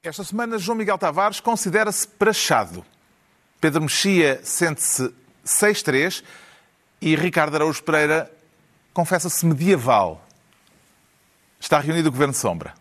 Esta 0.00 0.22
semana, 0.22 0.58
João 0.58 0.78
Miguel 0.78 0.96
Tavares 0.96 1.40
considera-se 1.40 2.06
prachado. 2.06 2.86
Pedro 3.60 3.82
Mexia 3.82 4.40
sente-se 4.44 5.12
6-3 5.44 6.22
e 7.00 7.16
Ricardo 7.16 7.56
Araújo 7.56 7.82
Pereira 7.82 8.30
confessa-se 8.94 9.44
medieval. 9.44 10.24
Está 11.58 11.80
reunido 11.80 12.10
o 12.10 12.12
Governo 12.12 12.32
Sombra. 12.32 12.74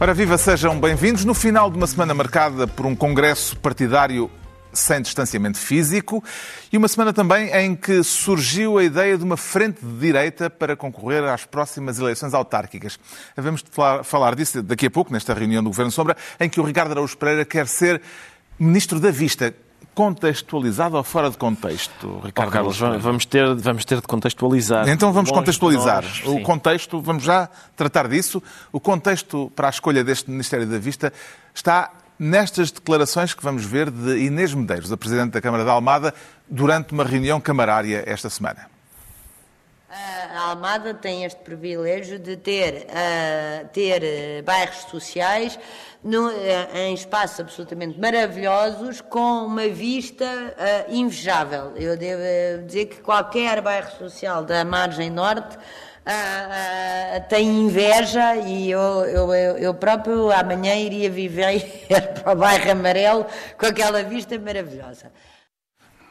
Ora, 0.00 0.14
viva, 0.14 0.38
sejam 0.38 0.78
bem-vindos. 0.78 1.24
No 1.24 1.34
final 1.34 1.68
de 1.68 1.76
uma 1.76 1.86
semana 1.88 2.14
marcada 2.14 2.68
por 2.68 2.86
um 2.86 2.94
congresso 2.94 3.56
partidário 3.56 4.30
sem 4.72 5.02
distanciamento 5.02 5.58
físico 5.58 6.22
e 6.72 6.78
uma 6.78 6.86
semana 6.86 7.12
também 7.12 7.50
em 7.50 7.74
que 7.74 8.04
surgiu 8.04 8.78
a 8.78 8.84
ideia 8.84 9.18
de 9.18 9.24
uma 9.24 9.36
frente 9.36 9.84
de 9.84 9.98
direita 9.98 10.48
para 10.48 10.76
concorrer 10.76 11.24
às 11.24 11.44
próximas 11.44 11.98
eleições 11.98 12.32
autárquicas. 12.32 12.96
Vamos 13.36 13.64
falar 14.04 14.36
disso 14.36 14.62
daqui 14.62 14.86
a 14.86 14.90
pouco, 14.90 15.12
nesta 15.12 15.34
reunião 15.34 15.64
do 15.64 15.70
Governo 15.70 15.90
Sombra, 15.90 16.16
em 16.38 16.48
que 16.48 16.60
o 16.60 16.64
Ricardo 16.64 16.92
Araújo 16.92 17.16
Pereira 17.16 17.44
quer 17.44 17.66
ser 17.66 18.00
ministro 18.56 19.00
da 19.00 19.10
Vista 19.10 19.52
contextualizado 19.98 20.96
ou 20.96 21.02
fora 21.02 21.28
de 21.28 21.36
contexto, 21.36 22.20
Ricardo? 22.24 22.50
Oh, 22.50 22.52
Carlos, 22.52 22.78
vamos 22.78 23.26
ter, 23.26 23.52
vamos 23.56 23.84
ter 23.84 24.00
de 24.00 24.06
contextualizar. 24.06 24.88
Então 24.88 25.12
vamos 25.12 25.32
contextualizar. 25.32 26.04
Nós, 26.04 26.22
o 26.24 26.40
contexto, 26.40 27.00
vamos 27.00 27.24
já 27.24 27.48
tratar 27.74 28.06
disso. 28.06 28.40
O 28.70 28.78
contexto 28.78 29.50
para 29.56 29.66
a 29.66 29.70
escolha 29.70 30.04
deste 30.04 30.30
Ministério 30.30 30.68
da 30.68 30.78
Vista 30.78 31.12
está 31.52 31.90
nestas 32.16 32.70
declarações 32.70 33.34
que 33.34 33.42
vamos 33.42 33.64
ver 33.64 33.90
de 33.90 34.18
Inês 34.18 34.54
Medeiros, 34.54 34.92
a 34.92 34.96
Presidente 34.96 35.32
da 35.32 35.40
Câmara 35.40 35.64
da 35.64 35.72
Almada, 35.72 36.14
durante 36.48 36.92
uma 36.92 37.02
reunião 37.02 37.40
camarária 37.40 38.04
esta 38.06 38.30
semana. 38.30 38.77
A 39.90 40.50
Almada 40.50 40.92
tem 40.92 41.24
este 41.24 41.40
privilégio 41.40 42.18
de 42.18 42.36
ter, 42.36 42.86
uh, 42.90 43.68
ter 43.68 44.02
uh, 44.02 44.42
bairros 44.42 44.82
sociais 44.90 45.58
no, 46.04 46.28
uh, 46.28 46.76
em 46.76 46.92
espaços 46.92 47.40
absolutamente 47.40 47.98
maravilhosos, 47.98 49.00
com 49.00 49.46
uma 49.46 49.66
vista 49.68 50.26
invejável. 50.90 51.72
Eu 51.74 51.96
devo 51.96 52.66
dizer 52.66 52.86
que 52.86 53.00
qualquer 53.00 53.62
bairro 53.62 53.90
social 53.92 54.44
da 54.44 54.62
margem 54.62 55.08
norte 55.08 55.56
tem 57.28 57.46
inveja 57.46 58.36
e 58.36 58.70
eu, 58.70 58.80
eu, 59.04 59.32
eu 59.58 59.74
próprio 59.74 60.30
amanhã 60.30 60.74
iria 60.74 61.10
viver 61.10 61.86
para 62.22 62.32
o 62.32 62.36
bairro 62.36 62.70
amarelo 62.70 63.26
com 63.58 63.66
aquela 63.66 64.02
vista 64.02 64.38
maravilhosa. 64.38 65.10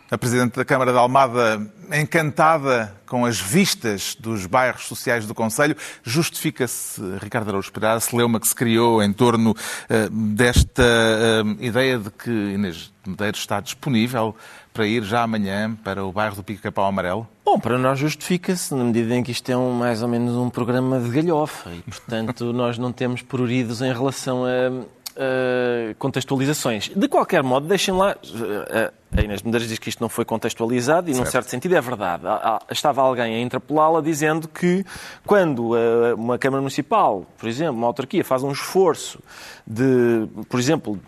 A 0.10 0.18
Presidente 0.18 0.56
da 0.56 0.64
Câmara 0.64 0.94
de 0.94 0.98
Almada, 0.98 1.62
encantada 1.92 2.96
com 3.06 3.26
as 3.26 3.42
vistas 3.42 4.16
dos 4.18 4.46
bairros 4.46 4.86
sociais 4.88 5.26
do 5.28 5.36
Conselho, 5.36 5.76
justifica-se, 6.02 7.02
Ricardo 7.22 7.50
Araújo 7.50 7.70
Pereira, 7.74 7.96
a 7.96 8.00
celeuma 8.00 8.40
que 8.40 8.48
se 8.48 8.56
criou 8.56 9.04
em 9.04 9.12
torno 9.12 9.52
uh, 9.52 10.10
desta 10.10 10.82
uh, 10.82 11.62
ideia 11.62 12.00
de 12.00 12.10
que 12.10 12.30
Inês 12.30 12.90
Medeiros 13.06 13.42
está 13.42 13.60
disponível 13.60 14.34
para 14.74 14.88
ir 14.88 15.04
já 15.04 15.24
amanhã 15.24 15.76
para 15.84 16.06
o 16.06 16.12
bairro 16.12 16.38
do 16.38 16.44
Pico-Capão 16.44 16.86
Amarelo? 16.86 17.28
Bom, 17.44 17.60
para 17.60 17.78
nós 17.78 18.00
justifica-se, 18.00 18.74
na 18.76 18.84
medida 18.86 19.14
em 19.16 19.24
que 19.24 19.32
isto 19.32 19.50
é 19.50 19.58
um, 19.58 19.72
mais 19.72 20.02
ou 20.02 20.08
menos 20.08 20.36
um 20.36 20.50
programa 20.50 21.00
de 21.00 21.10
galhofa 21.10 21.70
e, 21.72 21.82
portanto, 21.82 22.52
nós 22.54 22.78
não 22.78 22.94
temos 22.94 23.22
pruridos 23.22 23.82
em 23.82 23.92
relação 23.92 24.46
a, 24.46 24.86
uh, 25.18 25.96
contextualizações. 25.96 26.90
De 26.96 27.08
qualquer 27.08 27.44
modo, 27.44 27.68
deixem 27.68 27.94
lá. 27.94 28.16
Uh, 28.24 28.94
a 29.16 29.22
Inês 29.22 29.42
Medeiros 29.42 29.68
diz 29.68 29.80
que 29.80 29.90
isto 29.90 30.02
não 30.02 30.10
foi 30.10 30.26
contextualizado 30.26 31.10
e, 31.10 31.14
certo. 31.14 31.26
num 31.26 31.32
certo 31.32 31.50
sentido, 31.50 31.76
é 31.76 31.82
verdade. 31.82 32.24
Estava 32.70 33.02
alguém 33.02 33.36
a 33.36 33.40
interpelá-la 33.40 34.02
dizendo 34.02 34.48
que 34.48 34.86
quando 35.26 35.72
uh, 35.72 36.16
uma 36.16 36.38
Câmara 36.38 36.62
Municipal, 36.62 37.26
por 37.38 37.50
exemplo, 37.50 37.76
uma 37.76 37.88
autarquia, 37.88 38.24
faz 38.24 38.44
um 38.44 38.52
esforço 38.52 39.20
de, 39.66 40.28
por 40.50 40.60
exemplo, 40.60 41.00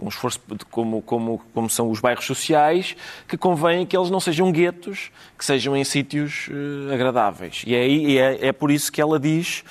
um 0.00 0.08
esforço 0.08 0.40
de 0.48 0.64
como, 0.66 1.00
como, 1.00 1.40
como 1.54 1.70
são 1.70 1.90
os 1.90 2.00
bairros 2.00 2.24
sociais, 2.24 2.96
que 3.26 3.36
convém 3.36 3.86
que 3.86 3.96
eles 3.96 4.10
não 4.10 4.20
sejam 4.20 4.50
guetos, 4.52 5.10
que 5.38 5.44
sejam 5.44 5.76
em 5.76 5.84
sítios 5.84 6.48
uh, 6.48 6.92
agradáveis. 6.92 7.62
E 7.66 7.74
é, 7.74 7.88
e 7.88 8.18
é, 8.18 8.48
é 8.48 8.52
por 8.52 8.70
isso 8.70 8.90
que 8.90 9.00
ela 9.00 9.18
diz. 9.18 9.64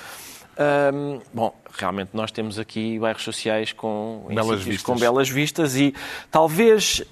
Um, 0.58 1.20
bom, 1.34 1.54
realmente 1.78 2.10
nós 2.12 2.30
temos 2.30 2.58
aqui 2.58 2.98
bairros 2.98 3.22
sociais 3.22 3.72
com 3.72 4.24
belas, 4.28 4.62
vistas. 4.62 4.82
com 4.82 4.96
belas 4.96 5.28
vistas 5.28 5.76
e 5.76 5.94
talvez 6.30 7.02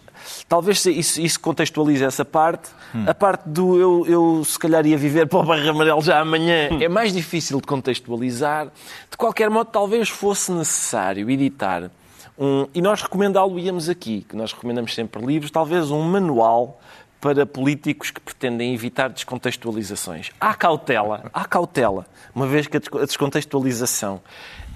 talvez 0.49 0.85
isso, 0.87 1.21
isso 1.21 1.41
contextualize 1.41 2.03
essa 2.03 2.25
parte. 2.25 2.71
Hum. 2.95 3.05
A 3.07 3.15
parte 3.15 3.49
do 3.49 3.79
eu, 3.79 4.07
eu 4.07 4.45
se 4.45 4.59
calhar 4.59 4.87
ia 4.87 4.97
viver 4.97 5.27
para 5.27 5.39
o 5.39 5.43
bairro 5.43 5.71
amarelo 5.71 6.01
já 6.01 6.21
amanhã 6.21 6.69
hum. 6.71 6.79
é 6.81 6.89
mais 6.89 7.13
difícil 7.13 7.61
de 7.61 7.67
contextualizar. 7.67 8.69
De 9.11 9.17
qualquer 9.17 9.51
modo, 9.51 9.71
talvez 9.71 10.09
fosse 10.09 10.51
necessário 10.53 11.29
editar 11.29 11.91
um, 12.37 12.67
e 12.75 12.83
nós 12.83 13.01
recomendá-lo-íamos 13.01 13.89
aqui, 13.89 14.27
que 14.29 14.35
nós 14.35 14.53
recomendamos 14.53 14.93
sempre 14.95 15.25
livros, 15.25 15.51
talvez 15.51 15.91
um 15.91 16.03
manual 16.03 16.81
para 17.25 17.47
políticos 17.47 18.11
que 18.11 18.21
pretendem 18.21 18.75
evitar 18.75 19.09
descontextualizações. 19.09 20.31
Há 20.39 20.53
cautela, 20.53 21.31
há 21.33 21.47
cautela, 21.47 22.05
uma 22.35 22.47
vez 22.47 22.67
que 22.67 22.77
a 22.77 22.81
descontextualização 22.81 24.21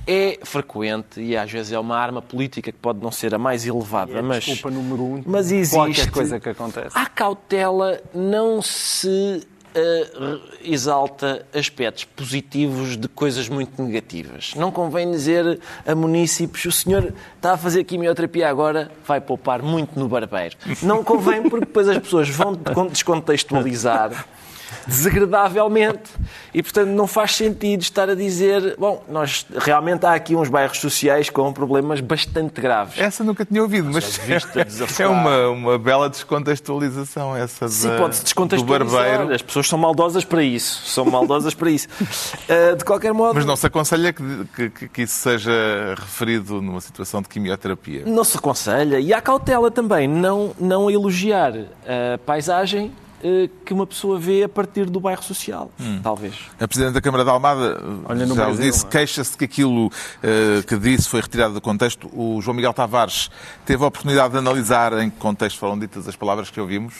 é 0.06 0.38
frequente 0.42 1.20
e 1.20 1.36
às 1.36 1.52
vezes 1.52 1.72
é 1.72 1.78
uma 1.78 1.98
arma 1.98 2.22
política 2.22 2.72
que 2.72 2.78
pode 2.78 3.00
não 3.02 3.12
ser 3.12 3.34
a 3.34 3.38
mais 3.38 3.66
elevada, 3.66 4.12
é 4.12 4.22
mas 4.22 4.42
desculpa 4.42 4.74
número 4.74 5.02
um. 5.02 5.22
Mas 5.26 5.52
existe 5.52 5.74
qualquer 5.74 6.10
coisa 6.10 6.40
que 6.40 6.48
acontece. 6.48 6.96
Há 6.96 7.04
cautela, 7.04 8.00
não 8.14 8.62
se 8.62 9.46
uh, 9.78 10.40
exalta 10.62 11.46
aspectos 11.54 12.04
positivos 12.04 12.96
de 12.96 13.08
coisas 13.08 13.48
muito 13.48 13.82
negativas. 13.82 14.54
Não 14.56 14.70
convém 14.70 15.10
dizer 15.10 15.60
a 15.86 15.94
munícipes 15.94 16.64
o 16.64 16.72
senhor 16.72 17.12
está 17.36 17.52
a 17.52 17.56
fazer 17.56 17.84
quimioterapia 17.84 18.48
agora, 18.48 18.90
vai 19.06 19.20
poupar 19.20 19.62
muito 19.62 19.98
no 19.98 20.08
barbeiro. 20.08 20.56
Não 20.82 21.02
convém 21.02 21.42
porque 21.42 21.66
depois 21.66 21.88
as 21.88 21.98
pessoas 21.98 22.28
vão 22.28 22.54
descontextualizar 22.88 24.26
desagradavelmente. 24.88 26.10
E, 26.52 26.62
portanto, 26.62 26.88
não 26.88 27.06
faz 27.06 27.36
sentido 27.36 27.82
estar 27.82 28.08
a 28.08 28.14
dizer, 28.14 28.74
bom, 28.78 29.04
nós 29.08 29.46
realmente 29.56 30.06
há 30.06 30.14
aqui 30.14 30.34
uns 30.34 30.48
bairros 30.48 30.80
sociais 30.80 31.28
com 31.28 31.52
problemas 31.52 32.00
bastante 32.00 32.60
graves. 32.60 32.98
Essa 32.98 33.22
nunca 33.22 33.44
tinha 33.44 33.62
ouvido, 33.62 33.90
mas 33.92 34.18
é 34.98 35.06
uma, 35.06 35.48
uma 35.48 35.78
bela 35.78 36.08
descontextualização 36.08 37.36
essa 37.36 37.66
da, 37.66 37.70
Sim, 37.70 37.96
pode-se 37.98 38.24
descontextualizar. 38.24 39.30
As 39.30 39.42
pessoas 39.42 39.68
são 39.68 39.78
maldosas 39.78 40.24
para 40.24 40.42
isso. 40.42 40.82
São 40.86 41.04
maldosas 41.04 41.54
para 41.54 41.70
isso. 41.70 41.88
Uh, 41.92 42.76
de 42.78 42.84
qualquer 42.84 43.12
modo... 43.12 43.34
Mas 43.34 43.44
não 43.44 43.56
se 43.56 43.66
aconselha 43.66 44.12
que, 44.12 44.70
que, 44.70 44.88
que, 44.88 45.02
isso 45.02 45.16
seja 45.16 45.52
referido 45.96 46.62
numa 46.62 46.80
situação 46.80 47.20
de 47.20 47.28
quimioterapia? 47.28 48.04
Não 48.06 48.24
se 48.24 48.38
aconselha. 48.38 48.98
E 48.98 49.12
há 49.12 49.20
cautela 49.20 49.70
também. 49.70 50.08
Não, 50.08 50.54
não 50.58 50.90
elogiar 50.90 51.52
a 51.54 52.18
paisagem 52.18 52.90
que 53.64 53.72
uma 53.72 53.86
pessoa 53.86 54.18
vê 54.18 54.44
a 54.44 54.48
partir 54.48 54.86
do 54.86 55.00
bairro 55.00 55.22
social, 55.22 55.70
hum. 55.80 56.00
talvez. 56.02 56.34
A 56.60 56.68
Presidente 56.68 56.94
da 56.94 57.00
Câmara 57.00 57.24
da 57.24 57.32
Almada 57.32 57.80
Olha, 58.04 58.26
já 58.26 58.34
Brasil, 58.34 58.62
disse, 58.62 58.86
é? 58.86 58.88
queixa-se 58.88 59.36
que 59.36 59.44
aquilo 59.44 59.86
uh, 59.86 60.66
que 60.66 60.76
disse 60.76 61.08
foi 61.08 61.20
retirado 61.20 61.54
do 61.54 61.60
contexto. 61.60 62.08
O 62.12 62.40
João 62.40 62.54
Miguel 62.54 62.72
Tavares 62.72 63.30
teve 63.64 63.82
a 63.82 63.86
oportunidade 63.86 64.32
de 64.32 64.38
analisar 64.38 64.92
em 64.98 65.10
que 65.10 65.16
contexto 65.16 65.58
foram 65.58 65.78
ditas 65.78 66.06
as 66.06 66.16
palavras 66.16 66.50
que 66.50 66.60
ouvimos. 66.60 66.94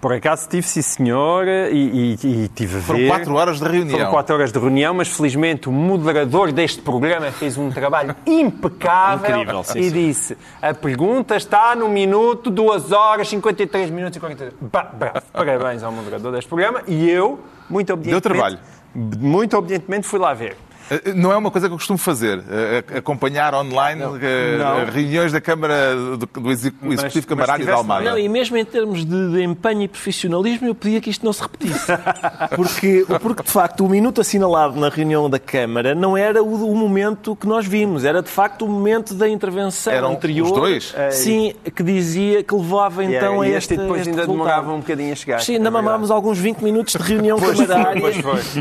Por 0.00 0.14
acaso 0.14 0.48
tive, 0.48 0.66
sim 0.66 0.80
senhor, 0.80 1.46
e, 1.46 2.16
e, 2.22 2.26
e 2.44 2.48
tive 2.48 2.76
a 2.76 2.80
ver. 2.80 2.86
Foram 2.86 3.06
quatro 3.06 3.34
horas 3.34 3.60
de 3.60 3.68
reunião. 3.68 3.98
Foram 3.98 4.10
quatro 4.10 4.34
horas 4.34 4.50
de 4.50 4.58
reunião, 4.58 4.94
mas 4.94 5.08
felizmente 5.08 5.68
o 5.68 5.72
moderador 5.72 6.50
deste 6.52 6.80
programa 6.80 7.30
fez 7.30 7.58
um 7.58 7.70
trabalho 7.70 8.16
impecável 8.26 9.40
Incrível, 9.40 9.62
sim, 9.62 9.80
e 9.80 9.90
disse: 9.90 10.38
a 10.62 10.72
pergunta 10.72 11.36
está 11.36 11.76
no 11.76 11.88
minuto, 11.88 12.50
duas 12.50 12.92
horas, 12.92 13.28
53 13.28 13.90
minutos 13.90 14.16
e 14.16 14.20
43. 14.20 14.54
Bravo, 14.60 15.22
parabéns 15.32 15.82
ao 15.82 15.92
moderador 15.92 16.32
deste 16.32 16.48
programa 16.48 16.82
e 16.86 17.10
eu, 17.10 17.38
muito 17.68 17.92
obedientemente. 17.92 18.22
Deu 18.22 18.32
trabalho. 18.32 18.58
Muito 18.94 19.56
obedientemente 19.56 20.06
fui 20.06 20.18
lá 20.18 20.32
ver. 20.32 20.56
Eh, 20.90 21.12
não 21.14 21.30
é 21.30 21.36
uma 21.36 21.50
coisa 21.50 21.68
que 21.68 21.72
eu 21.72 21.78
costumo 21.78 21.98
fazer, 21.98 22.42
eh, 22.50 22.98
acompanhar 22.98 23.54
online 23.54 24.00
não. 24.00 24.12
Não. 24.12 24.92
reuniões 24.92 25.32
da 25.32 25.40
Câmara 25.40 25.94
do 26.16 26.50
Executivo 26.50 27.26
Camarário 27.28 27.64
de 27.64 27.70
Almada. 27.70 28.10
Não, 28.10 28.18
e 28.18 28.28
mesmo 28.28 28.56
em 28.56 28.64
termos 28.64 29.04
de, 29.04 29.32
de, 29.32 29.42
empenho 29.42 29.82
e 29.82 29.88
profissionalismo, 29.88 30.66
eu 30.66 30.74
pedia 30.74 31.00
que 31.00 31.08
isto 31.08 31.24
não 31.24 31.32
se 31.32 31.42
repetisse. 31.42 31.86
Porque, 32.56 33.06
porque, 33.20 33.42
de 33.42 33.50
facto, 33.50 33.84
o 33.84 33.88
minuto 33.88 34.20
assinalado 34.20 34.78
na 34.78 34.88
reunião 34.88 35.30
da 35.30 35.38
Câmara 35.38 35.94
não 35.94 36.16
era 36.16 36.42
o, 36.42 36.70
o 36.70 36.74
momento 36.74 37.36
que 37.36 37.46
nós 37.46 37.66
vimos, 37.66 38.04
era 38.04 38.22
de 38.22 38.28
facto 38.28 38.64
o 38.64 38.68
momento 38.68 39.14
da 39.14 39.28
intervenção 39.28 39.92
Eram 39.92 40.12
anterior. 40.12 40.46
Os 40.46 40.52
dois? 40.52 40.94
Sim, 41.10 41.54
que 41.74 41.82
dizia 41.82 42.42
que 42.42 42.54
levava 42.54 43.04
então 43.04 43.42
yeah, 43.42 43.56
a 43.56 43.58
este. 43.58 43.74
E 43.74 43.76
depois 43.76 44.00
este 44.00 44.10
ainda 44.10 44.22
resultado. 44.22 44.48
demorava 44.48 44.72
um 44.72 44.80
bocadinho 44.80 45.12
a 45.12 45.16
chegar. 45.16 45.40
Sim, 45.40 45.56
ainda 45.56 45.68
é 45.68 45.70
mamámos 45.70 46.10
alguns 46.10 46.38
20 46.38 46.58
minutos 46.60 46.94
de 46.94 47.02
reunião 47.02 47.38
camarária 47.38 48.02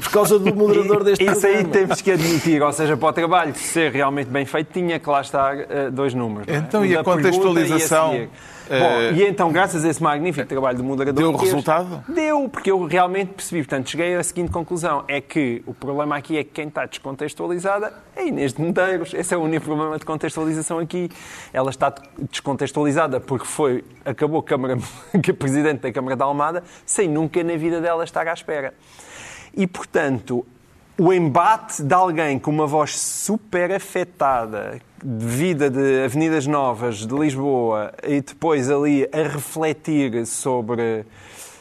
por 0.01 0.11
causa 0.11 0.37
do 0.37 0.53
moderador 0.55 1.03
deste 1.03 1.23
Isso 1.23 1.41
programa. 1.41 1.59
aí 1.59 1.65
temos 1.65 2.01
que 2.01 2.11
admitir, 2.19 2.61
ou 2.61 2.73
seja, 2.73 2.97
para 2.97 3.09
o 3.09 3.13
trabalho 3.13 3.55
ser 3.55 3.91
realmente 3.91 4.29
bem 4.29 4.45
feito, 4.45 4.73
tinha 4.73 4.99
que 4.99 5.09
lá 5.09 5.21
estar 5.21 5.55
uh, 5.55 5.91
dois 5.91 6.13
números. 6.13 6.47
É? 6.47 6.57
Então, 6.57 6.85
e 6.85 6.95
a 6.95 7.03
contextualização? 7.03 8.15
E 8.15 8.23
a 8.23 8.59
Bom, 8.69 9.17
e 9.17 9.23
então, 9.23 9.51
graças 9.51 9.83
a 9.83 9.89
esse 9.89 10.01
magnífico 10.01 10.47
trabalho 10.47 10.77
do 10.77 10.83
moderador... 10.83 11.23
Deu 11.23 11.35
resultado? 11.35 12.03
Deu, 12.07 12.47
porque 12.47 12.69
eu 12.69 12.85
realmente 12.85 13.33
percebi. 13.33 13.63
Portanto, 13.63 13.89
cheguei 13.89 14.15
à 14.15 14.21
seguinte 14.21 14.51
conclusão. 14.51 15.03
É 15.07 15.19
que 15.19 15.63
o 15.65 15.73
problema 15.73 16.15
aqui 16.15 16.37
é 16.37 16.43
que 16.43 16.51
quem 16.51 16.67
está 16.67 16.85
descontextualizada 16.85 17.91
é 18.15 18.27
Inês 18.27 18.53
de 18.53 18.61
Medeiros. 18.61 19.11
Esse 19.15 19.33
é 19.33 19.37
o 19.37 19.41
único 19.41 19.65
problema 19.65 19.97
de 19.97 20.05
contextualização 20.05 20.77
aqui. 20.77 21.09
Ela 21.51 21.71
está 21.71 21.91
descontextualizada 22.29 23.19
porque 23.19 23.45
foi, 23.45 23.83
acabou 24.05 24.43
Câmara, 24.43 24.77
que 25.23 25.31
é 25.31 25.33
presidente 25.33 25.81
da 25.81 25.91
Câmara 25.91 26.15
da 26.15 26.25
Almada 26.25 26.63
sem 26.85 27.09
nunca 27.09 27.43
na 27.43 27.57
vida 27.57 27.81
dela 27.81 28.03
estar 28.03 28.27
à 28.27 28.33
espera. 28.33 28.75
E, 29.57 29.65
portanto, 29.65 30.45
o 30.99 31.13
embate 31.13 31.81
de 31.81 31.93
alguém 31.93 32.37
com 32.37 32.51
uma 32.51 32.67
voz 32.67 32.99
super 32.99 33.71
afetada, 33.71 34.81
de 35.01 35.25
vida 35.25 35.69
de 35.69 36.03
Avenidas 36.03 36.45
Novas 36.45 37.07
de 37.07 37.15
Lisboa, 37.15 37.93
e 38.03 38.19
depois 38.19 38.69
ali 38.69 39.07
a 39.13 39.23
refletir 39.23 40.25
sobre 40.25 41.05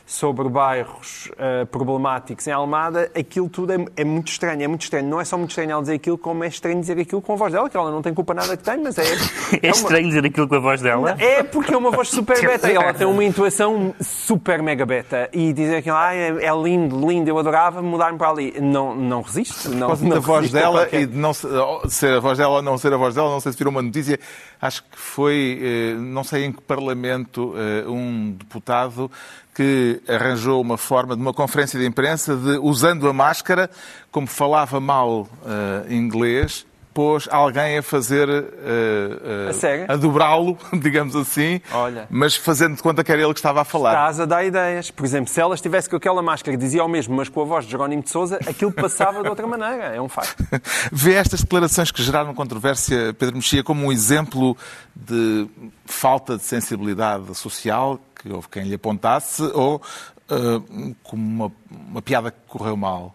sobre 0.08 0.48
bairros 0.48 1.30
uh, 1.32 1.66
problemáticos 1.66 2.46
em 2.46 2.50
Almada, 2.50 3.10
aquilo 3.14 3.46
tudo 3.46 3.74
é, 3.74 3.84
é, 3.94 4.04
muito 4.04 4.28
estranho. 4.28 4.62
É 4.62 4.66
muito 4.66 4.80
estranho. 4.80 5.06
Não 5.06 5.20
é 5.20 5.24
só 5.24 5.36
muito 5.36 5.50
estranho 5.50 5.72
ela 5.72 5.82
dizer 5.82 5.96
aquilo, 5.96 6.16
como 6.16 6.42
é 6.42 6.48
estranho 6.48 6.80
dizer 6.80 6.98
aquilo 6.98 7.20
com 7.20 7.34
a 7.34 7.36
voz 7.36 7.52
dela, 7.52 7.68
que 7.68 7.76
ela 7.76 7.90
não 7.90 8.00
tem 8.00 8.14
culpa 8.14 8.32
nada 8.32 8.56
que 8.56 8.64
tem, 8.64 8.78
mas 8.78 8.96
é. 8.96 9.02
É, 9.62 9.68
é 9.68 9.70
uma... 9.70 9.76
estranho 9.76 10.08
dizer 10.08 10.24
aquilo 10.24 10.48
com 10.48 10.54
a 10.54 10.60
voz 10.60 10.80
dela? 10.80 11.14
É 11.18 11.42
porque 11.42 11.74
é 11.74 11.76
uma 11.76 11.90
voz 11.90 12.08
super 12.08 12.40
beta. 12.40 12.70
ela 12.70 12.94
tem 12.94 13.06
uma 13.06 13.22
intuação 13.22 13.94
super 14.00 14.62
mega 14.62 14.86
beta. 14.86 15.28
E 15.30 15.52
dizer 15.52 15.76
aquilo, 15.76 15.96
ah, 15.96 16.14
é, 16.14 16.28
é 16.28 16.54
lindo, 16.54 17.06
lindo, 17.06 17.28
eu 17.28 17.38
adorava 17.38 17.82
mudar-me 17.82 18.16
para 18.16 18.30
ali. 18.30 18.54
Não, 18.58 18.94
não 18.94 19.20
resiste. 19.20 19.68
Não, 19.68 19.94
não 19.94 20.08
da 20.08 20.20
voz 20.20 20.50
dela 20.50 20.88
e 20.90 21.04
de 21.04 21.16
não 21.18 21.34
ser 21.34 22.14
a 22.14 22.20
voz 22.20 22.38
dela 22.38 22.56
ou 22.56 22.62
não 22.62 22.78
ser 22.78 22.94
a 22.94 22.96
voz 22.96 23.14
dela, 23.14 23.28
não 23.28 23.40
sei 23.40 23.52
se 23.52 23.58
virou 23.58 23.70
uma 23.70 23.82
notícia. 23.82 24.18
Acho 24.58 24.82
que 24.84 24.98
foi, 24.98 25.60
eh, 25.62 25.94
não 25.98 26.24
sei 26.24 26.46
em 26.46 26.52
que 26.52 26.62
parlamento, 26.62 27.54
eh, 27.56 27.86
um 27.86 28.32
deputado 28.32 29.10
que 29.58 30.00
arranjou 30.06 30.60
uma 30.60 30.78
forma 30.78 31.16
de 31.16 31.20
uma 31.20 31.34
conferência 31.34 31.80
de 31.80 31.84
imprensa 31.84 32.36
de, 32.36 32.58
usando 32.58 33.08
a 33.08 33.12
máscara, 33.12 33.68
como 34.08 34.28
falava 34.28 34.78
mal 34.78 35.22
uh, 35.22 35.92
inglês, 35.92 36.64
pôs 36.98 37.28
alguém 37.30 37.78
a 37.78 37.82
fazer. 37.82 38.28
Uh, 38.28 38.32
uh, 38.32 39.88
a, 39.88 39.92
a 39.92 39.96
dobrá-lo, 39.96 40.58
digamos 40.82 41.14
assim, 41.14 41.60
Olha. 41.72 42.08
mas 42.10 42.34
fazendo 42.34 42.74
de 42.74 42.82
conta 42.82 43.04
que 43.04 43.12
era 43.12 43.22
ele 43.22 43.32
que 43.32 43.38
estava 43.38 43.60
a 43.60 43.64
falar. 43.64 43.92
Estás 43.92 44.18
a 44.18 44.24
dar 44.24 44.44
ideias. 44.44 44.90
Por 44.90 45.06
exemplo, 45.06 45.32
se 45.32 45.40
ela 45.40 45.54
estivesse 45.54 45.88
com 45.88 45.94
aquela 45.94 46.20
máscara 46.20 46.56
que 46.56 46.60
dizia 46.60 46.84
o 46.84 46.88
mesmo, 46.88 47.14
mas 47.14 47.28
com 47.28 47.40
a 47.40 47.44
voz 47.44 47.64
de 47.64 47.70
Jerónimo 47.70 48.02
de 48.02 48.10
Souza, 48.10 48.40
aquilo 48.44 48.72
passava 48.72 49.22
de 49.22 49.28
outra 49.28 49.46
maneira. 49.46 49.94
É 49.94 50.02
um 50.02 50.08
facto. 50.08 50.44
Vê 50.90 51.14
estas 51.14 51.42
declarações 51.42 51.92
que 51.92 52.02
geraram 52.02 52.34
controvérsia, 52.34 53.14
Pedro 53.16 53.36
Mexia, 53.36 53.62
como 53.62 53.86
um 53.86 53.92
exemplo 53.92 54.56
de 54.96 55.46
falta 55.86 56.36
de 56.36 56.42
sensibilidade 56.42 57.32
social, 57.36 58.00
que 58.20 58.28
houve 58.28 58.48
quem 58.48 58.64
lhe 58.64 58.74
apontasse, 58.74 59.44
ou 59.54 59.76
uh, 59.76 60.94
como 61.04 61.22
uma, 61.22 61.52
uma 61.70 62.02
piada 62.02 62.32
que 62.32 62.38
correu 62.48 62.76
mal? 62.76 63.14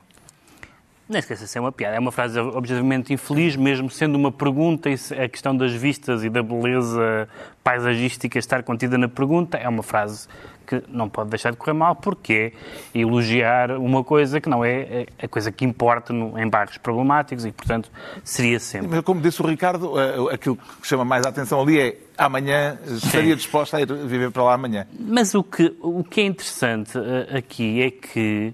Nem 1.08 1.20
esqueça 1.20 1.46
se 1.46 1.58
é 1.58 1.62
uma 1.62 1.72
piada. 1.72 1.96
É 1.96 2.00
uma 2.00 2.12
frase 2.12 2.40
objetivamente 2.40 3.12
infeliz, 3.12 3.56
mesmo 3.56 3.90
sendo 3.90 4.16
uma 4.16 4.32
pergunta, 4.32 4.90
e 4.90 4.94
a 5.22 5.28
questão 5.28 5.56
das 5.56 5.74
vistas 5.74 6.24
e 6.24 6.30
da 6.30 6.42
beleza 6.42 7.28
paisagística 7.64 8.40
estar 8.40 8.64
contida 8.64 8.98
na 8.98 9.10
pergunta 9.10 9.58
é 9.58 9.68
uma 9.68 9.84
frase 9.84 10.28
que 10.66 10.82
não 10.88 11.10
pode 11.10 11.30
deixar 11.30 11.52
de 11.52 11.58
correr 11.58 11.74
mal, 11.74 11.96
porque 11.96 12.54
é 12.96 13.00
elogiar 13.00 13.72
uma 13.72 14.02
coisa 14.02 14.40
que 14.40 14.48
não 14.48 14.64
é, 14.64 15.06
é 15.20 15.26
a 15.26 15.28
coisa 15.28 15.52
que 15.52 15.66
importa 15.66 16.14
no, 16.14 16.40
em 16.40 16.50
bairros 16.50 16.78
problemáticos 16.78 17.46
e, 17.46 17.52
portanto, 17.52 17.92
seria 18.24 18.60
sempre. 18.60 18.88
Mas, 18.88 19.02
como 19.02 19.20
disse 19.20 19.42
o 19.42 19.46
Ricardo, 19.46 20.00
eh, 20.00 20.34
aquilo 20.34 20.56
que 20.56 20.88
chama 20.88 21.04
mais 21.04 21.26
a 21.26 21.30
atenção 21.30 21.62
ali 21.62 21.80
é 21.80 21.98
amanhã, 22.18 22.78
estaria 22.88 23.36
disposta 23.36 23.76
a 23.76 23.82
ir 23.82 23.94
viver 23.94 24.32
para 24.32 24.44
lá 24.44 24.54
amanhã. 24.54 24.88
Mas 24.98 25.36
o 25.36 25.44
que, 25.44 25.76
o 25.82 26.02
que 26.02 26.22
é 26.22 26.26
interessante 26.26 26.98
eh, 26.98 27.38
aqui 27.38 27.82
é 27.82 27.92
que 27.92 28.54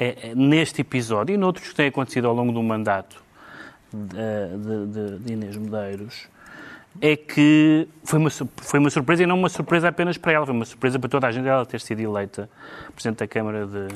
é, 0.00 0.30
é, 0.30 0.34
neste 0.34 0.80
episódio 0.80 1.34
e 1.34 1.36
noutros 1.36 1.68
que 1.68 1.74
têm 1.74 1.88
acontecido 1.88 2.26
ao 2.26 2.34
longo 2.34 2.52
do 2.52 2.62
mandato 2.62 3.22
de, 3.92 4.86
de, 4.86 5.18
de 5.18 5.32
Inês 5.34 5.56
Medeiros, 5.58 6.26
é 7.02 7.14
que 7.14 7.86
foi 8.02 8.18
uma, 8.18 8.30
foi 8.30 8.80
uma 8.80 8.88
surpresa 8.88 9.22
e 9.22 9.26
não 9.26 9.38
uma 9.38 9.50
surpresa 9.50 9.88
apenas 9.88 10.16
para 10.16 10.32
ela, 10.32 10.46
foi 10.46 10.54
uma 10.54 10.64
surpresa 10.64 10.98
para 10.98 11.08
toda 11.08 11.26
a 11.26 11.30
gente 11.30 11.46
ela 11.46 11.66
ter 11.66 11.80
sido 11.80 12.00
eleita 12.00 12.48
Presidente 12.94 13.18
da 13.18 13.28
Câmara 13.28 13.66
de, 13.66 13.88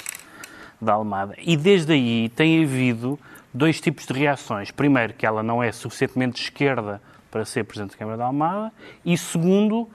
de 0.80 0.90
Almada. 0.90 1.34
E 1.38 1.56
desde 1.56 1.94
aí 1.94 2.28
tem 2.28 2.62
havido 2.62 3.18
dois 3.52 3.80
tipos 3.80 4.04
de 4.04 4.12
reações. 4.12 4.70
Primeiro, 4.70 5.14
que 5.14 5.24
ela 5.24 5.42
não 5.42 5.62
é 5.62 5.72
suficientemente 5.72 6.42
esquerda 6.42 7.00
para 7.30 7.46
ser 7.46 7.64
Presidente 7.64 7.92
da 7.92 7.98
Câmara 7.98 8.16
de 8.18 8.22
Almada, 8.22 8.72
e 9.04 9.16
segundo, 9.16 9.88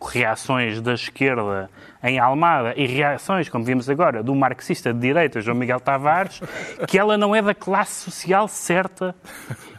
reações 0.00 0.80
da 0.80 0.94
esquerda 0.94 1.70
em 2.02 2.18
Almada 2.18 2.74
e 2.76 2.86
reações, 2.86 3.48
como 3.48 3.64
vimos 3.64 3.90
agora, 3.90 4.22
do 4.22 4.34
marxista 4.34 4.92
de 4.92 5.00
direita, 5.00 5.40
João 5.40 5.56
Miguel 5.56 5.80
Tavares, 5.80 6.40
que 6.86 6.98
ela 6.98 7.18
não 7.18 7.34
é 7.34 7.42
da 7.42 7.54
classe 7.54 8.10
social 8.10 8.46
certa 8.46 9.14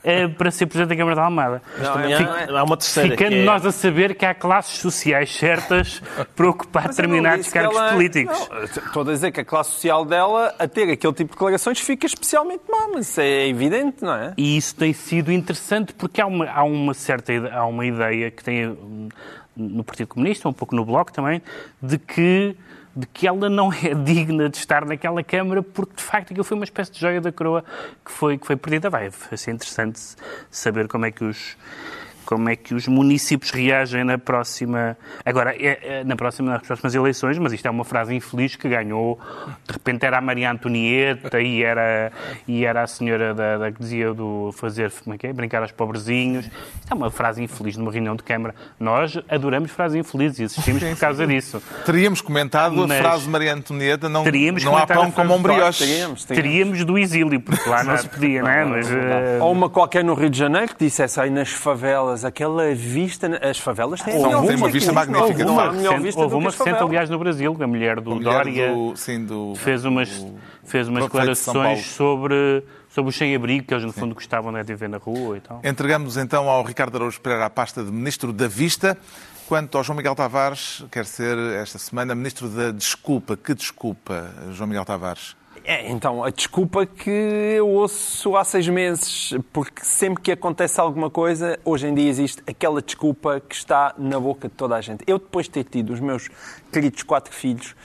é, 0.03 0.27
para 0.27 0.51
ser 0.51 0.65
Presidente 0.65 0.89
da 0.89 0.95
Câmara 0.97 1.15
de 1.15 1.21
Almada. 1.21 1.61
Não, 1.77 1.99
é, 1.99 2.57
há 2.57 2.63
uma 2.63 2.77
terceira. 2.77 3.11
Ficando 3.11 3.35
é... 3.35 3.43
nós 3.43 3.65
a 3.65 3.71
saber 3.71 4.15
que 4.15 4.25
há 4.25 4.33
classes 4.33 4.79
sociais 4.79 5.33
certas 5.35 6.01
para 6.35 6.49
ocupar 6.49 6.87
Mas 6.87 6.95
determinados 6.95 7.47
cargos 7.49 7.77
ela... 7.77 7.93
políticos. 7.93 8.49
Não, 8.49 8.63
estou 8.63 9.01
a 9.01 9.05
dizer 9.05 9.31
que 9.31 9.39
a 9.39 9.45
classe 9.45 9.71
social 9.71 10.05
dela, 10.05 10.53
a 10.59 10.67
ter 10.67 10.91
aquele 10.91 11.13
tipo 11.13 11.31
de 11.31 11.37
declarações, 11.37 11.79
fica 11.79 12.05
especialmente 12.05 12.63
má, 12.69 12.89
mas 12.93 13.17
é 13.17 13.47
evidente, 13.47 14.03
não 14.03 14.13
é? 14.13 14.33
E 14.37 14.57
isso 14.57 14.75
tem 14.75 14.93
sido 14.93 15.31
interessante 15.31 15.93
porque 15.93 16.21
há 16.21 16.25
uma, 16.25 16.49
há 16.49 16.63
uma 16.63 16.93
certa 16.93 17.31
há 17.53 17.65
uma 17.65 17.85
ideia 17.85 18.31
que 18.31 18.43
tem 18.43 18.77
no 19.61 19.83
Partido 19.83 20.07
Comunista, 20.07 20.47
um 20.47 20.53
pouco 20.53 20.75
no 20.75 20.85
Bloco 20.85 21.11
também, 21.11 21.41
de 21.81 21.97
que, 21.97 22.55
de 22.95 23.05
que 23.07 23.27
ela 23.27 23.49
não 23.49 23.71
é 23.73 23.93
digna 23.93 24.49
de 24.49 24.57
estar 24.57 24.85
naquela 24.85 25.23
Câmara 25.23 25.61
porque, 25.61 25.95
de 25.95 26.03
facto, 26.03 26.31
aquilo 26.31 26.43
foi 26.43 26.55
uma 26.55 26.63
espécie 26.63 26.91
de 26.91 26.99
joia 26.99 27.21
da 27.21 27.31
coroa 27.31 27.63
que 28.03 28.11
foi, 28.11 28.37
que 28.37 28.47
foi 28.47 28.55
perdida. 28.55 28.89
Vai, 28.89 29.11
ser 29.11 29.51
interessante 29.51 29.99
saber 30.49 30.87
como 30.87 31.05
é 31.05 31.11
que 31.11 31.23
os 31.23 31.57
como 32.29 32.47
é 32.47 32.55
que 32.55 32.75
os 32.75 32.87
municípios 32.87 33.49
reagem 33.49 34.03
na 34.03 34.15
próxima. 34.15 34.95
Agora, 35.25 35.55
é, 35.55 35.79
é, 35.81 36.03
na 36.03 36.15
próxima, 36.15 36.51
nas 36.51 36.61
próximas 36.61 36.93
eleições, 36.93 37.39
mas 37.39 37.53
isto 37.53 37.65
é 37.65 37.71
uma 37.71 37.83
frase 37.83 38.13
infeliz 38.13 38.55
que 38.55 38.69
ganhou. 38.69 39.19
De 39.65 39.73
repente 39.73 40.05
era 40.05 40.19
a 40.19 40.21
Maria 40.21 40.51
Antonieta 40.51 41.41
e 41.41 41.63
era, 41.63 42.11
e 42.47 42.65
era 42.65 42.83
a 42.83 42.87
senhora 42.87 43.33
da, 43.33 43.57
da 43.57 43.71
que 43.71 43.79
dizia 43.79 44.13
do 44.13 44.51
fazer 44.51 44.91
como 45.03 45.15
é 45.15 45.17
que 45.17 45.25
é? 45.25 45.33
brincar 45.33 45.63
aos 45.63 45.71
pobrezinhos. 45.71 46.45
Isto 46.45 46.91
é 46.91 46.93
uma 46.93 47.09
frase 47.09 47.41
infeliz 47.41 47.75
numa 47.77 47.91
reunião 47.91 48.15
de 48.15 48.21
Câmara. 48.21 48.53
Nós 48.79 49.17
adoramos 49.27 49.71
frases 49.71 49.97
infelizes 49.97 50.37
e 50.37 50.43
assistimos 50.43 50.83
por 50.83 50.97
causa 50.99 51.25
disso. 51.25 51.59
Teríamos 51.83 52.21
comentado 52.21 52.75
mas 52.75 52.91
a 52.91 53.01
frase 53.01 53.23
de 53.23 53.29
Maria 53.31 53.55
Antonieta, 53.55 54.07
não, 54.07 54.23
não 54.63 54.77
há 54.77 54.85
pão 54.85 55.09
como 55.09 55.33
um 55.33 55.41
brioche. 55.41 55.79
Teríamos, 55.79 56.25
teríamos. 56.25 56.51
teríamos, 56.51 56.85
do 56.85 56.95
exílio, 56.95 57.41
porque 57.41 57.67
lá 57.67 57.83
não 57.83 57.97
se 57.97 58.07
podia, 58.07 58.43
não 58.43 58.51
é? 58.51 58.65
Mas, 58.65 58.87
uh... 58.87 58.93
Ou 59.41 59.51
uma 59.51 59.67
qualquer 59.67 60.03
no 60.03 60.13
Rio 60.13 60.29
de 60.29 60.37
Janeiro 60.37 60.75
que 60.75 60.85
dissesse 60.85 61.19
aí 61.19 61.31
nas 61.31 61.49
favelas 61.49 62.18
favelas, 62.19 62.25
aquela 62.25 62.75
vista. 62.75 63.27
As 63.41 63.57
favelas 63.57 64.01
têm 64.01 64.15
a 64.15 64.27
melhor 64.27 64.55
uma 64.55 64.69
vista 64.69 64.91
magnífica. 64.91 65.27
Houve 65.27 65.43
uma, 65.43 65.71
melhor 65.71 65.99
vista 65.99 66.21
houve 66.21 66.35
uma 66.35 66.49
recente, 66.49 66.83
aliás, 66.83 67.09
no 67.09 67.19
Brasil, 67.19 67.57
a 67.59 67.67
mulher 67.67 68.01
do 68.01 68.15
mulher 68.15 68.31
Dória 68.31 68.73
do, 68.73 68.95
sim, 68.95 69.25
do, 69.25 69.53
fez 69.55 69.85
umas, 69.85 70.09
do, 70.09 70.35
fez 70.63 70.87
umas 70.87 71.03
declarações 71.03 71.85
sobre 71.85 72.63
sobre 72.89 73.09
o 73.09 73.13
sem-abrigo, 73.13 73.67
que 73.67 73.73
eles 73.73 73.85
no 73.85 73.93
fundo 73.93 74.09
Sim. 74.09 74.15
gostavam 74.15 74.51
de 74.51 74.63
viver 74.63 74.89
na 74.89 74.97
rua 74.97 75.37
e 75.37 75.41
tal. 75.41 75.61
Entregamos 75.63 76.17
então 76.17 76.49
ao 76.49 76.63
Ricardo 76.63 76.95
Araújo 76.95 77.21
Pereira 77.21 77.45
a 77.45 77.49
pasta 77.49 77.83
de 77.83 77.91
Ministro 77.91 78.33
da 78.33 78.47
Vista. 78.47 78.97
Quanto 79.47 79.77
ao 79.77 79.83
João 79.83 79.97
Miguel 79.97 80.15
Tavares, 80.15 80.83
quer 80.91 81.05
ser 81.05 81.37
esta 81.55 81.77
semana 81.77 82.13
Ministro 82.13 82.47
da 82.49 82.71
Desculpa. 82.71 83.37
Que 83.37 83.53
desculpa, 83.53 84.31
João 84.51 84.67
Miguel 84.67 84.85
Tavares? 84.85 85.35
É, 85.63 85.89
então, 85.89 86.23
a 86.23 86.29
desculpa 86.29 86.85
que 86.85 87.09
eu 87.09 87.67
ouço 87.67 88.35
há 88.35 88.43
seis 88.43 88.67
meses, 88.67 89.33
porque 89.51 89.83
sempre 89.83 90.21
que 90.21 90.31
acontece 90.31 90.79
alguma 90.79 91.09
coisa, 91.09 91.59
hoje 91.63 91.87
em 91.87 91.93
dia 91.93 92.09
existe 92.09 92.41
aquela 92.47 92.81
desculpa 92.81 93.39
que 93.39 93.55
está 93.55 93.93
na 93.97 94.19
boca 94.19 94.47
de 94.47 94.53
toda 94.55 94.75
a 94.75 94.81
gente. 94.81 95.03
Eu, 95.05 95.19
depois 95.19 95.45
de 95.45 95.51
ter 95.51 95.63
tido 95.63 95.93
os 95.93 95.99
meus 95.99 96.29
queridos 96.71 97.03
quatro 97.03 97.33
filhos, 97.33 97.75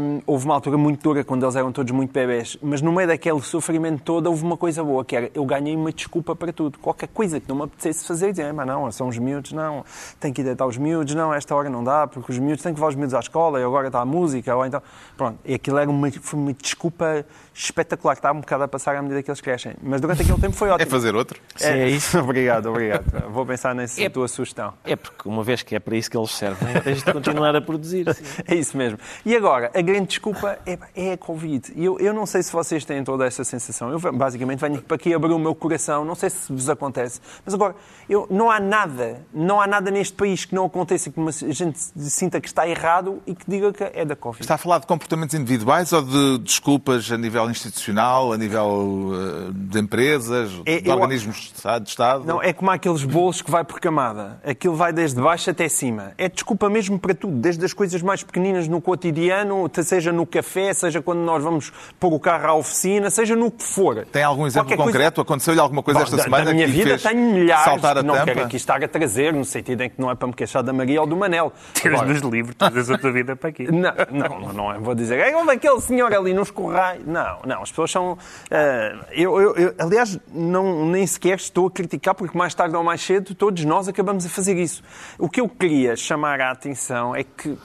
hum, 0.00 0.20
houve 0.26 0.44
uma 0.44 0.54
altura 0.54 0.76
muito 0.76 1.02
dura, 1.02 1.24
quando 1.24 1.44
eles 1.44 1.56
eram 1.56 1.72
todos 1.72 1.92
muito 1.92 2.12
bebés, 2.12 2.56
mas 2.62 2.82
no 2.82 2.92
meio 2.92 3.08
daquele 3.08 3.40
sofrimento 3.40 4.02
todo, 4.02 4.26
houve 4.26 4.42
uma 4.42 4.56
coisa 4.56 4.82
boa, 4.82 5.04
que 5.04 5.16
era, 5.16 5.30
eu 5.34 5.44
ganhei 5.44 5.74
uma 5.74 5.92
desculpa 5.92 6.34
para 6.34 6.52
tudo. 6.52 6.78
Qualquer 6.78 7.08
coisa 7.08 7.40
que 7.40 7.48
não 7.48 7.56
me 7.56 7.62
apetecesse 7.62 8.06
fazer, 8.06 8.30
dizia, 8.30 8.52
mas 8.52 8.66
não, 8.66 8.90
são 8.90 9.08
os 9.08 9.18
miúdos, 9.18 9.52
não, 9.52 9.84
tenho 10.20 10.34
que 10.34 10.40
ir 10.40 10.44
deitar 10.44 10.66
os 10.66 10.76
miúdos, 10.76 11.14
não, 11.14 11.32
esta 11.32 11.54
hora 11.54 11.70
não 11.70 11.82
dá, 11.82 12.06
porque 12.06 12.32
os 12.32 12.38
miúdos, 12.38 12.62
têm 12.62 12.72
que 12.72 12.80
levar 12.80 12.88
os 12.88 12.94
miúdos 12.94 13.14
à 13.14 13.20
escola, 13.20 13.60
e 13.60 13.64
agora 13.64 13.88
está 13.88 14.00
a 14.00 14.06
música, 14.06 14.54
ou 14.54 14.64
então... 14.64 14.82
Pronto, 15.16 15.38
e 15.44 15.54
aquilo 15.54 15.78
era 15.78 15.90
uma, 15.90 16.10
foi 16.10 16.38
uma 16.38 16.52
desculpa 16.52 17.24
espetacular, 17.54 18.14
que 18.14 18.20
está 18.20 18.32
um 18.32 18.40
bocado 18.40 18.64
a 18.64 18.68
passar 18.68 18.94
à 18.94 19.02
medida 19.02 19.22
que 19.22 19.30
eles 19.30 19.40
crescem. 19.40 19.74
Mas 19.82 20.00
durante 20.00 20.22
aquele 20.22 20.38
tempo 20.38 20.54
foi 20.54 20.68
ótimo. 20.68 20.86
É 20.86 20.90
fazer 20.90 21.14
outro? 21.14 21.40
É, 21.60 21.80
é 21.80 21.88
isso. 21.88 22.18
obrigado, 22.20 22.66
obrigado. 22.66 23.04
Vou 23.30 23.44
pensar 23.44 23.74
nessa 23.74 24.00
é, 24.02 24.08
tua 24.08 24.28
sugestão. 24.28 24.74
É 24.84 24.94
porque 24.94 25.28
uma 25.28 25.42
vez 25.42 25.62
que 25.62 25.74
é 25.74 25.80
para 25.80 25.96
isso 25.96 26.10
que 26.10 26.16
eles 26.16 26.30
servem, 26.30 26.80
tens 26.82 27.02
de 27.02 27.12
continuar 27.12 27.54
a 27.56 27.60
produzir. 27.60 28.07
É 28.46 28.54
isso 28.54 28.76
mesmo. 28.76 28.98
E 29.24 29.36
agora, 29.36 29.70
a 29.74 29.80
grande 29.80 30.08
desculpa 30.08 30.58
é, 30.64 30.78
é 30.94 31.12
a 31.12 31.18
Covid. 31.18 31.72
Eu, 31.76 31.98
eu 31.98 32.14
não 32.14 32.26
sei 32.26 32.42
se 32.42 32.52
vocês 32.52 32.84
têm 32.84 33.02
toda 33.04 33.26
essa 33.26 33.44
sensação. 33.44 33.90
Eu 33.90 34.00
basicamente 34.12 34.60
venho 34.60 34.82
para 34.82 34.96
aqui 34.96 35.12
abrir 35.12 35.32
o 35.32 35.38
meu 35.38 35.54
coração, 35.54 36.04
não 36.04 36.14
sei 36.14 36.30
se 36.30 36.52
vos 36.52 36.68
acontece, 36.68 37.20
mas 37.44 37.54
agora, 37.54 37.74
eu, 38.08 38.26
não 38.30 38.50
há 38.50 38.60
nada, 38.60 39.22
não 39.32 39.60
há 39.60 39.66
nada 39.66 39.90
neste 39.90 40.14
país 40.14 40.44
que 40.44 40.54
não 40.54 40.64
aconteça 40.64 41.10
que 41.10 41.20
a 41.20 41.52
gente 41.52 41.78
sinta 41.78 42.40
que 42.40 42.48
está 42.48 42.68
errado 42.68 43.20
e 43.26 43.34
que 43.34 43.44
diga 43.48 43.72
que 43.72 43.84
é 43.84 44.04
da 44.04 44.16
Covid. 44.16 44.42
Está 44.42 44.54
a 44.54 44.58
falar 44.58 44.78
de 44.78 44.86
comportamentos 44.86 45.34
individuais 45.34 45.92
ou 45.92 46.02
de 46.02 46.38
desculpas 46.38 47.10
a 47.10 47.16
nível 47.16 47.50
institucional, 47.50 48.32
a 48.32 48.36
nível 48.36 49.12
uh, 49.12 49.52
de 49.52 49.78
empresas, 49.78 50.50
é, 50.64 50.80
de 50.80 50.88
eu, 50.88 50.94
organismos 50.94 51.52
de 51.82 51.88
Estado? 51.88 52.24
Não, 52.24 52.42
é 52.42 52.52
como 52.52 52.70
aqueles 52.70 53.04
bolos 53.04 53.42
que 53.42 53.50
vai 53.50 53.64
por 53.64 53.80
camada. 53.80 54.40
Aquilo 54.44 54.74
vai 54.74 54.92
desde 54.92 55.20
baixo 55.20 55.50
até 55.50 55.68
cima. 55.68 56.12
É 56.16 56.28
desculpa 56.28 56.68
mesmo 56.68 56.98
para 56.98 57.14
tudo, 57.14 57.36
desde 57.36 57.64
as 57.64 57.72
coisas 57.72 57.97
mais 58.02 58.22
pequeninas 58.22 58.68
no 58.68 58.80
cotidiano, 58.80 59.70
seja 59.82 60.12
no 60.12 60.26
café, 60.26 60.72
seja 60.72 61.02
quando 61.02 61.20
nós 61.20 61.42
vamos 61.42 61.72
pôr 61.98 62.12
o 62.12 62.20
carro 62.20 62.48
à 62.48 62.54
oficina, 62.54 63.10
seja 63.10 63.36
no 63.36 63.50
que 63.50 63.62
for. 63.62 64.06
Tem 64.06 64.22
algum 64.22 64.46
exemplo 64.46 64.68
Qualquer 64.68 64.84
concreto? 64.84 65.14
Coisa... 65.16 65.28
Aconteceu-lhe 65.28 65.60
alguma 65.60 65.82
coisa 65.82 66.00
Bom, 66.00 66.04
esta 66.04 66.16
da, 66.16 66.22
semana 66.22 66.44
da 66.46 66.52
minha 66.52 66.66
que 66.66 66.72
vida 66.72 66.90
fez 66.90 67.02
tenho 67.02 67.32
milhares 67.32 67.64
saltar 67.64 67.98
a 67.98 68.02
não 68.02 68.14
tampa? 68.14 68.26
quero 68.26 68.42
aqui 68.44 68.56
estar 68.56 68.82
a 68.82 68.88
trazer, 68.88 69.32
no 69.32 69.44
sentido 69.44 69.82
em 69.82 69.90
que 69.90 70.00
não 70.00 70.10
é 70.10 70.14
para 70.14 70.28
me 70.28 70.34
queixar 70.34 70.62
da 70.62 70.72
Maria 70.72 71.00
ou 71.00 71.06
do 71.06 71.16
Manel. 71.16 71.52
Tiras 71.74 72.00
dos 72.02 72.20
livros, 72.20 72.54
trazes 72.56 72.90
a 72.90 72.98
tua 72.98 73.12
vida 73.12 73.36
para 73.36 73.50
aqui. 73.50 73.70
Não, 73.70 73.92
não, 74.10 74.52
não 74.52 74.72
é, 74.72 74.78
vou 74.78 74.94
dizer, 74.94 75.18
é 75.18 75.32
aquele 75.50 75.80
senhor 75.80 76.12
ali 76.12 76.32
nos 76.32 76.50
corrais. 76.50 77.00
Não, 77.06 77.38
não, 77.44 77.62
as 77.62 77.70
pessoas 77.70 77.90
são... 77.90 78.12
Uh, 78.12 79.04
eu, 79.12 79.40
eu, 79.40 79.54
eu, 79.56 79.74
aliás, 79.78 80.18
não, 80.32 80.86
nem 80.86 81.06
sequer 81.06 81.36
estou 81.36 81.66
a 81.66 81.70
criticar, 81.70 82.14
porque 82.14 82.36
mais 82.36 82.54
tarde 82.54 82.76
ou 82.76 82.84
mais 82.84 83.00
cedo 83.00 83.34
todos 83.34 83.64
nós 83.64 83.88
acabamos 83.88 84.24
a 84.26 84.28
fazer 84.28 84.56
isso. 84.56 84.82
O 85.18 85.28
que 85.28 85.40
eu 85.40 85.48
queria 85.48 85.96
chamar 85.96 86.40
a 86.40 86.50
atenção 86.50 87.14
é 87.14 87.22
que 87.22 87.56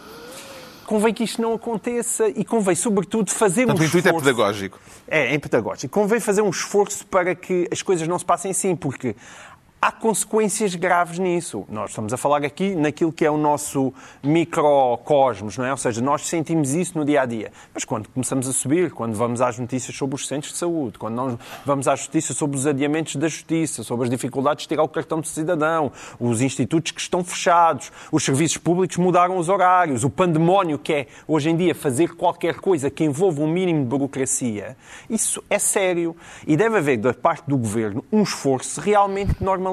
convém 0.93 1.11
que 1.11 1.23
isto 1.23 1.41
não 1.41 1.55
aconteça 1.55 2.27
e 2.27 2.45
convém, 2.45 2.75
sobretudo, 2.75 3.31
fazer 3.31 3.65
Portanto, 3.65 3.81
um 3.81 3.85
esforço... 3.85 3.97
o 3.97 4.11
intuito 4.11 4.15
é 4.15 4.19
pedagógico. 4.19 4.79
É, 5.07 5.33
é 5.33 5.39
pedagógico. 5.39 5.91
Convém 5.91 6.19
fazer 6.19 6.43
um 6.43 6.51
esforço 6.51 7.03
para 7.07 7.33
que 7.33 7.67
as 7.71 7.81
coisas 7.81 8.07
não 8.07 8.19
se 8.19 8.23
passem 8.23 8.51
assim, 8.51 8.75
porque 8.75 9.15
há 9.83 9.91
consequências 9.91 10.75
graves 10.75 11.19
nisso. 11.19 11.65
Nós 11.67 11.89
estamos 11.89 12.13
a 12.13 12.17
falar 12.17 12.45
aqui 12.45 12.73
naquilo 12.73 13.11
que 13.11 13.25
é 13.25 13.29
o 13.29 13.37
nosso 13.37 13.93
microcosmos, 14.23 15.57
não 15.57 15.65
é? 15.65 15.71
Ou 15.71 15.77
seja, 15.77 16.01
nós 16.01 16.25
sentimos 16.25 16.73
isso 16.73 16.97
no 16.97 17.03
dia 17.03 17.23
a 17.23 17.25
dia. 17.25 17.51
Mas 17.73 17.83
quando 17.83 18.07
começamos 18.07 18.47
a 18.47 18.53
subir, 18.53 18.91
quando 18.91 19.13
vamos 19.13 19.41
às 19.41 19.59
notícias 19.59 19.93
sobre 19.93 20.15
os 20.15 20.25
centros 20.25 20.53
de 20.53 20.57
saúde, 20.57 20.97
quando 20.97 21.15
nós 21.15 21.37
vamos 21.65 21.85
às 21.89 22.07
notícias 22.07 22.37
sobre 22.37 22.55
os 22.55 22.65
adiamentos 22.65 23.17
da 23.17 23.27
justiça, 23.27 23.83
sobre 23.83 24.05
as 24.05 24.09
dificuldades 24.09 24.63
de 24.63 24.69
tirar 24.69 24.83
o 24.83 24.87
cartão 24.87 25.19
de 25.19 25.27
cidadão, 25.27 25.91
os 26.17 26.39
institutos 26.39 26.93
que 26.93 27.01
estão 27.01 27.21
fechados, 27.21 27.91
os 28.09 28.23
serviços 28.23 28.59
públicos 28.59 28.95
mudaram 28.95 29.37
os 29.37 29.49
horários, 29.49 30.05
o 30.05 30.09
pandemónio 30.09 30.79
que 30.79 30.93
é 30.93 31.07
hoje 31.27 31.49
em 31.49 31.57
dia 31.57 31.75
fazer 31.75 32.15
qualquer 32.15 32.55
coisa 32.55 32.89
que 32.89 33.03
envolva 33.03 33.41
um 33.41 33.47
mínimo 33.49 33.81
de 33.81 33.87
burocracia, 33.87 34.77
isso 35.09 35.43
é 35.49 35.59
sério. 35.59 36.15
E 36.47 36.55
deve 36.55 36.77
haver 36.77 36.97
da 36.99 37.13
parte 37.13 37.43
do 37.49 37.57
governo 37.57 38.01
um 38.09 38.23
esforço 38.23 38.79
realmente 38.79 39.43
normal 39.43 39.72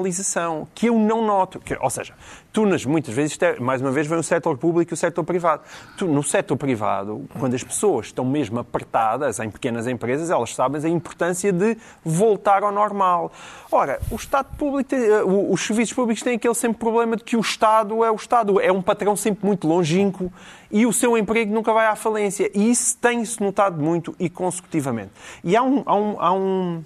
que 0.73 0.87
eu 0.87 0.97
não 0.97 1.25
noto. 1.25 1.59
Que, 1.59 1.77
ou 1.79 1.89
seja, 1.89 2.13
tu, 2.51 2.65
nas, 2.65 2.85
muitas 2.85 3.13
vezes, 3.13 3.37
mais 3.59 3.81
uma 3.81 3.91
vez, 3.91 4.07
vem 4.07 4.17
o 4.17 4.23
setor 4.23 4.57
público 4.57 4.91
e 4.91 4.95
o 4.95 4.97
setor 4.97 5.23
privado. 5.23 5.63
Tu, 5.97 6.07
no 6.07 6.23
setor 6.23 6.57
privado, 6.57 7.25
quando 7.39 7.53
as 7.53 7.63
pessoas 7.63 8.07
estão 8.07 8.25
mesmo 8.25 8.59
apertadas 8.59 9.39
em 9.39 9.49
pequenas 9.49 9.87
empresas, 9.87 10.29
elas 10.29 10.53
sabem 10.53 10.83
a 10.83 10.89
importância 10.89 11.51
de 11.51 11.77
voltar 12.03 12.63
ao 12.63 12.71
normal. 12.71 13.31
Ora, 13.71 13.99
o 14.09 14.15
Estado 14.15 14.55
público, 14.57 14.89
tem, 14.89 14.99
eh, 14.99 15.23
os 15.23 15.61
serviços 15.65 15.93
públicos 15.93 16.23
têm 16.23 16.35
aquele 16.35 16.55
sempre 16.55 16.79
problema 16.79 17.15
de 17.15 17.23
que 17.23 17.37
o 17.37 17.41
Estado 17.41 18.03
é 18.03 18.11
o 18.11 18.15
Estado, 18.15 18.59
é 18.59 18.71
um 18.71 18.81
patrão 18.81 19.15
sempre 19.15 19.45
muito 19.45 19.67
longínquo 19.67 20.31
e 20.71 20.85
o 20.85 20.93
seu 20.93 21.17
emprego 21.17 21.53
nunca 21.53 21.73
vai 21.73 21.87
à 21.87 21.95
falência. 21.95 22.49
E 22.53 22.71
isso 22.71 22.97
tem-se 22.97 23.41
notado 23.41 23.81
muito 23.81 24.15
e 24.19 24.29
consecutivamente. 24.29 25.11
E 25.43 25.55
há 25.55 25.61
um, 25.61 25.83
há 25.85 25.95
um, 25.95 26.15
há 26.19 26.33
um 26.33 26.83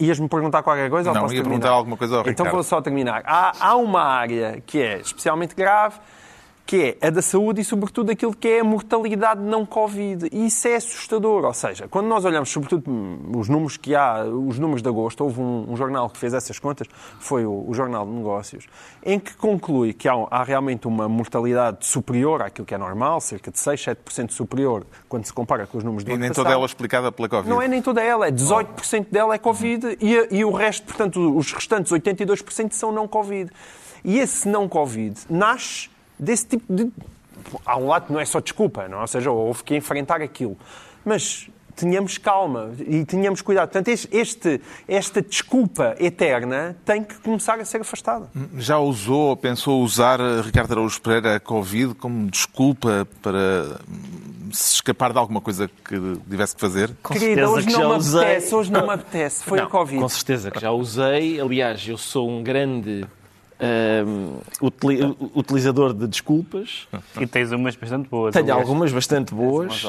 Ias-me 0.00 0.28
perguntar 0.28 0.62
qualquer 0.62 0.88
coisa? 0.90 1.10
Não, 1.12 1.16
ou 1.16 1.22
posso 1.22 1.34
ia 1.34 1.40
terminar? 1.42 1.60
perguntar 1.60 1.76
alguma 1.76 1.96
coisa 1.96 2.14
ao 2.16 2.20
Então 2.22 2.30
Ricardo. 2.32 2.52
vou 2.52 2.62
só 2.62 2.80
terminar. 2.80 3.22
Há, 3.26 3.52
há 3.60 3.76
uma 3.76 4.02
área 4.02 4.62
que 4.66 4.80
é 4.80 4.98
especialmente 5.00 5.54
grave, 5.54 5.98
que 6.66 6.96
é 7.00 7.06
a 7.06 7.10
da 7.10 7.20
saúde 7.20 7.60
e, 7.60 7.64
sobretudo, 7.64 8.10
aquilo 8.10 8.34
que 8.34 8.48
é 8.48 8.60
a 8.60 8.64
mortalidade 8.64 9.40
não 9.40 9.66
Covid. 9.66 10.28
E 10.32 10.46
isso 10.46 10.66
é 10.66 10.76
assustador. 10.76 11.44
Ou 11.44 11.52
seja, 11.52 11.86
quando 11.88 12.06
nós 12.06 12.24
olhamos, 12.24 12.48
sobretudo, 12.48 12.90
os 13.36 13.48
números 13.48 13.76
que 13.76 13.94
há, 13.94 14.24
os 14.24 14.58
números 14.58 14.80
de 14.80 14.88
agosto, 14.88 15.22
houve 15.22 15.40
um, 15.40 15.66
um 15.70 15.76
jornal 15.76 16.08
que 16.08 16.16
fez 16.18 16.32
essas 16.32 16.58
contas, 16.58 16.86
foi 17.18 17.44
o, 17.44 17.68
o, 17.68 17.74
Jornal 17.74 18.06
de 18.06 18.12
Negócios, 18.12 18.66
em 19.04 19.18
que 19.18 19.34
conclui 19.36 19.92
que 19.92 20.08
há, 20.08 20.14
há, 20.30 20.42
realmente 20.42 20.88
uma 20.88 21.06
mortalidade 21.06 21.86
superior 21.86 22.40
àquilo 22.40 22.66
que 22.66 22.74
é 22.74 22.78
normal, 22.78 23.20
cerca 23.20 23.50
de 23.50 23.58
6, 23.58 23.80
7% 23.80 24.30
superior, 24.30 24.86
quando 25.08 25.26
se 25.26 25.32
compara 25.32 25.66
com 25.66 25.76
os 25.76 25.84
números 25.84 26.04
do 26.04 26.10
E 26.12 26.16
nem 26.16 26.28
passado. 26.28 26.44
toda 26.44 26.54
ela 26.54 26.64
explicada 26.64 27.12
pela 27.12 27.28
Covid. 27.28 27.50
Não 27.50 27.60
é 27.60 27.68
nem 27.68 27.82
toda 27.82 28.02
ela, 28.02 28.28
é 28.28 28.32
18% 28.32 29.06
dela 29.10 29.34
é 29.34 29.38
Covid 29.38 29.98
e, 30.00 30.38
e 30.38 30.44
o 30.44 30.50
resto, 30.50 30.86
portanto, 30.86 31.36
os 31.36 31.52
restantes 31.52 31.92
82% 31.92 32.72
são 32.72 32.90
não 32.90 33.06
Covid. 33.06 33.50
E 34.02 34.18
esse 34.18 34.48
não 34.48 34.68
Covid 34.68 35.18
nasce 35.30 35.93
desse 36.18 36.46
tipo 36.46 36.72
de. 36.72 36.90
Há 37.64 37.76
um 37.76 37.86
lado 37.88 38.06
que 38.06 38.12
não 38.12 38.20
é 38.20 38.24
só 38.24 38.40
desculpa, 38.40 38.88
não? 38.88 38.98
É? 38.98 39.00
ou 39.02 39.06
seja, 39.06 39.30
houve 39.30 39.62
que 39.62 39.76
enfrentar 39.76 40.20
aquilo. 40.22 40.56
Mas 41.04 41.48
tenhamos 41.76 42.18
calma 42.18 42.72
e 42.78 43.04
tenhamos 43.04 43.42
cuidado. 43.42 43.70
Portanto, 43.70 43.88
este, 44.12 44.60
esta 44.86 45.20
desculpa 45.20 45.94
eterna 45.98 46.76
tem 46.84 47.02
que 47.02 47.16
começar 47.16 47.58
a 47.58 47.64
ser 47.64 47.80
afastada. 47.80 48.28
Já 48.56 48.78
usou, 48.78 49.36
pensou 49.36 49.82
usar 49.82 50.20
Ricardo 50.42 50.72
Araújo 50.72 51.00
Pereira 51.00 51.36
a 51.36 51.40
Covid 51.40 51.94
como 51.94 52.30
desculpa 52.30 53.06
para 53.20 53.78
se 54.52 54.74
escapar 54.74 55.12
de 55.12 55.18
alguma 55.18 55.40
coisa 55.40 55.68
que 55.68 55.96
tivesse 56.30 56.54
que 56.54 56.60
fazer? 56.60 56.92
Com 57.02 57.12
Querida, 57.14 57.48
hoje 57.50 57.66
que 57.66 57.72
não 57.72 57.80
já 57.80 57.88
me 57.88 57.94
usei. 57.96 58.20
apetece, 58.22 58.54
hoje 58.54 58.72
não 58.72 58.86
me 58.86 58.92
apetece. 58.92 59.44
Foi 59.44 59.58
Não, 59.58 59.66
a 59.66 59.70
Covid. 59.70 60.00
Com 60.00 60.08
certeza 60.08 60.50
que 60.50 60.60
já 60.60 60.70
usei. 60.70 61.40
Aliás, 61.40 61.86
eu 61.88 61.98
sou 61.98 62.30
um 62.30 62.42
grande 62.42 63.04
utili- 64.60 65.16
utilizador 65.34 65.92
de 65.92 66.06
desculpas. 66.06 66.86
E 67.20 67.26
tens 67.26 67.52
umas 67.52 67.76
bastante 67.76 68.08
boas. 68.08 68.32
Tenho 68.32 68.44
aliás. 68.46 68.60
algumas 68.60 68.92
bastante 68.92 69.34
boas. 69.34 69.84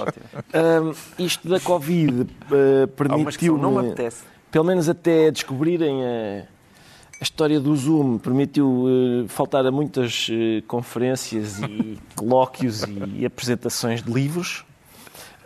Isto 1.17 1.49
da 1.49 1.59
Covid 1.59 2.21
uh, 2.21 3.27
que 3.37 3.45
são, 3.45 3.57
não 3.57 3.71
me 3.71 3.79
apetece. 3.79 4.23
pelo 4.51 4.65
menos 4.65 4.87
até 4.87 5.31
descobrirem 5.31 6.03
a, 6.03 6.43
a 7.19 7.23
história 7.23 7.59
do 7.59 7.75
Zoom, 7.75 8.17
permitiu 8.17 8.85
eh, 8.87 9.27
faltar 9.27 9.65
a 9.65 9.71
muitas 9.71 10.27
eh, 10.29 10.61
conferências 10.67 11.59
e 11.61 11.97
colóquios 12.15 12.83
e 13.15 13.25
apresentações 13.25 14.03
de 14.03 14.11
livros. 14.11 14.63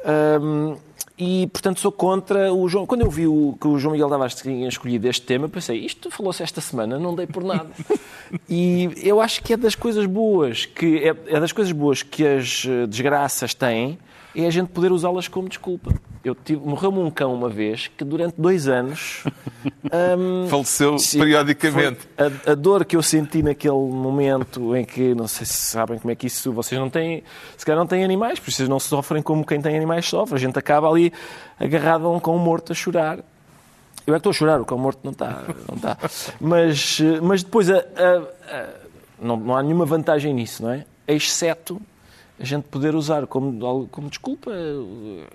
Hum, 0.05 0.77
e, 1.17 1.47
portanto, 1.47 1.81
sou 1.81 1.91
contra 1.91 2.53
o 2.53 2.67
João. 2.69 2.85
Quando 2.85 3.01
eu 3.01 3.09
vi 3.09 3.27
o, 3.27 3.57
que 3.59 3.67
o 3.67 3.77
João 3.77 3.91
Miguel 3.91 4.07
Tavares 4.07 4.35
tinha 4.35 4.69
escolhido 4.69 5.05
este 5.05 5.25
tema, 5.25 5.49
pensei, 5.49 5.77
isto 5.77 6.09
falou-se 6.09 6.41
esta 6.41 6.61
semana, 6.61 6.97
não 6.97 7.13
dei 7.13 7.27
por 7.27 7.43
nada. 7.43 7.69
e 8.49 8.89
eu 9.03 9.19
acho 9.19 9.43
que 9.43 9.51
é 9.51 9.57
das 9.57 9.75
coisas 9.75 10.05
boas 10.05 10.65
que 10.65 10.99
é, 10.99 11.35
é 11.35 11.39
das 11.39 11.51
coisas 11.51 11.73
boas 11.73 12.01
que 12.03 12.25
as 12.25 12.65
eh, 12.65 12.87
desgraças 12.87 13.53
têm, 13.53 13.99
é 14.35 14.45
a 14.45 14.49
gente 14.51 14.67
poder 14.69 14.91
usá-las 14.91 15.27
como 15.27 15.47
desculpa. 15.49 15.93
Eu 16.23 16.35
tive, 16.35 16.61
morreu-me 16.65 16.99
um 16.99 17.09
cão 17.09 17.33
uma 17.33 17.47
vez 17.49 17.87
que 17.87 18.03
durante 18.03 18.35
dois 18.37 18.67
anos 18.67 19.23
hum, 20.17 20.47
Faleceu 20.49 20.99
Sim, 20.99 21.17
periodicamente. 21.19 21.99
A, 22.17 22.51
a 22.51 22.55
dor 22.55 22.83
que 22.83 22.95
eu 22.97 23.01
senti 23.01 23.41
naquele 23.41 23.73
momento 23.73 24.75
em 24.75 24.83
que, 24.83 25.15
não 25.15 25.27
sei 25.27 25.45
se 25.45 25.53
sabem 25.53 25.97
como 25.97 26.11
é 26.11 26.15
que 26.15 26.27
isso, 26.27 26.51
vocês 26.51 26.79
não 26.79 26.89
têm, 26.89 27.23
se 27.57 27.65
calhar 27.65 27.79
não 27.79 27.87
têm 27.87 28.03
animais, 28.03 28.37
por 28.39 28.49
isso 28.49 28.57
vocês 28.57 28.69
não 28.69 28.79
sofrem 28.79 29.21
como 29.21 29.45
quem 29.45 29.61
tem 29.61 29.75
animais 29.77 30.05
sofre. 30.07 30.35
A 30.35 30.39
gente 30.39 30.59
acaba 30.59 30.89
ali 30.89 31.11
agarrado 31.57 32.05
a 32.05 32.09
um 32.11 32.19
cão 32.19 32.37
morto 32.37 32.71
a 32.73 32.75
chorar. 32.75 33.19
Eu 34.05 34.13
é 34.13 34.17
que 34.17 34.19
estou 34.19 34.31
a 34.31 34.33
chorar, 34.33 34.59
o 34.59 34.65
cão 34.65 34.77
morto 34.77 34.99
não 35.03 35.11
está. 35.11 35.43
Não 35.69 35.75
está. 35.75 35.97
Mas, 36.41 36.99
mas 37.21 37.43
depois 37.43 37.69
a- 37.69 37.77
a- 37.77 38.55
a- 38.55 38.69
não, 39.21 39.37
não 39.37 39.55
há 39.55 39.63
nenhuma 39.63 39.85
vantagem 39.85 40.33
nisso, 40.33 40.63
não 40.63 40.71
é? 40.71 40.85
Exceto 41.07 41.81
a 42.39 42.45
gente 42.45 42.63
poder 42.63 42.95
usar 42.95 43.27
como, 43.27 43.87
como 43.87 44.09
desculpa. 44.09 44.51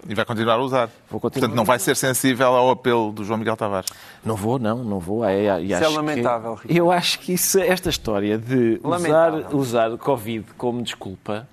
E 0.08 0.14
vai 0.14 0.24
continuar 0.24 0.54
a 0.54 0.62
usar. 0.62 0.90
Vou 1.10 1.20
continuar 1.20 1.40
Portanto, 1.40 1.56
não 1.56 1.64
vai 1.64 1.78
ser 1.78 1.96
sensível 1.96 2.48
ao 2.48 2.70
apelo 2.70 3.12
do 3.12 3.24
João 3.24 3.38
Miguel 3.38 3.56
Tavares. 3.56 3.90
Não 4.24 4.36
vou, 4.36 4.58
não, 4.58 4.82
não 4.82 4.98
vou. 4.98 5.24
É, 5.24 5.44
é, 5.44 5.60
isso 5.60 5.74
é 5.74 5.88
lamentável. 5.88 6.56
Que, 6.56 6.76
eu 6.76 6.90
acho 6.90 7.18
que 7.18 7.34
isso, 7.34 7.58
esta 7.58 7.90
história 7.90 8.38
de 8.38 8.80
usar, 8.82 9.54
usar 9.54 9.98
Covid 9.98 10.46
como 10.56 10.82
desculpa 10.82 11.46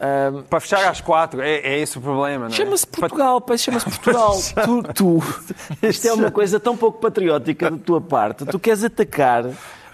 um, 0.00 0.42
para 0.42 0.60
fechar 0.60 0.88
às 0.88 1.00
quatro, 1.00 1.40
é, 1.40 1.56
é 1.56 1.80
esse 1.80 1.98
o 1.98 2.00
problema, 2.00 2.44
não 2.44 2.54
é? 2.54 2.56
Chama-se 2.56 2.86
Portugal, 2.86 3.40
pai, 3.40 3.58
chama-se 3.58 3.86
Portugal. 3.86 4.36
tu, 4.64 4.82
tu, 4.94 5.22
isto 5.82 6.06
é 6.06 6.12
uma 6.12 6.30
coisa 6.30 6.60
tão 6.60 6.76
pouco 6.76 7.00
patriótica 7.00 7.68
da 7.70 7.76
tua 7.76 8.00
parte. 8.00 8.44
Tu 8.44 8.58
queres 8.60 8.84
atacar 8.84 9.44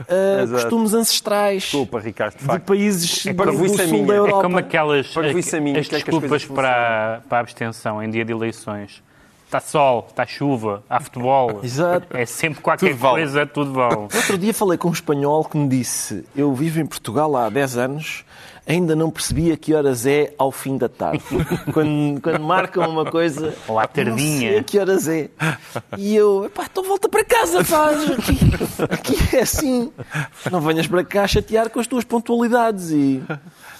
uh, 0.00 0.50
costumes 0.50 0.94
ancestrais 0.94 1.62
Desculpa, 1.62 2.00
Ricardo, 2.00 2.36
de, 2.36 2.46
de 2.46 2.58
países 2.60 3.26
é 3.26 3.32
do, 3.32 3.44
do 3.44 3.68
sul 3.68 4.06
da 4.06 4.14
Europa. 4.14 4.38
É 4.38 4.42
como 4.42 4.58
aquelas 4.58 5.06
as, 5.16 5.54
as 5.78 5.88
desculpas 5.88 6.44
para, 6.44 7.22
para 7.28 7.38
a 7.38 7.40
abstenção 7.40 8.02
em 8.02 8.10
dia 8.10 8.24
de 8.24 8.32
eleições. 8.32 9.02
Está 9.46 9.60
sol, 9.60 10.06
está 10.10 10.26
chuva, 10.26 10.82
há 10.90 10.98
futebol. 10.98 11.60
Exato. 11.62 12.16
É 12.16 12.26
sempre 12.26 12.60
qualquer 12.60 12.90
tudo 12.90 13.00
coisa, 13.00 13.38
vale. 13.38 13.50
tudo 13.50 13.72
vale. 13.72 13.96
Outro 13.96 14.36
dia 14.36 14.52
falei 14.52 14.76
com 14.76 14.88
um 14.88 14.92
espanhol 14.92 15.44
que 15.44 15.56
me 15.56 15.68
disse: 15.68 16.24
Eu 16.34 16.52
vivo 16.54 16.80
em 16.80 16.86
Portugal 16.86 17.36
há 17.36 17.48
10 17.48 17.76
anos 17.76 18.24
ainda 18.66 18.96
não 18.96 19.10
percebia 19.10 19.56
que 19.56 19.74
horas 19.74 20.06
é 20.06 20.32
ao 20.38 20.50
fim 20.50 20.76
da 20.76 20.88
tarde. 20.88 21.22
quando, 21.72 22.20
quando 22.20 22.40
marcam 22.40 22.88
uma 22.88 23.04
coisa. 23.04 23.54
Ou 23.68 23.78
à 23.78 23.86
tardinha. 23.86 24.50
Não 24.50 24.54
sei 24.56 24.62
que 24.62 24.78
horas 24.78 25.08
é. 25.08 25.30
E 25.98 26.14
eu, 26.14 26.50
pá, 26.54 26.66
então 26.70 26.82
volta 26.84 27.08
para 27.08 27.24
casa, 27.24 27.64
faz. 27.64 28.10
Aqui, 28.10 28.38
aqui 28.90 29.36
é 29.36 29.40
assim. 29.40 29.92
Não 30.50 30.60
venhas 30.60 30.86
para 30.86 31.04
cá 31.04 31.26
chatear 31.26 31.70
com 31.70 31.80
as 31.80 31.86
tuas 31.86 32.04
pontualidades 32.04 32.90
e. 32.90 33.22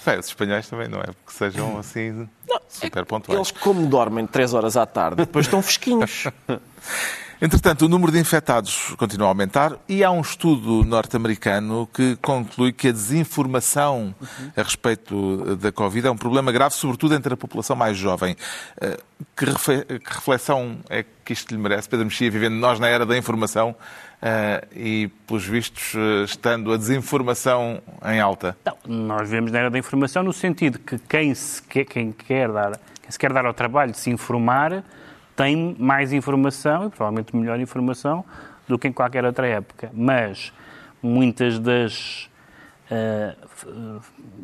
Bem, 0.05 0.19
os 0.19 0.27
espanhóis 0.27 0.67
também 0.69 0.87
não 0.87 0.99
é 0.99 1.05
porque 1.05 1.31
sejam 1.31 1.79
assim 1.79 2.27
não, 2.47 2.59
super 2.69 3.05
pontuais. 3.05 3.39
Eles, 3.39 3.51
como 3.51 3.87
dormem 3.87 4.27
3 4.27 4.53
horas 4.53 4.77
à 4.77 4.85
tarde, 4.85 5.17
depois 5.17 5.45
estão 5.45 5.61
fresquinhos. 5.61 6.25
Entretanto, 7.41 7.85
o 7.85 7.89
número 7.89 8.13
de 8.13 8.19
infectados 8.19 8.95
continua 8.97 9.27
a 9.27 9.29
aumentar 9.29 9.73
e 9.89 10.05
há 10.05 10.09
um 10.09 10.21
estudo 10.21 10.85
norte-americano 10.85 11.87
que 11.93 12.15
conclui 12.21 12.71
que 12.71 12.87
a 12.87 12.91
desinformação 12.93 14.15
a 14.55 14.63
respeito 14.63 15.57
da 15.57 15.69
Covid 15.69 16.07
é 16.07 16.11
um 16.11 16.15
problema 16.15 16.49
grave, 16.51 16.73
sobretudo 16.75 17.13
entre 17.13 17.33
a 17.33 17.37
população 17.37 17.75
mais 17.75 17.97
jovem. 17.97 18.37
Eh, 18.79 18.97
que 19.35 19.45
reflexão 19.45 20.77
é 20.89 21.03
que 21.25 21.33
isto 21.33 21.53
lhe 21.53 21.57
merece, 21.57 21.89
Pedro 21.89 22.05
Mexia, 22.05 22.31
vivendo 22.31 22.53
nós 22.53 22.79
na 22.79 22.87
era 22.87 23.05
da 23.05 23.17
informação 23.17 23.75
eh, 24.21 24.67
e, 24.73 25.11
pelos 25.27 25.45
vistos, 25.45 25.93
eh, 25.93 26.23
estando 26.23 26.71
a 26.71 26.77
desinformação 26.77 27.81
em 28.05 28.19
alta? 28.19 28.55
Não, 28.65 29.07
nós 29.07 29.23
vivemos 29.23 29.51
na 29.51 29.59
era 29.59 29.69
da 29.69 29.77
informação 29.77 30.23
no 30.23 30.31
sentido 30.31 30.79
que 30.79 30.97
quem, 30.97 31.35
se 31.35 31.61
quer, 31.61 31.83
quem 31.83 32.13
quer 32.13 32.49
dar, 32.49 32.79
quem 33.01 33.11
se 33.11 33.19
quer 33.19 33.33
dar 33.33 33.45
ao 33.45 33.53
trabalho 33.53 33.91
de 33.91 33.97
se 33.97 34.09
informar 34.09 34.85
tem 35.35 35.75
mais 35.77 36.13
informação 36.13 36.87
e 36.87 36.89
provavelmente 36.89 37.35
melhor 37.35 37.59
informação 37.59 38.23
do 38.67 38.79
que 38.79 38.87
em 38.87 38.93
qualquer 38.93 39.25
outra 39.25 39.47
época. 39.47 39.91
Mas 39.93 40.53
muitas 41.01 41.59
das 41.59 42.29
uh, 42.89 44.01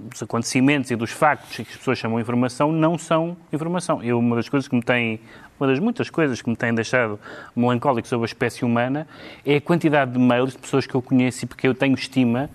dos 0.09 0.21
acontecimentos 0.21 0.91
e 0.91 0.95
dos 0.95 1.11
factos 1.11 1.55
que 1.55 1.61
as 1.61 1.77
pessoas 1.77 1.97
chamam 1.97 2.17
de 2.17 2.23
informação 2.23 2.71
não 2.71 2.97
são 2.97 3.37
informação. 3.51 4.03
Eu, 4.03 4.19
uma 4.19 4.35
das 4.35 4.49
coisas 4.49 4.67
que 4.67 4.75
me 4.75 4.83
tem 4.83 5.19
uma 5.59 5.67
das 5.67 5.77
muitas 5.77 6.09
coisas 6.09 6.41
que 6.41 6.49
me 6.49 6.55
têm 6.55 6.73
deixado 6.73 7.19
melancólico 7.55 8.07
sobre 8.07 8.25
a 8.25 8.25
espécie 8.25 8.65
humana 8.65 9.07
é 9.45 9.57
a 9.57 9.61
quantidade 9.61 10.11
de 10.11 10.17
mails 10.17 10.53
de 10.53 10.57
pessoas 10.57 10.87
que 10.87 10.95
eu 10.95 11.03
conheço 11.03 11.45
e 11.45 11.47
porque 11.47 11.67
eu 11.67 11.75
tenho 11.75 11.93
estima 11.93 12.49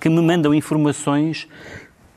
que 0.00 0.08
me 0.08 0.22
mandam 0.22 0.54
informações 0.54 1.46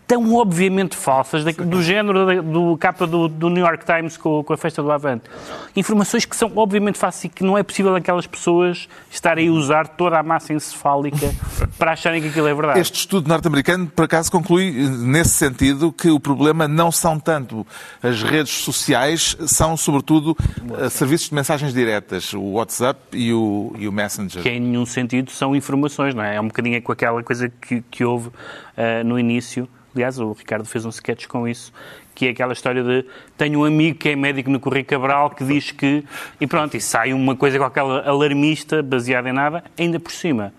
tão 0.10 0.34
obviamente 0.34 0.98
falsas, 0.98 1.44
do 1.56 1.84
género 1.84 2.42
do 2.42 2.76
capa 2.78 3.06
do, 3.06 3.28
do 3.28 3.48
New 3.48 3.64
York 3.64 3.86
Times 3.86 4.18
com, 4.18 4.44
com, 4.44 4.52
a 4.52 4.58
festa 4.58 4.82
do 4.82 4.92
Avante. 4.92 5.30
Informações 5.76 6.26
que 6.26 6.36
são 6.36 6.52
obviamente 6.56 6.98
falsas 6.98 7.26
e 7.26 7.30
que 7.30 7.44
não 7.44 7.56
é 7.56 7.62
possível 7.62 7.96
aquelas 7.96 8.26
pessoas 8.26 8.90
estarem 9.12 9.50
a 9.50 9.52
usar 9.52 9.88
toda 9.88 10.18
a 10.18 10.24
massa 10.24 10.52
encefálica 10.52 11.32
para 11.78 11.92
acharem 11.92 12.24
que 12.24 12.30
aquilo 12.30 12.48
é 12.48 12.56
verdade. 12.56 12.80
Este 12.80 13.02
estudo 13.02 13.30
norte-americano, 13.30 13.86
por 13.86 14.06
acaso, 14.06 14.32
conclui 14.32 14.72
nesse 14.72 15.30
sentido 15.30 15.92
que 15.92 16.10
o 16.10 16.20
problema 16.20 16.68
não 16.68 16.92
são 16.92 17.20
tanto 17.20 17.66
as 18.02 18.24
redes 18.24 18.54
sociais, 18.64 19.38
são 19.46 19.78
sobretudo 19.78 20.36
uh, 20.72 20.90
serviços 20.90 21.30
de 21.30 21.36
mensagens 21.36 21.72
diretas, 21.72 22.34
o 22.34 22.54
WhatsApp 22.54 23.00
e 23.14 23.32
o, 23.32 23.76
e 23.78 23.88
o 23.88 23.92
Messenger. 23.92 24.42
Que 24.42 24.50
em 24.50 24.60
nenhum 24.60 24.88
sentido 24.88 25.30
são 25.30 25.56
informações, 25.56 26.16
não 26.16 26.24
é? 26.24 26.38
É 26.38 26.42
um 26.42 26.48
bocadinho 26.48 26.82
com 26.82 26.92
aquela 26.92 27.22
coisa 27.22 27.48
que, 27.48 27.84
que 27.92 28.04
houve 28.04 28.30
uh, 28.30 29.04
no 29.06 29.20
início 29.20 29.70
Aliás, 29.96 30.20
o 30.20 30.32
Ricardo 30.32 30.66
fez 30.66 30.86
um 30.86 30.90
sketch 30.90 31.28
com 31.28 31.48
isso, 31.48 31.74
que 32.14 32.28
é 32.28 32.30
aquela 32.30 32.54
história 32.54 32.84
de 32.84 33.06
tenho 33.38 33.62
um 33.62 33.66
amigo 33.66 33.98
que 33.98 34.10
é 34.10 34.16
médico 34.16 34.50
no 34.50 34.60
Correio 34.60 34.86
Cabral 34.86 35.32
que 35.32 35.44
diz 35.44 35.72
que. 35.72 36.04
E 36.40 36.46
pronto, 36.46 36.78
e 36.78 36.82
sai 36.82 37.14
uma 37.14 37.36
coisa 37.36 37.64
aquela 37.66 38.08
alarmista, 38.08 38.84
baseada 38.84 39.30
em 39.30 39.34
nada, 39.34 39.64
ainda 39.78 40.00
por 40.00 40.12
cima. 40.12 40.54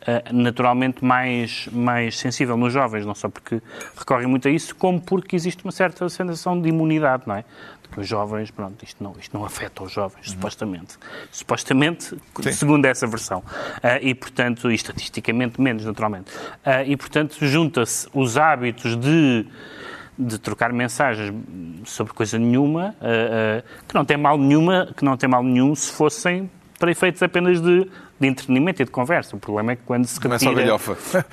Uh, 0.00 0.32
naturalmente 0.32 1.04
mais, 1.04 1.68
mais 1.70 2.18
sensível 2.18 2.56
nos 2.56 2.72
jovens, 2.72 3.04
não 3.04 3.14
só 3.14 3.28
porque 3.28 3.60
recorrem 3.96 4.26
muito 4.26 4.48
a 4.48 4.50
isso, 4.50 4.74
como 4.74 4.98
porque 4.98 5.36
existe 5.36 5.62
uma 5.62 5.72
certa 5.72 6.08
sensação 6.08 6.58
de 6.58 6.70
imunidade, 6.70 7.24
não 7.26 7.34
é? 7.34 7.44
os 7.96 8.06
jovens, 8.06 8.50
pronto, 8.50 8.84
isto 8.84 9.02
não, 9.02 9.14
isto 9.18 9.36
não 9.36 9.44
afeta 9.44 9.82
os 9.82 9.92
jovens, 9.92 10.28
uhum. 10.28 10.34
supostamente. 10.34 10.98
Supostamente, 11.30 12.16
Sim. 12.40 12.52
segundo 12.52 12.84
essa 12.84 13.06
versão. 13.06 13.38
Uh, 13.38 13.98
e, 14.00 14.14
portanto, 14.14 14.70
e 14.70 14.74
estatisticamente 14.74 15.60
menos, 15.60 15.84
naturalmente. 15.84 16.30
Uh, 16.30 16.86
e, 16.86 16.96
portanto, 16.96 17.36
junta-se 17.40 18.08
os 18.14 18.36
hábitos 18.36 18.96
de 18.96 19.46
de 20.22 20.38
trocar 20.38 20.70
mensagens 20.70 21.32
sobre 21.86 22.12
coisa 22.12 22.38
nenhuma, 22.38 22.94
uh, 23.00 23.64
que 23.88 23.94
não 23.94 24.04
tem 24.04 24.18
mal 24.18 24.36
nenhuma, 24.36 24.92
que 24.94 25.02
não 25.02 25.16
tem 25.16 25.26
mal 25.26 25.42
nenhum 25.42 25.74
se 25.74 25.90
fossem 25.90 26.50
para 26.80 26.90
efeitos 26.90 27.22
apenas 27.22 27.60
de 27.60 27.88
de 28.20 28.28
entretenimento 28.28 28.82
e 28.82 28.84
de 28.84 28.90
conversa. 28.90 29.34
O 29.34 29.38
problema 29.40 29.72
é 29.72 29.76
que 29.76 29.82
quando 29.86 30.04
se 30.04 30.20
retira, 30.20 30.76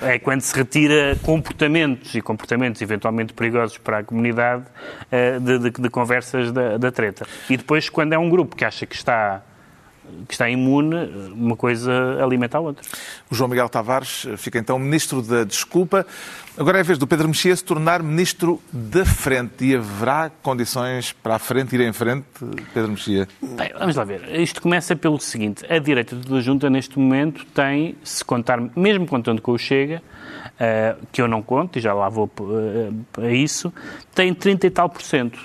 é 0.00 0.18
quando 0.18 0.40
se 0.40 0.56
retira 0.56 1.16
comportamentos 1.22 2.14
e 2.14 2.22
comportamentos 2.22 2.80
eventualmente 2.80 3.34
perigosos 3.34 3.76
para 3.76 3.98
a 3.98 4.02
comunidade 4.02 4.64
uh, 4.64 5.38
de, 5.38 5.58
de, 5.58 5.70
de, 5.70 5.90
conversas 5.90 6.50
da, 6.50 6.78
da 6.78 6.90
treta. 6.90 7.26
E 7.50 7.58
depois 7.58 7.90
quando 7.90 8.14
é 8.14 8.18
um 8.18 8.30
grupo 8.30 8.56
que 8.56 8.64
acha 8.64 8.86
que 8.86 8.94
está 8.94 9.42
que 10.26 10.34
está 10.34 10.48
imune, 10.48 10.96
uma 11.32 11.56
coisa 11.56 11.92
alimenta 12.22 12.58
a 12.58 12.60
outra. 12.60 12.84
O 13.30 13.34
João 13.34 13.48
Miguel 13.48 13.68
Tavares 13.68 14.26
fica 14.36 14.58
então 14.58 14.78
ministro 14.78 15.22
da 15.22 15.44
desculpa. 15.44 16.06
Agora 16.58 16.78
é 16.78 16.80
a 16.80 16.84
vez 16.84 16.98
do 16.98 17.06
Pedro 17.06 17.28
Mexia 17.28 17.54
se 17.54 17.62
tornar 17.62 18.02
ministro 18.02 18.60
da 18.72 19.04
frente. 19.04 19.64
E 19.64 19.76
haverá 19.76 20.28
condições 20.42 21.12
para 21.12 21.36
a 21.36 21.38
frente 21.38 21.76
ir 21.76 21.80
em 21.82 21.92
frente, 21.92 22.26
Pedro 22.74 22.90
Mexia? 22.90 23.28
Bem, 23.40 23.70
vamos 23.78 23.94
lá 23.94 24.02
ver. 24.02 24.40
Isto 24.40 24.60
começa 24.60 24.96
pelo 24.96 25.20
seguinte. 25.20 25.64
A 25.72 25.78
direita 25.78 26.16
da 26.16 26.40
Junta, 26.40 26.68
neste 26.68 26.98
momento, 26.98 27.44
tem, 27.54 27.94
se 28.02 28.24
contar, 28.24 28.60
mesmo 28.74 29.06
contando 29.06 29.40
com 29.40 29.52
o 29.52 29.58
Chega, 29.58 30.02
uh, 30.58 31.06
que 31.12 31.22
eu 31.22 31.28
não 31.28 31.42
conto, 31.42 31.78
e 31.78 31.80
já 31.80 31.94
lá 31.94 32.08
vou 32.08 32.28
uh, 32.40 33.22
a 33.22 33.30
isso, 33.30 33.72
tem 34.18 34.34
30 34.34 34.66
e 34.66 34.70
tal 34.70 34.88
por 34.88 35.00
cento. 35.00 35.38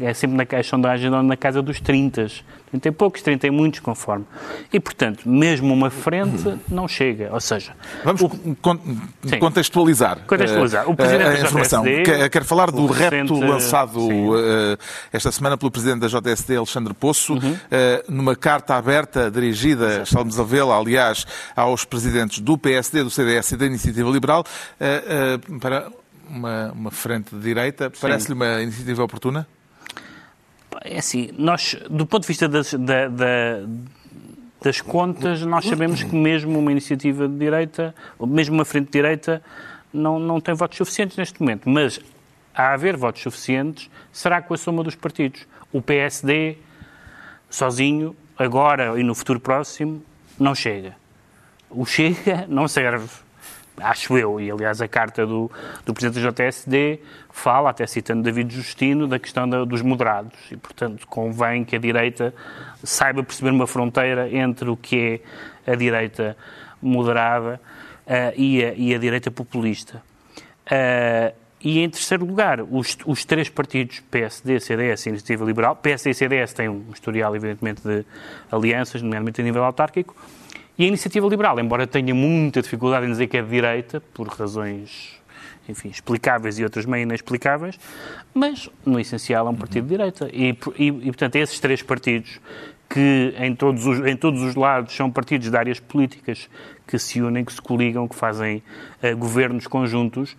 É 0.00 0.14
sempre 0.14 0.36
na 0.36 0.62
sondagem 0.62 1.10
na 1.10 1.36
casa 1.36 1.60
dos 1.60 1.80
30. 1.80 2.28
30 2.70 2.88
e 2.88 2.92
poucos, 2.92 3.20
30 3.20 3.48
e 3.48 3.50
muitos, 3.50 3.80
conforme. 3.80 4.24
E, 4.72 4.78
portanto, 4.78 5.28
mesmo 5.28 5.74
uma 5.74 5.90
frente 5.90 6.56
não 6.68 6.86
chega. 6.86 7.30
Ou 7.32 7.40
seja... 7.40 7.72
Vamos 8.04 8.22
o... 8.22 8.30
contextualizar. 9.40 10.20
Contextualizar. 10.24 10.88
O 10.88 10.94
Presidente 10.94 11.24
a, 11.24 11.30
a 11.30 11.40
informação. 11.40 11.84
JSD, 11.84 12.28
Quero 12.30 12.44
falar 12.44 12.70
do 12.70 12.86
repto 12.86 13.40
lançado 13.40 13.98
uh, 13.98 14.78
esta 15.12 15.32
semana 15.32 15.58
pelo 15.58 15.72
Presidente 15.72 16.00
da 16.00 16.06
JSD, 16.06 16.56
Alexandre 16.56 16.94
Poço, 16.94 17.34
uhum. 17.34 17.52
uh, 17.52 17.58
numa 18.08 18.36
carta 18.36 18.76
aberta 18.76 19.30
dirigida, 19.32 20.02
estamos 20.04 20.38
a 20.38 20.44
vê-la, 20.44 20.78
aliás, 20.78 21.26
aos 21.56 21.84
presidentes 21.84 22.38
do 22.38 22.56
PSD, 22.56 23.02
do 23.02 23.10
CDS 23.10 23.50
e 23.50 23.56
da 23.56 23.66
Iniciativa 23.66 24.08
Liberal, 24.08 24.44
uh, 24.80 25.58
para 25.58 25.90
uma, 26.32 26.72
uma 26.72 26.90
frente 26.90 27.34
de 27.34 27.40
direita. 27.40 27.92
Parece-lhe 28.00 28.34
uma 28.34 28.62
iniciativa 28.62 29.04
oportuna? 29.04 29.46
É 30.80 30.98
assim, 30.98 31.30
nós, 31.36 31.76
do 31.88 32.06
ponto 32.06 32.22
de 32.22 32.28
vista 32.28 32.48
das, 32.48 32.72
da, 32.74 33.06
da, 33.08 33.60
das 34.60 34.80
contas, 34.80 35.42
nós 35.42 35.64
sabemos 35.64 36.02
que 36.02 36.16
mesmo 36.16 36.58
uma 36.58 36.72
iniciativa 36.72 37.28
de 37.28 37.36
direita, 37.36 37.94
ou 38.18 38.26
mesmo 38.26 38.54
uma 38.54 38.64
frente 38.64 38.86
de 38.86 38.92
direita, 38.92 39.42
não, 39.92 40.18
não 40.18 40.40
tem 40.40 40.54
votos 40.54 40.78
suficientes 40.78 41.16
neste 41.16 41.40
momento. 41.40 41.68
Mas, 41.68 42.00
a 42.54 42.72
haver 42.72 42.96
votos 42.96 43.22
suficientes, 43.22 43.90
será 44.10 44.40
com 44.40 44.54
a 44.54 44.56
soma 44.56 44.82
dos 44.82 44.94
partidos. 44.94 45.46
O 45.70 45.80
PSD, 45.80 46.56
sozinho, 47.48 48.16
agora 48.36 48.98
e 48.98 49.02
no 49.02 49.14
futuro 49.14 49.38
próximo, 49.38 50.02
não 50.38 50.54
chega. 50.54 50.96
O 51.70 51.86
Chega 51.86 52.46
não 52.48 52.66
serve 52.66 53.08
acho 53.78 54.16
eu, 54.18 54.40
e 54.40 54.50
aliás 54.50 54.80
a 54.80 54.88
carta 54.88 55.26
do, 55.26 55.50
do 55.84 55.94
Presidente 55.94 56.22
da 56.22 56.30
JSD 56.30 57.00
fala, 57.30 57.70
até 57.70 57.86
citando 57.86 58.22
David 58.22 58.54
Justino, 58.54 59.06
da 59.06 59.18
questão 59.18 59.48
da, 59.48 59.64
dos 59.64 59.82
moderados. 59.82 60.38
E, 60.50 60.56
portanto, 60.56 61.06
convém 61.06 61.64
que 61.64 61.76
a 61.76 61.78
direita 61.78 62.34
saiba 62.82 63.22
perceber 63.22 63.50
uma 63.50 63.66
fronteira 63.66 64.30
entre 64.30 64.68
o 64.68 64.76
que 64.76 65.22
é 65.66 65.72
a 65.72 65.74
direita 65.74 66.36
moderada 66.80 67.60
uh, 68.06 68.32
e, 68.36 68.64
a, 68.64 68.74
e, 68.74 68.94
a, 68.94 68.98
direita 68.98 69.30
populista. 69.30 70.02
Uh, 70.66 71.42
E 71.64 71.78
em 71.78 71.88
terceiro 71.88 72.26
lugar, 72.26 72.60
os, 72.60 72.98
os 73.06 73.24
três 73.24 73.48
partidos, 73.48 74.00
PSD, 74.10 74.58
CDS 74.58 75.06
e 75.06 75.08
Iniciativa 75.10 75.44
Liberal, 75.44 75.76
PSD 75.76 76.10
e 76.10 76.14
CDS 76.14 76.52
têm 76.52 76.68
um 76.68 76.86
historial, 76.92 77.36
evidentemente, 77.36 77.80
de 77.82 78.04
alianças, 78.50 79.00
nomeadamente 79.00 79.40
a 79.40 79.44
nível 79.44 79.62
autárquico, 79.62 80.16
e 80.78 80.84
a 80.84 80.88
Iniciativa 80.88 81.26
Liberal, 81.26 81.58
embora 81.60 81.86
tenha 81.86 82.14
muita 82.14 82.62
dificuldade 82.62 83.06
em 83.06 83.10
dizer 83.10 83.26
que 83.26 83.36
é 83.36 83.42
de 83.42 83.48
direita, 83.48 84.00
por 84.12 84.28
razões 84.28 85.20
enfim, 85.68 85.88
explicáveis 85.88 86.58
e 86.58 86.64
outras 86.64 86.84
meio 86.84 87.02
inexplicáveis, 87.02 87.78
mas 88.34 88.68
no 88.84 88.98
essencial 88.98 89.46
é 89.46 89.50
um 89.50 89.54
partido 89.54 89.84
de 89.84 89.90
direita. 89.90 90.28
E, 90.32 90.56
e, 90.78 90.86
e, 90.86 91.06
portanto, 91.06 91.36
esses 91.36 91.58
três 91.60 91.82
partidos, 91.82 92.40
que 92.88 93.34
em 93.38 93.54
todos, 93.54 93.86
os, 93.86 94.06
em 94.06 94.16
todos 94.16 94.42
os 94.42 94.54
lados 94.54 94.94
são 94.94 95.10
partidos 95.10 95.50
de 95.50 95.56
áreas 95.56 95.80
políticas 95.80 96.48
que 96.86 96.98
se 96.98 97.22
unem, 97.22 97.44
que 97.44 97.52
se 97.52 97.62
coligam, 97.62 98.06
que 98.06 98.14
fazem 98.14 98.62
uh, 99.02 99.16
governos 99.16 99.66
conjuntos, 99.66 100.36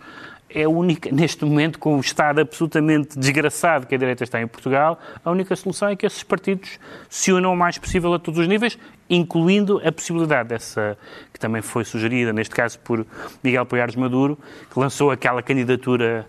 é 0.54 0.64
a 0.64 0.70
única, 0.70 1.10
neste 1.14 1.44
momento, 1.44 1.80
com 1.80 1.98
o 1.98 2.00
Estado 2.00 2.40
absolutamente 2.42 3.18
desgraçado 3.18 3.88
que 3.88 3.96
a 3.96 3.98
direita 3.98 4.24
está 4.24 4.42
em 4.42 4.48
Portugal, 4.48 5.00
a 5.24 5.32
única 5.32 5.56
solução 5.56 5.90
é 5.90 5.96
que 5.96 6.06
esses 6.06 6.24
partidos 6.24 6.80
se 7.10 7.32
unam 7.32 7.54
o 7.54 7.58
mais 7.58 7.78
possível 7.78 8.14
a 8.14 8.20
todos 8.20 8.40
os 8.40 8.48
níveis, 8.48 8.78
incluindo 9.10 9.82
a 9.86 9.92
possibilidade 9.92 10.50
dessa, 10.50 10.98
que 11.34 11.40
também 11.40 11.62
foi 11.62 11.84
sugerida, 11.84 12.32
neste 12.32 12.56
caso 12.56 12.80
por 12.80 13.06
Miguel 13.44 13.66
Poiares 13.66 13.96
Maduro, 13.96 14.38
que 14.72 14.80
lançou 14.80 15.12
aquela 15.12 15.42
candidatura, 15.42 16.26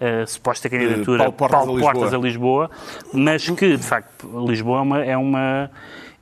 a 0.00 0.26
suposta 0.26 0.68
candidatura 0.68 1.18
Paulo 1.18 1.32
Portas, 1.32 1.58
Paulo 1.58 1.78
a, 1.78 1.80
Portas 1.80 2.12
Lisboa. 2.12 2.16
a 2.16 2.26
Lisboa, 2.26 2.70
mas 3.12 3.50
que, 3.50 3.76
de 3.76 3.82
facto, 3.82 4.46
Lisboa 4.46 4.78
é 4.78 4.82
uma, 4.82 5.04
é 5.04 5.16
uma 5.16 5.70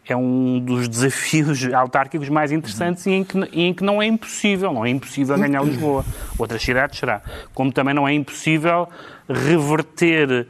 é 0.08 0.16
um 0.16 0.58
dos 0.58 0.88
desafios 0.88 1.64
autárquicos 1.72 2.28
mais 2.28 2.52
interessantes 2.52 3.06
e 3.06 3.10
em, 3.10 3.24
que, 3.24 3.38
em 3.52 3.72
que 3.72 3.84
não 3.84 4.02
é 4.02 4.06
impossível, 4.06 4.72
não 4.72 4.84
é 4.84 4.90
impossível 4.90 5.38
ganhar 5.38 5.62
Lisboa. 5.64 6.04
Outras 6.38 6.62
cidades 6.62 6.98
será. 6.98 7.22
Como 7.54 7.72
também 7.72 7.94
não 7.94 8.06
é 8.06 8.12
impossível 8.12 8.88
reverter 9.28 10.46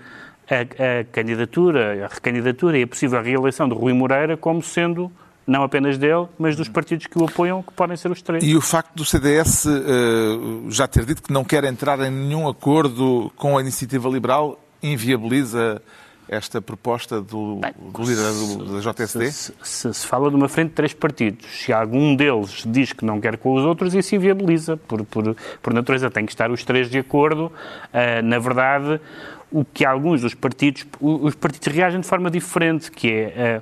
a, 0.48 1.00
a 1.00 1.04
candidatura, 1.04 2.04
a 2.04 2.14
recandidatura 2.14 2.78
e 2.78 2.82
a 2.82 2.86
possível 2.86 3.22
reeleição 3.22 3.68
de 3.68 3.74
Rui 3.74 3.92
Moreira 3.92 4.36
como 4.36 4.62
sendo 4.62 5.10
não 5.46 5.64
apenas 5.64 5.98
dele, 5.98 6.28
mas 6.38 6.54
dos 6.54 6.68
partidos 6.68 7.06
que 7.06 7.18
o 7.18 7.24
apoiam, 7.24 7.62
que 7.62 7.72
podem 7.72 7.96
ser 7.96 8.10
os 8.10 8.22
três. 8.22 8.44
E 8.44 8.54
o 8.54 8.60
facto 8.60 8.94
do 8.94 9.04
CDS 9.04 9.64
uh, 9.66 10.70
já 10.70 10.86
ter 10.86 11.04
dito 11.04 11.22
que 11.22 11.32
não 11.32 11.44
quer 11.44 11.64
entrar 11.64 11.98
em 12.00 12.10
nenhum 12.10 12.48
acordo 12.48 13.30
com 13.36 13.58
a 13.58 13.60
iniciativa 13.60 14.08
liberal 14.08 14.58
inviabiliza 14.82 15.82
esta 16.28 16.60
proposta 16.62 17.20
do, 17.20 17.56
Bem, 17.56 17.72
do 17.92 18.02
líder 18.02 18.32
do, 18.32 18.80
da 18.80 18.92
JSD? 18.92 19.30
Se, 19.30 19.54
se, 19.62 19.94
se, 19.94 20.06
fala 20.06 20.30
de 20.30 20.36
uma 20.36 20.48
frente 20.48 20.68
de 20.68 20.74
três 20.74 20.94
partidos, 20.94 21.46
se 21.46 21.72
algum 21.72 22.14
deles 22.14 22.64
diz 22.66 22.92
que 22.92 23.04
não 23.04 23.20
quer 23.20 23.36
com 23.36 23.54
os 23.54 23.64
outros, 23.64 23.94
isso 23.94 24.14
inviabiliza. 24.14 24.76
Por, 24.76 25.04
por, 25.04 25.36
por 25.62 25.74
natureza, 25.74 26.10
tem 26.10 26.24
que 26.24 26.32
estar 26.32 26.50
os 26.50 26.64
três 26.64 26.88
de 26.90 26.98
acordo. 26.98 27.46
Uh, 27.46 28.22
na 28.22 28.38
verdade, 28.38 29.00
o 29.50 29.64
que 29.64 29.84
alguns 29.84 30.22
dos 30.22 30.34
partidos, 30.34 30.86
os 31.00 31.34
partidos 31.34 31.68
reagem 31.68 32.00
de 32.00 32.06
forma 32.06 32.30
diferente, 32.30 32.90
que 32.90 33.10
é 33.10 33.60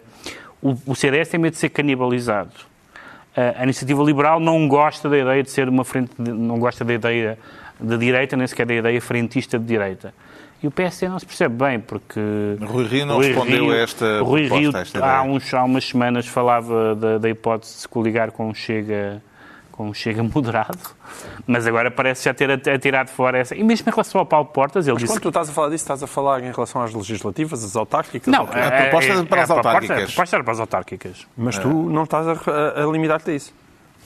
uh, 0.62 0.76
o, 0.86 0.92
o 0.92 0.94
CDS 0.94 1.28
tem 1.28 1.40
medo 1.40 1.54
de 1.54 1.58
ser 1.58 1.70
canibalizado. 1.70 2.52
Uh, 3.36 3.58
a 3.58 3.64
iniciativa 3.64 4.02
liberal 4.02 4.38
não 4.38 4.68
gosta 4.68 5.08
da 5.08 5.18
ideia 5.18 5.42
de 5.42 5.50
ser 5.50 5.68
uma 5.68 5.84
frente, 5.84 6.10
de, 6.18 6.32
não 6.32 6.58
gosta 6.58 6.84
da 6.84 6.92
ideia 6.92 7.38
de 7.80 7.96
direita, 7.96 8.36
nem 8.36 8.46
sequer 8.46 8.66
da 8.66 8.74
ideia 8.74 9.00
frentista 9.00 9.58
de 9.58 9.64
direita. 9.64 10.12
E 10.62 10.66
o 10.66 10.70
PSD 10.70 11.08
não 11.08 11.18
se 11.18 11.24
percebe 11.24 11.54
bem, 11.54 11.80
porque... 11.80 12.20
Rui 12.60 12.86
Rio 12.86 13.06
não 13.06 13.16
Rui 13.16 13.28
respondeu 13.28 13.64
Rio, 13.64 13.72
a 13.72 13.76
esta 13.76 14.20
Rui 14.20 14.46
proposta, 14.46 14.68
Rio, 14.68 14.76
esta 14.76 15.06
há, 15.06 15.22
uns, 15.22 15.54
há 15.54 15.64
umas 15.64 15.84
semanas 15.88 16.26
falava 16.26 16.94
da, 16.94 17.18
da 17.18 17.30
hipótese 17.30 17.74
de 17.74 17.80
se 17.80 17.88
coligar 17.88 18.30
com 18.30 18.50
o 18.50 18.54
Chega, 18.54 19.22
com 19.72 19.88
o 19.88 19.94
Chega 19.94 20.20
moderado, 20.34 20.78
mas 21.46 21.66
agora 21.66 21.90
parece 21.90 22.26
já 22.26 22.34
ter 22.34 22.50
atirado 22.50 23.08
fora 23.08 23.38
essa... 23.38 23.56
E 23.56 23.62
mesmo 23.62 23.88
em 23.88 23.90
relação 23.90 24.18
ao 24.18 24.26
Paulo 24.26 24.48
Portas, 24.48 24.86
ele 24.86 24.92
mas 24.92 25.02
disse... 25.02 25.14
quando 25.14 25.22
tu 25.22 25.28
estás 25.28 25.48
a 25.48 25.52
falar 25.52 25.68
disso, 25.70 25.84
estás 25.84 26.02
a 26.02 26.06
falar 26.06 26.42
em 26.42 26.52
relação 26.52 26.82
às 26.82 26.92
legislativas, 26.92 27.64
às 27.64 27.74
autárquicas? 27.74 28.30
Não, 28.30 28.42
a 28.42 28.46
proposta 28.46 29.12
é, 29.14 29.22
para 29.24 29.42
as 29.42 29.50
a 29.50 29.54
autárquicas. 29.54 30.02
A 30.02 30.06
proposta 30.06 30.36
era 30.36 30.44
para 30.44 30.52
as 30.52 30.60
autárquicas. 30.60 31.26
Mas 31.34 31.58
tu 31.58 31.68
não 31.68 32.04
estás 32.04 32.28
a, 32.28 32.82
a 32.82 32.92
limitar-te 32.92 33.30
a 33.30 33.34
isso? 33.34 33.54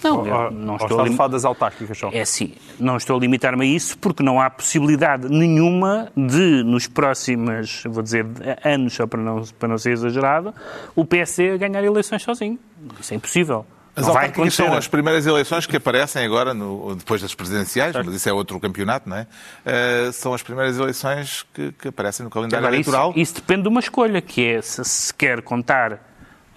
Não, 0.03 0.19
ou, 0.19 0.27
eu 0.27 0.35
ou 0.35 0.51
não 0.51 0.77
estou 0.77 1.01
a 1.01 1.05
lim... 1.05 1.17
das 1.17 1.45
autárquicas 1.45 1.97
só? 1.97 2.11
É 2.13 2.21
assim, 2.21 2.55
não 2.79 2.97
estou 2.97 3.17
a 3.17 3.21
limitar-me 3.21 3.65
a 3.65 3.69
isso 3.69 3.97
porque 3.99 4.23
não 4.23 4.41
há 4.41 4.51
possibilidade 4.51 5.29
nenhuma 5.29 6.13
de, 6.17 6.63
nos 6.65 6.87
próximos, 6.87 7.83
vou 7.87 8.03
dizer, 8.03 8.27
anos, 8.65 8.95
só 8.95 9.07
para 9.07 9.21
não, 9.21 9.43
para 9.59 9.69
não 9.69 9.79
ser 9.79 9.93
exagerado, 9.93 10.55
o 10.95 11.05
PSD 11.05 11.57
ganhar 11.59 11.83
eleições 11.83 12.23
sozinho. 12.23 12.59
Isso 13.01 13.15
é 13.15 13.17
impossível. 13.17 13.67
As 13.97 14.09
autárquicas 14.09 14.55
são 14.55 14.75
as 14.75 14.89
primeiras 14.89 15.25
eleições 15.25 15.67
que 15.67 15.77
aparecem 15.77 16.25
agora, 16.25 16.53
no, 16.53 16.97
depois 16.97 17.23
das 17.23 17.35
presidenciais, 17.35 17.95
mas 17.95 18.15
isso 18.15 18.29
é 18.29 18.33
outro 18.33 18.59
campeonato, 18.59 19.09
não 19.09 19.17
é? 19.17 19.27
Uh, 19.65 20.13
são 20.13 20.35
as 20.35 20.43
primeiras 20.43 20.77
eleições 20.79 21.47
que, 21.55 21.71
que 21.73 21.89
aparecem 21.89 22.25
no 22.25 22.31
calendário 22.31 22.67
Agora, 22.67 22.75
eleitoral. 22.75 23.11
Isso, 23.11 23.21
isso 23.21 23.35
depende 23.37 23.63
de 23.63 23.69
uma 23.69 23.81
escolha, 23.81 24.21
que 24.21 24.45
é 24.45 24.61
se 24.61 24.85
se 24.85 25.15
quer 25.15 25.43
contar 25.43 26.01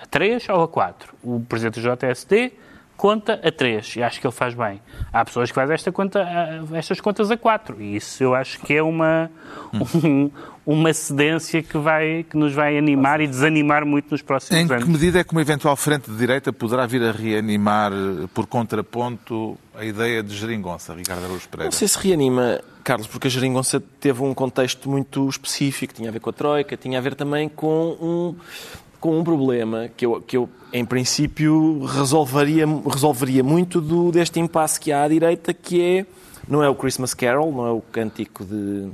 a 0.02 0.06
3 0.08 0.50
ou 0.50 0.64
a 0.64 0.68
4. 0.68 1.14
O 1.24 1.40
presidente 1.42 1.80
do 1.80 1.96
JSD 1.96 2.54
conta 2.98 3.40
a 3.44 3.52
3 3.52 3.98
e 3.98 4.04
acho 4.04 4.20
que 4.20 4.26
ele 4.26 4.34
faz 4.34 4.56
bem. 4.56 4.82
Há 5.14 5.24
pessoas 5.24 5.50
que 5.50 5.56
fazem 5.56 5.76
esta 5.76 5.92
conta, 5.92 6.28
estas 6.74 7.00
contas 7.00 7.30
a 7.30 7.38
4 7.38 7.80
e 7.82 7.96
isso 7.96 8.24
eu 8.24 8.34
acho 8.34 8.60
que 8.60 8.74
é 8.74 8.82
uma, 8.82 9.30
um, 9.74 10.32
uma 10.66 10.92
cedência 10.92 11.62
que, 11.62 11.78
vai, 11.78 12.26
que 12.28 12.36
nos 12.36 12.54
vai 12.54 12.78
animar 12.78 13.22
e 13.22 13.28
desanimar 13.28 13.86
muito 13.86 14.10
nos 14.12 14.22
próximos 14.24 14.60
Em 14.60 14.66
anos. 14.70 14.84
que 14.84 14.90
medida 14.90 15.20
é 15.20 15.24
que 15.24 15.32
uma 15.32 15.42
eventual 15.42 15.76
frente 15.76 16.10
de 16.10 16.18
direita 16.18 16.52
poderá 16.52 16.86
vir 16.88 17.04
a 17.04 17.12
reanimar, 17.12 17.92
por 18.34 18.48
contraponto, 18.48 19.58
a 19.76 19.86
ideia 19.86 20.24
de 20.24 20.36
geringonça, 20.36 20.94
Ricardo 20.94 21.24
Araújo 21.24 21.48
Pereira? 21.50 21.68
Não 21.68 21.78
sei 21.78 21.88
se 21.88 22.00
reanima, 22.00 22.60
Carlos, 22.84 23.06
porque 23.06 23.28
a 23.28 23.30
geringonça 23.32 23.80
teve 23.80 24.24
um 24.24 24.34
contexto 24.34 24.90
muito 24.90 25.30
específico, 25.30 25.94
tinha 25.94 26.10
a 26.10 26.12
ver 26.12 26.20
com 26.20 26.32
a 26.32 26.34
Troika, 26.34 26.76
tinha 26.76 26.98
a 26.98 27.02
ver 27.02 27.14
também 27.14 27.48
com 27.48 27.96
um, 28.02 28.36
com 29.08 29.18
um 29.18 29.24
problema 29.24 29.90
que 29.96 30.06
eu, 30.06 30.22
que 30.22 30.36
eu 30.36 30.50
em 30.74 30.84
princípio, 30.84 31.86
resolveria, 31.86 32.66
resolveria 32.86 33.42
muito 33.42 33.80
do, 33.80 34.12
deste 34.12 34.38
impasse 34.38 34.78
que 34.78 34.92
há 34.92 35.04
à 35.04 35.08
direita, 35.08 35.54
que 35.54 35.82
é, 35.82 36.06
não 36.46 36.62
é 36.62 36.68
o 36.68 36.76
Christmas 36.76 37.14
Carol, 37.14 37.54
não 37.54 37.66
é 37.66 37.72
o 37.72 37.80
cântico 37.80 38.44
de 38.44 38.90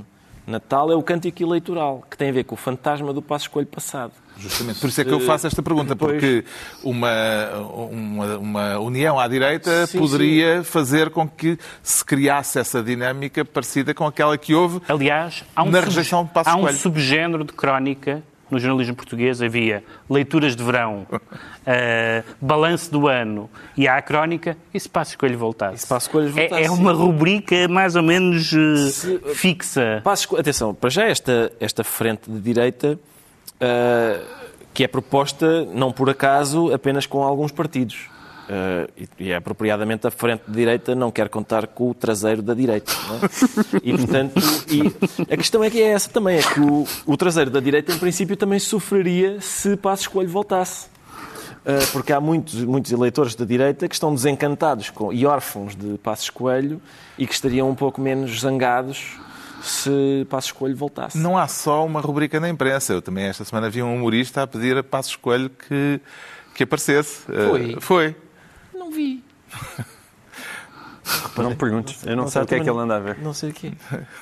Natal, 0.46 0.92
é 0.92 0.94
o 0.94 1.02
cântico 1.02 1.42
eleitoral, 1.42 2.04
que 2.08 2.16
tem 2.16 2.28
a 2.28 2.32
ver 2.32 2.44
com 2.44 2.54
o 2.54 2.56
fantasma 2.56 3.12
do 3.12 3.20
passo 3.20 3.46
escolho 3.46 3.66
passado. 3.66 4.12
Justamente, 4.38 4.78
por 4.78 4.88
isso 4.88 5.00
é 5.00 5.04
que 5.04 5.10
eu 5.10 5.18
faço 5.18 5.48
esta 5.48 5.60
pergunta, 5.64 5.96
porque 5.96 6.44
uma, 6.84 7.48
uma, 7.90 8.38
uma 8.38 8.78
união 8.78 9.18
à 9.18 9.26
direita 9.26 9.88
Sim, 9.88 9.98
poderia 9.98 10.62
fazer 10.62 11.10
com 11.10 11.28
que 11.28 11.58
se 11.82 12.04
criasse 12.04 12.56
essa 12.56 12.80
dinâmica 12.84 13.44
parecida 13.44 13.92
com 13.92 14.06
aquela 14.06 14.38
que 14.38 14.54
houve 14.54 14.80
Aliás, 14.88 15.44
há 15.56 15.64
um, 15.64 15.70
na 15.70 15.80
rejeição 15.80 16.24
de 16.24 16.30
Passos 16.30 16.52
há 16.52 16.56
um 16.56 16.60
Coelho. 16.60 16.78
subgénero 16.78 17.44
de 17.44 17.52
crónica 17.52 18.22
no 18.50 18.58
jornalismo 18.58 18.94
português. 18.94 19.40
Havia 19.42 19.82
leituras 20.08 20.54
de 20.56 20.62
verão, 20.62 21.06
eh, 21.66 22.22
balanço 22.40 22.90
do 22.90 23.08
ano 23.08 23.48
e 23.76 23.86
há 23.88 23.96
a 23.96 24.02
crónica 24.02 24.56
e 24.72 24.78
se 24.80 24.88
Passos 24.88 25.16
Coelho 25.16 25.38
voltasse. 25.38 25.76
E 25.76 25.78
se 25.80 25.86
Passos 25.86 26.08
Coelho 26.08 26.28
É- 26.38 26.48
voltasse, 26.48 26.64
É, 26.64 26.70
uma 26.70 26.92
rubrica 26.92 27.68
mais 27.68 27.96
ou 27.96 28.02
menos 28.02 28.52
eh, 28.52 28.90
Se- 28.90 29.18
fixa. 29.34 30.00
Passos 30.04 30.38
atenção, 30.38 30.74
para 30.74 30.90
já 30.90 31.04
esta, 31.06 31.52
esta 31.60 31.82
frente 31.84 32.30
de 32.30 32.40
direita, 32.40 32.98
ah, 33.60 34.20
que 34.72 34.82
é 34.84 34.88
proposta, 34.88 35.64
não 35.72 35.92
por 35.92 36.10
acaso, 36.10 36.72
apenas 36.72 37.06
com 37.06 37.22
alguns 37.22 37.52
partidos. 37.52 38.08
Ah, 38.48 38.86
e, 38.96 39.08
e 39.18 39.30
é 39.30 39.36
apropriadamente 39.36 40.06
a 40.06 40.10
frente 40.10 40.42
de 40.46 40.52
direita 40.52 40.94
não 40.94 41.10
quer 41.10 41.28
contar 41.28 41.66
com 41.66 41.90
o 41.90 41.94
traseiro 41.94 42.42
da 42.42 42.54
direita. 42.54 42.92
não 43.08 43.16
é? 43.16 43.20
E, 43.82 43.96
portanto, 43.96 44.34
e 44.68 45.32
a 45.32 45.36
questão 45.36 45.62
é 45.64 45.70
que 45.70 45.80
é 45.80 45.88
essa 45.88 46.10
também, 46.10 46.38
é 46.38 46.42
que 46.42 46.60
o, 46.60 46.86
o 47.06 47.16
traseiro 47.16 47.50
da 47.50 47.60
direita, 47.60 47.92
em 47.92 47.98
princípio, 47.98 48.36
também 48.36 48.58
sofreria 48.58 49.40
se 49.40 49.76
Passos 49.76 50.06
Coelho 50.06 50.30
voltasse. 50.30 50.92
Uh, 51.64 51.92
porque 51.92 52.12
há 52.12 52.20
muitos, 52.20 52.62
muitos 52.62 52.92
eleitores 52.92 53.34
da 53.34 53.46
direita 53.46 53.88
que 53.88 53.94
estão 53.94 54.14
desencantados 54.14 54.90
com, 54.90 55.10
e 55.10 55.24
órfãos 55.24 55.74
de 55.74 55.96
Passos 55.96 56.28
Coelho 56.28 56.78
e 57.16 57.26
que 57.26 57.32
estariam 57.32 57.70
um 57.70 57.74
pouco 57.74 58.02
menos 58.02 58.38
zangados 58.40 59.16
se 59.62 60.26
Passos 60.28 60.52
Coelho 60.52 60.76
voltasse. 60.76 61.16
Não 61.16 61.38
há 61.38 61.48
só 61.48 61.86
uma 61.86 62.02
rubrica 62.02 62.38
na 62.38 62.50
imprensa. 62.50 62.92
Eu 62.92 63.00
também 63.00 63.24
esta 63.24 63.46
semana 63.46 63.70
vi 63.70 63.82
um 63.82 63.94
humorista 63.94 64.42
a 64.42 64.46
pedir 64.46 64.76
a 64.76 64.84
Passos 64.84 65.16
Coelho 65.16 65.48
que, 65.48 66.02
que 66.54 66.64
aparecesse. 66.64 67.22
Foi? 67.22 67.74
Uh, 67.76 67.80
foi. 67.80 68.16
Não 68.94 68.96
vi. 68.96 69.22
Não 71.36 71.50
me 71.50 71.56
perguntes. 71.56 72.02
Eu 72.06 72.16
não, 72.16 72.24
Não 72.24 72.30
sei 72.30 72.42
o 72.42 72.46
que 72.46 72.54
é 72.54 72.60
que 72.60 72.68
ele 72.70 72.78
anda 72.78 72.96
a 72.96 73.00
ver. 73.00 73.18
Não 73.18 73.34
sei 73.34 73.50
o 73.50 73.52
quê. 73.52 73.72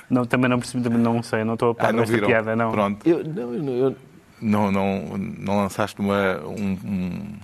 Não, 0.09 0.25
também 0.25 0.49
não 0.49 0.59
percebi, 0.59 0.83
também 0.83 0.99
não 0.99 1.23
sei, 1.23 1.43
não 1.43 1.53
estou 1.53 1.71
a 1.71 1.75
par 1.75 1.89
Ah, 1.89 1.93
não 1.93 1.99
desta 1.99 2.13
viram? 2.13 2.27
piada, 2.27 2.55
não. 2.55 2.71
Pronto. 2.71 3.07
Eu, 3.07 3.23
não, 3.23 3.53
eu, 3.53 3.63
eu- 3.89 3.95
Não, 4.41 4.69
não, 4.71 5.17
não 5.17 5.57
lançaste 5.57 5.99
uma, 6.01 6.39
um, 6.45 6.77
um- 6.83 7.35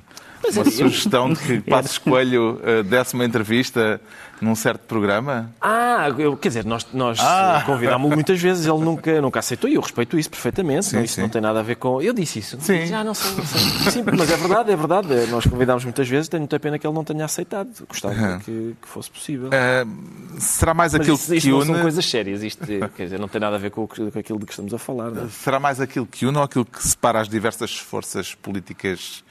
uma 0.44 0.66
sugestão 0.66 1.34
de 1.34 1.40
que 1.40 1.62
Passos 1.70 1.98
Coelho 1.98 2.60
uh, 2.62 2.84
desse 2.84 3.14
uma 3.14 3.26
entrevista 3.26 4.00
num 4.42 4.56
certo 4.56 4.82
programa? 4.82 5.54
Ah, 5.60 6.10
eu, 6.18 6.36
quer 6.38 6.50
dizer, 6.50 6.66
nós, 6.66 6.88
nós 6.94 7.20
ah. 7.22 7.64
convidámos-lo 7.68 8.16
muitas 8.16 8.40
vezes, 8.40 8.66
ele 8.66 8.80
nunca, 8.80 9.22
nunca 9.22 9.40
aceitou 9.40 9.70
e 9.70 9.76
eu 9.76 9.82
respeito 9.82 10.18
isso 10.18 10.30
perfeitamente. 10.30 10.86
Sim, 10.86 10.96
não, 10.98 11.04
isso 11.04 11.16
sim. 11.16 11.22
não 11.22 11.30
tem 11.30 11.42
nada 11.42 11.60
a 11.60 11.64
ver 11.64 11.76
com. 11.76 12.02
Eu 12.02 12.14
disse 12.14 12.40
isso. 12.40 12.58
Sim. 12.62 12.86
Já 12.86 13.04
não 13.04 13.14
sei, 13.14 13.36
não 13.36 13.46
sei. 13.46 13.92
Sim, 13.92 14.04
mas 14.18 14.32
é 14.32 14.38
verdade, 14.38 14.72
é 14.72 14.76
verdade. 14.76 15.08
Nós 15.30 15.46
convidámos 15.46 15.84
muitas 15.84 16.08
vezes, 16.08 16.30
tenho 16.30 16.42
muita 16.42 16.60
pena 16.60 16.80
que 16.80 16.88
ele 16.88 16.94
não 16.94 17.04
tenha 17.04 17.26
aceitado. 17.26 17.70
Gostava 17.88 18.14
uhum. 18.14 18.40
que, 18.40 18.76
que, 18.82 18.88
fosse 18.88 19.12
possível. 19.12 19.50
Uh, 19.50 20.40
será 20.40 20.74
mais 20.74 20.96
aquilo 20.96 21.16
isto, 21.16 21.34
isto 21.34 21.48
que 21.48 21.54
une. 21.54 21.66
são 21.66 21.82
coisas 21.82 22.06
sérias, 22.06 22.44
isto 22.44 22.66
quer 22.96 23.04
dizer, 23.04 23.20
não 23.20 23.28
tem 23.28 23.42
nada 23.42 23.56
a 23.56 23.60
ver 23.60 23.72
com, 23.72 23.88
com 23.88 24.20
aquilo 24.20 24.40
de 24.40 24.46
que 24.46 24.52
estamos 24.52 24.74
a 24.74 24.78
falar. 24.78 25.12
Não? 25.12 25.26
É? 25.26 25.30
Será 25.30 25.60
mais 25.60 25.82
aquilo 25.82 26.06
que 26.06 26.26
une 26.26 26.38
ou 26.38 26.44
aquilo 26.44 26.66
que 26.66 26.82
separa 26.86 27.20
as 27.20 27.28
diversas 27.28 27.76
forças 27.76 28.34
políticas 28.36 29.24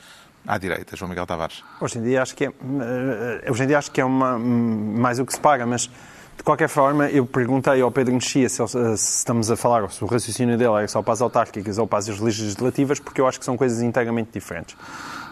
à 0.49 0.57
direita, 0.57 0.97
João 0.97 1.11
Miguel 1.11 1.27
Tavares? 1.27 1.63
Hoje 1.79 1.99
em 1.99 2.03
dia 2.03 2.23
acho 2.23 2.35
que 2.35 2.47
é, 2.47 2.49
eh, 2.49 3.51
hoje 3.51 3.65
em 3.65 3.67
dia 3.67 3.79
acho 3.79 3.91
que 3.91 4.01
é 4.01 4.05
uma, 4.05 4.39
mais 4.39 5.19
o 5.19 5.27
que 5.27 5.35
se 5.35 5.41
paga, 5.41 5.67
mas 5.67 5.91
de 6.39 6.43
qualquer 6.43 6.69
forma, 6.69 7.11
eu 7.11 7.27
perguntei 7.27 7.83
ao 7.83 7.91
Pedro 7.91 8.15
Mexia 8.15 8.49
se, 8.49 8.67
se, 8.67 8.79
estamos 8.97 9.51
a 9.51 9.57
falar, 9.57 9.91
se 9.91 10.03
o 10.03 10.07
raciocínio 10.07 10.57
dele 10.57 10.85
é 10.85 10.87
só 10.87 11.03
para 11.03 11.13
as 11.13 11.21
autárquicas 11.21 11.77
ou 11.77 11.87
para 11.87 11.99
as 11.99 12.09
legislativas, 12.19 12.99
porque 12.99 13.21
eu 13.21 13.27
acho 13.27 13.39
que 13.39 13.45
são 13.45 13.57
coisas 13.59 13.83
inteiramente 13.83 14.31
diferentes. 14.33 14.75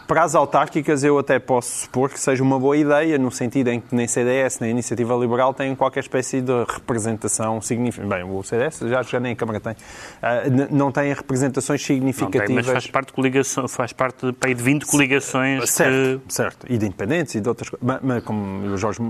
Para 0.07 0.23
as 0.23 0.37
autárquicas, 0.37 1.03
eu 1.03 1.19
até 1.19 1.39
posso 1.39 1.81
supor 1.81 2.11
que 2.11 2.21
seja 2.21 2.41
uma 2.41 2.61
boa 2.61 2.77
ideia, 2.77 3.19
no 3.19 3.31
sentido 3.33 3.69
em 3.69 3.81
que 3.81 3.93
nem 3.93 4.07
CDS 4.07 4.61
nem 4.61 4.71
Iniciativa 4.71 5.15
Liberal 5.17 5.53
têm 5.53 5.75
qualquer 5.75 6.01
espécie 6.01 6.41
de 6.41 6.53
representação 6.69 7.61
significativa. 7.61 8.15
Bem, 8.15 8.25
o 8.25 8.41
CDS 8.43 8.79
já, 8.81 9.03
já 9.03 9.19
nem 9.19 9.33
a 9.33 9.37
Câmara 9.37 9.59
tem. 9.59 9.73
Uh, 9.73 10.69
não 10.71 10.93
têm 10.93 11.13
representações 11.13 11.85
significativas. 11.85 12.47
Tem, 12.47 12.55
mas 12.55 12.67
faz 12.67 12.87
parte 12.87 13.09
de 13.09 13.15
coligação, 13.15 13.67
faz 13.67 13.93
parte 13.93 14.27
de, 14.27 14.55
de 14.55 14.63
20 14.63 14.87
coligações. 14.87 15.71
Certo, 15.71 16.21
que... 16.21 16.35
certo. 16.35 16.67
E 16.69 16.79
de 16.79 16.87
independentes 16.87 17.35
e 17.35 17.41
de 17.41 17.49
outras 17.49 17.69
coisas. 17.69 17.85
Mas, 17.85 18.01
mas, 18.03 18.23
como 18.23 18.65
o 18.65 18.77
Jorge 18.77 19.01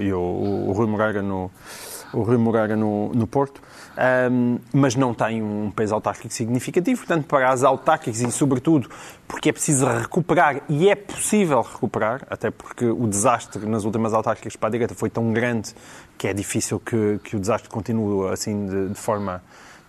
e 0.00 0.12
o, 0.12 0.20
o 0.20 0.72
Rui 0.72 0.86
Moreira 0.86 1.22
no, 1.22 1.50
o 2.12 2.22
Rui 2.22 2.36
Moreira 2.36 2.76
no, 2.76 3.10
no 3.14 3.26
Porto 3.26 3.62
um, 4.30 4.58
mas 4.72 4.94
não 4.94 5.12
tem 5.12 5.42
um 5.42 5.70
peso 5.70 5.94
autárquico 5.94 6.32
significativo. 6.32 7.00
Portanto, 7.00 7.26
para 7.26 7.50
as 7.50 7.62
autárquicas 7.62 8.20
e, 8.20 8.30
sobretudo, 8.30 8.88
porque 9.28 9.48
é 9.48 9.52
preciso 9.52 9.86
recuperar 9.86 10.62
e 10.68 10.88
é 10.88 10.94
possível 10.94 11.60
recuperar, 11.62 12.26
até 12.28 12.50
porque 12.50 12.86
o 12.86 13.06
desastre 13.06 13.66
nas 13.66 13.84
últimas 13.84 14.14
autárquicas 14.14 14.56
para 14.56 14.68
a 14.68 14.70
direita 14.72 14.94
foi 14.94 15.10
tão 15.10 15.32
grande 15.32 15.74
que 16.16 16.28
é 16.28 16.32
difícil 16.32 16.80
que, 16.80 17.18
que 17.24 17.36
o 17.36 17.40
desastre 17.40 17.68
continue 17.68 18.30
assim 18.30 18.66
de, 18.66 18.88
de 18.90 18.98
forma 18.98 19.42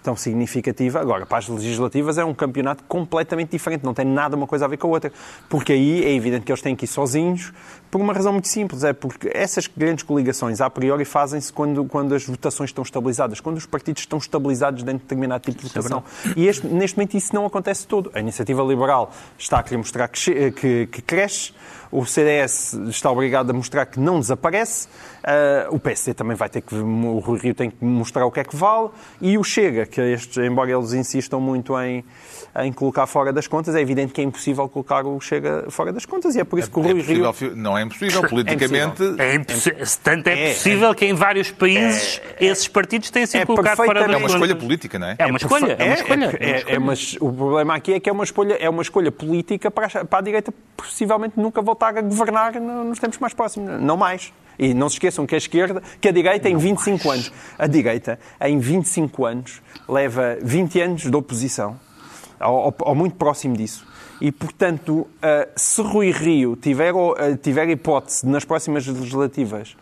tão 0.03 0.15
significativa. 0.15 0.99
Agora, 0.99 1.25
para 1.25 1.37
as 1.39 1.47
legislativas 1.47 2.17
é 2.17 2.25
um 2.25 2.33
campeonato 2.33 2.83
completamente 2.83 3.51
diferente, 3.51 3.83
não 3.83 3.93
tem 3.93 4.05
nada 4.05 4.35
uma 4.35 4.45
coisa 4.45 4.65
a 4.65 4.67
ver 4.67 4.77
com 4.77 4.87
a 4.87 4.91
outra. 4.91 5.11
Porque 5.49 5.73
aí 5.73 6.03
é 6.03 6.13
evidente 6.13 6.45
que 6.45 6.51
eles 6.51 6.61
têm 6.61 6.75
que 6.75 6.85
ir 6.85 6.87
sozinhos, 6.87 7.53
por 7.93 8.01
uma 8.01 8.11
razão 8.11 8.31
muito 8.31 8.47
simples, 8.47 8.83
é 8.83 8.91
porque 8.91 9.29
essas 9.31 9.67
grandes 9.67 10.03
coligações, 10.03 10.61
a 10.61 10.67
priori, 10.69 11.05
fazem-se 11.05 11.53
quando, 11.53 11.85
quando 11.85 12.15
as 12.15 12.25
votações 12.25 12.71
estão 12.71 12.83
estabilizadas, 12.83 13.39
quando 13.39 13.57
os 13.57 13.67
partidos 13.67 14.01
estão 14.01 14.17
estabilizados 14.17 14.81
dentro 14.81 14.97
de 14.97 15.03
determinado 15.03 15.43
tipo 15.43 15.61
de 15.61 15.67
é 15.67 15.69
votação. 15.69 16.03
e 16.35 16.47
este, 16.47 16.65
neste 16.65 16.97
momento 16.97 17.15
isso 17.15 17.35
não 17.35 17.45
acontece 17.45 17.85
todo. 17.85 18.09
A 18.15 18.19
iniciativa 18.19 18.63
liberal 18.63 19.11
está 19.37 19.59
a 19.59 19.63
querer 19.63 19.77
mostrar 19.77 20.07
que, 20.07 20.51
que, 20.51 20.87
que 20.87 21.01
cresce, 21.03 21.53
o 21.93 22.05
CDS 22.05 22.73
está 22.89 23.11
obrigado 23.11 23.51
a 23.51 23.53
mostrar 23.53 23.85
que 23.85 23.99
não 23.99 24.19
desaparece, 24.19 24.87
uh, 25.23 25.75
o 25.75 25.79
PSD 25.79 26.15
também 26.15 26.35
vai 26.35 26.49
ter 26.49 26.61
que, 26.61 26.73
o 26.73 27.19
Rui 27.19 27.39
Rio 27.39 27.53
tem 27.53 27.69
que 27.69 27.85
mostrar 27.85 28.25
o 28.25 28.31
que 28.31 28.39
é 28.39 28.43
que 28.43 28.55
vale, 28.55 28.89
e 29.21 29.37
o 29.37 29.43
Chega, 29.43 29.85
que 29.85 30.01
estes, 30.01 30.37
embora 30.37 30.71
eles 30.71 30.93
insistam 30.93 31.39
muito 31.39 31.79
em, 31.79 32.03
em 32.59 32.73
colocar 32.73 33.05
fora 33.05 33.31
das 33.31 33.47
contas, 33.47 33.75
é 33.75 33.81
evidente 33.81 34.11
que 34.11 34.21
é 34.21 34.23
impossível 34.23 34.67
colocar 34.67 35.05
o 35.05 35.19
Chega 35.21 35.65
fora 35.69 35.93
das 35.93 36.05
contas, 36.05 36.35
e 36.35 36.39
é 36.39 36.43
por 36.43 36.57
isso 36.57 36.69
é, 36.69 36.73
que 36.73 36.79
o 36.79 36.81
Rui 36.81 36.99
é 36.99 37.03
Rio... 37.03 37.55
Não 37.55 37.77
é 37.77 37.83
impossível, 37.83 38.27
politicamente... 38.27 39.03
É 39.19 39.35
impossível. 39.35 39.79
É 39.79 39.85
Tanto 40.03 40.27
é, 40.27 40.49
é 40.49 40.53
possível 40.53 40.91
é, 40.91 40.95
que 40.95 41.05
em 41.05 41.13
vários 41.13 41.51
países 41.51 42.19
é, 42.39 42.45
esses 42.45 42.67
partidos 42.67 43.11
têm 43.11 43.25
sido 43.27 43.45
colocados 43.45 43.85
fora 43.85 43.99
das 43.99 44.07
contas. 44.07 44.15
É 44.15 44.25
uma 44.25 44.27
escolha 44.27 44.55
política, 44.55 44.97
não 44.97 45.07
é? 45.07 45.15
É 45.19 45.25
uma 45.27 45.37
escolha, 45.37 45.75
é 45.77 45.83
uma 45.85 45.93
escolha. 45.93 46.37
É, 46.39 46.79
mas 46.79 47.17
o 47.19 47.31
problema 47.31 47.75
aqui 47.75 47.93
é 47.93 47.99
que 47.99 48.09
é 48.09 48.11
uma 48.11 48.23
escolha, 48.23 48.55
é 48.55 48.69
uma 48.69 48.81
escolha 48.81 49.11
política 49.11 49.69
para 49.69 49.85
a, 49.85 50.05
para 50.05 50.19
a 50.19 50.21
direita 50.21 50.53
possivelmente 50.75 51.39
nunca 51.39 51.61
voltar 51.61 51.82
a 51.89 52.01
governar 52.01 52.59
nos 52.59 52.99
tempos 52.99 53.17
mais 53.19 53.33
próximos. 53.33 53.81
Não 53.81 53.97
mais. 53.97 54.33
E 54.57 54.73
não 54.73 54.87
se 54.87 54.95
esqueçam 54.95 55.25
que 55.25 55.33
a 55.33 55.37
esquerda, 55.37 55.81
que 55.99 56.07
a 56.07 56.11
direita 56.11 56.49
em 56.49 56.57
25 56.57 57.09
anos, 57.09 57.31
a 57.57 57.67
direita 57.67 58.19
em 58.41 58.59
25 58.59 59.25
anos 59.25 59.61
leva 59.87 60.37
20 60.41 60.79
anos 60.79 61.01
de 61.01 61.15
oposição, 61.15 61.79
ou, 62.39 62.73
ou 62.79 62.95
muito 62.95 63.15
próximo 63.15 63.57
disso. 63.57 63.85
E, 64.21 64.31
portanto, 64.31 65.07
se 65.55 65.81
Rui 65.81 66.11
Rio 66.11 66.55
tiver, 66.55 66.93
tiver 67.41 67.69
hipótese 67.69 68.25
nas 68.27 68.45
próximas 68.45 68.85
legislativas 68.85 69.75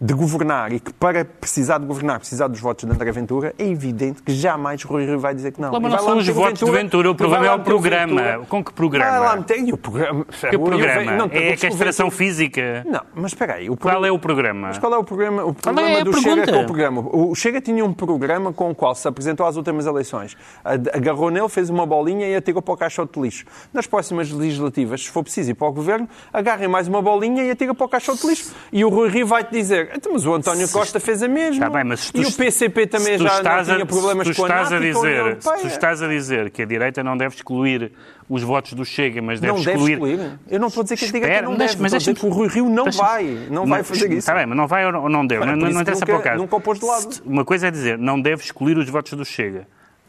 de 0.00 0.14
governar 0.14 0.72
e 0.72 0.78
que 0.78 0.92
para 0.92 1.24
precisar 1.24 1.78
de 1.78 1.86
governar, 1.86 2.20
precisar 2.20 2.46
dos 2.46 2.60
votos 2.60 2.86
de 2.86 2.94
André 2.94 3.10
Ventura, 3.10 3.52
é 3.58 3.66
evidente 3.66 4.22
que 4.22 4.32
jamais 4.32 4.82
Rui 4.84 5.04
Rio 5.04 5.18
vai 5.18 5.34
dizer 5.34 5.52
que 5.52 5.60
não. 5.60 5.72
Mas 5.72 5.92
não 5.92 5.98
são 5.98 6.18
os 6.18 6.28
votos 6.28 6.60
Ventura, 6.60 6.72
de 6.72 6.82
Ventura, 6.84 7.10
o 7.10 7.14
problema 7.14 7.46
é 7.46 7.52
o 7.52 7.60
programa. 7.60 8.22
Ventura. 8.22 8.46
Com 8.48 8.64
que 8.64 8.72
programa? 8.72 9.10
Vai 9.10 9.20
lá 9.20 9.36
meter, 9.36 9.72
o 9.72 9.76
programa. 9.76 10.24
Que 10.24 10.56
o 10.56 10.60
programa? 10.60 11.12
Não, 11.12 11.28
é 11.32 11.52
a 11.52 11.56
castração 11.56 12.10
física? 12.10 12.84
Não, 12.86 13.00
mas 13.14 13.32
espera 13.32 13.54
aí. 13.54 13.68
Qual 13.76 14.04
é 14.04 14.12
o 14.12 14.18
programa? 14.18 14.68
Mas 14.68 14.78
qual 14.78 14.94
é 14.94 14.98
o 14.98 15.04
programa? 15.04 15.44
O 15.44 15.56
é 15.80 16.04
do 16.04 16.12
Chega 16.20 16.52
com 16.52 16.60
o 16.60 16.66
programa. 16.66 17.00
O 17.12 17.34
Chega 17.34 17.60
tinha 17.60 17.84
um 17.84 17.92
programa 17.92 18.52
com 18.52 18.70
o 18.70 18.74
qual 18.74 18.94
se 18.94 19.08
apresentou 19.08 19.46
às 19.46 19.56
últimas 19.56 19.86
eleições. 19.86 20.36
Agarrou 20.64 21.30
nele, 21.30 21.48
fez 21.48 21.70
uma 21.70 21.84
bolinha 21.84 22.28
e 22.28 22.36
atirou 22.36 22.62
para 22.62 22.74
o 22.74 22.76
caixote 22.76 23.14
de 23.14 23.20
lixo. 23.20 23.44
Nas 23.72 23.86
próximas 23.86 24.30
legislativas, 24.30 25.02
se 25.02 25.10
for 25.10 25.24
preciso 25.24 25.50
ir 25.50 25.54
para 25.54 25.66
o 25.66 25.72
governo, 25.72 26.08
agarrem 26.32 26.68
mais 26.68 26.86
uma 26.86 27.02
bolinha 27.02 27.42
e 27.42 27.50
atirem 27.50 27.74
para 27.74 27.84
o 27.84 27.88
caixote 27.88 28.22
de 28.22 28.28
lixo. 28.28 28.54
E 28.72 28.84
o 28.84 28.88
Rui 28.88 29.08
Rio 29.08 29.26
vai-te 29.26 29.50
dizer 29.50 29.87
então, 29.94 30.12
mas 30.12 30.26
o 30.26 30.34
António 30.34 30.68
Costa 30.68 31.00
fez 31.00 31.22
a 31.22 31.28
mesma. 31.28 31.66
Tá 31.66 31.70
bem, 31.70 31.84
mas 31.84 32.10
tu, 32.10 32.20
e 32.20 32.26
o 32.26 32.32
PCP 32.32 32.86
também 32.86 33.18
já 33.18 33.42
não 33.42 33.64
tinha 33.64 33.86
problemas 33.86 34.36
com 34.36 34.44
a 34.44 34.58
a 34.58 34.78
dizer, 34.78 35.38
Se 35.40 35.60
tu 35.60 35.66
estás 35.66 36.02
a 36.02 36.08
dizer 36.08 36.50
que 36.50 36.62
a 36.62 36.64
direita 36.64 37.02
não 37.02 37.16
deve 37.16 37.34
excluir 37.36 37.92
os 38.28 38.42
votos 38.42 38.74
do 38.74 38.84
Chega, 38.84 39.22
mas 39.22 39.40
deve 39.40 39.52
não 39.52 39.60
excluir... 39.60 39.98
Deve 39.98 40.12
excluir. 40.14 40.38
Eu 40.48 40.60
não 40.60 40.68
estou 40.68 40.80
a 40.80 40.84
dizer 40.84 40.96
que 40.96 41.04
a 41.04 41.12
direita 41.12 41.42
não 41.42 41.56
deve, 41.56 41.76
mas 41.78 41.92
dizer 41.92 42.14
que 42.14 42.26
o 42.26 42.28
Rui 42.28 42.48
Rio 42.48 42.68
não 42.68 42.90
vai, 42.90 43.46
não, 43.50 43.66
vai 43.66 43.82
fazer 43.82 44.06
isso. 44.08 44.18
Está 44.18 44.34
bem, 44.34 44.46
mas 44.46 44.56
não 44.56 44.66
vai 44.66 44.86
ou 44.86 45.08
não 45.08 45.26
deve, 45.26 45.44
não, 45.44 45.56
não 45.56 45.80
interessa 45.80 46.04
para 46.04 46.16
o 46.16 46.22
caso. 46.22 46.38
Nunca 46.38 46.56
o 46.56 46.60
pôs 46.60 46.78
de 46.78 46.84
lado. 46.84 47.08
Uma 47.24 47.44
coisa 47.44 47.68
é 47.68 47.70
dizer, 47.70 47.98
não 47.98 48.20
deve 48.20 48.42
excluir 48.42 48.76
os 48.76 48.88
votos 48.88 49.12
do 49.12 49.24
Chega. 49.24 49.66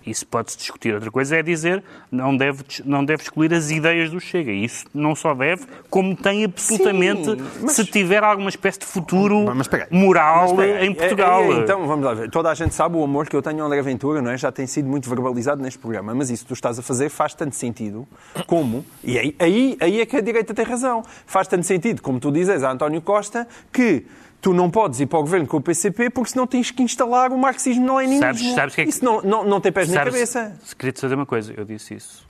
Isso 0.10 0.26
pode-se 0.26 0.58
discutir. 0.58 0.94
Outra 0.94 1.12
coisa 1.12 1.38
é 1.38 1.44
dizer 1.44 1.84
não 2.12 2.36
deve, 2.36 2.64
não 2.86 3.04
deve 3.04 3.24
excluir 3.24 3.54
as 3.54 3.70
ideias 3.70 4.10
do 4.10 4.20
Chega. 4.20 4.52
Isso 4.52 4.86
não 4.94 5.16
só 5.16 5.34
deve, 5.34 5.66
como 5.90 6.16
tem 6.16 6.44
absolutamente, 6.46 7.26
Sim, 7.26 7.38
mas... 7.62 7.74
se 7.74 7.86
tiver 7.86 8.24
alguma 8.24 8.50
espécie 8.50 8.80
de 8.80 8.86
futuro 8.86 9.46
mas, 9.46 9.68
mas, 9.68 9.88
moral 9.92 10.56
mas, 10.56 10.84
em 10.84 10.94
Portugal. 10.94 11.44
É, 11.44 11.58
é, 11.58 11.60
então, 11.60 11.88
vamos 11.88 12.06
lá 12.06 12.14
ver. 12.14 12.30
Toda 12.30 12.50
a 12.50 12.54
gente 12.54 12.74
sabe 12.74 12.96
o 12.96 13.04
amor 13.04 13.28
que 13.28 13.36
eu 13.36 13.42
tenho 13.42 13.62
ao 13.62 13.68
André 13.68 13.82
Ventura, 13.82 14.22
não 14.22 14.32
é? 14.32 14.38
Já 14.38 14.52
tem 14.52 14.68
sido 14.68 14.88
muito 14.88 15.10
verbalizado 15.10 15.62
neste 15.62 15.80
programa. 15.80 16.14
Mas 16.14 16.30
isso 16.30 16.44
que 16.44 16.50
tu 16.50 16.54
estás 16.54 16.80
a 16.80 16.82
fazer 16.82 17.10
faz 17.10 17.34
tanto 17.34 17.56
sentido 17.56 18.08
como, 18.48 18.86
e 19.04 19.18
aí, 19.18 19.36
aí, 19.40 19.78
aí 19.80 20.02
é 20.02 20.06
que 20.06 20.16
a 20.16 20.22
direita 20.22 20.54
tem 20.54 20.66
razão, 20.66 21.04
faz 21.26 21.48
tanto 21.48 21.66
sentido, 21.66 22.02
como 22.02 22.20
tu 22.20 22.32
dizes 22.32 22.64
a 22.64 22.72
António 22.72 23.02
Costa, 23.02 23.48
que 23.72 24.06
tu 24.42 24.54
não 24.54 24.70
podes 24.70 25.00
ir 25.00 25.06
para 25.06 25.20
o 25.20 25.22
governo 25.22 25.48
com 25.48 25.58
o 25.58 25.62
PCP 25.62 26.10
porque 26.10 26.32
senão 26.32 26.48
tens 26.48 26.72
que 26.72 26.82
instalar 26.84 27.32
o 27.32 27.38
marxismo-leninismo. 27.38 28.26
Sabes, 28.26 28.54
sabes 28.54 28.76
que 28.76 28.82
é 28.82 28.84
que... 28.86 28.90
Isso 28.90 29.04
não, 29.04 29.22
não, 29.22 29.44
não 29.44 29.62
tem 29.62 29.72
pés 29.72 29.90
sabes, 29.90 30.14
nem 30.14 30.14
cabeça. 30.14 30.58
Se 30.64 30.76
queria 30.76 30.92
te 30.92 31.02
dizer 31.02 31.16
uma 31.16 31.26
coisa, 31.26 31.54
eu 31.56 31.66
disse 31.66 31.96
isso. 31.96 32.30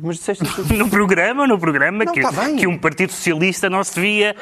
Mas 0.00 0.16
disseste 0.16 0.44
no 0.76 0.88
programa, 0.88 1.46
no 1.46 1.58
programa 1.58 2.04
não, 2.04 2.12
que, 2.12 2.20
tá 2.20 2.30
que 2.56 2.66
um 2.66 2.78
Partido 2.78 3.10
Socialista 3.10 3.68
não 3.68 3.82
se 3.82 3.96
devia 3.96 4.36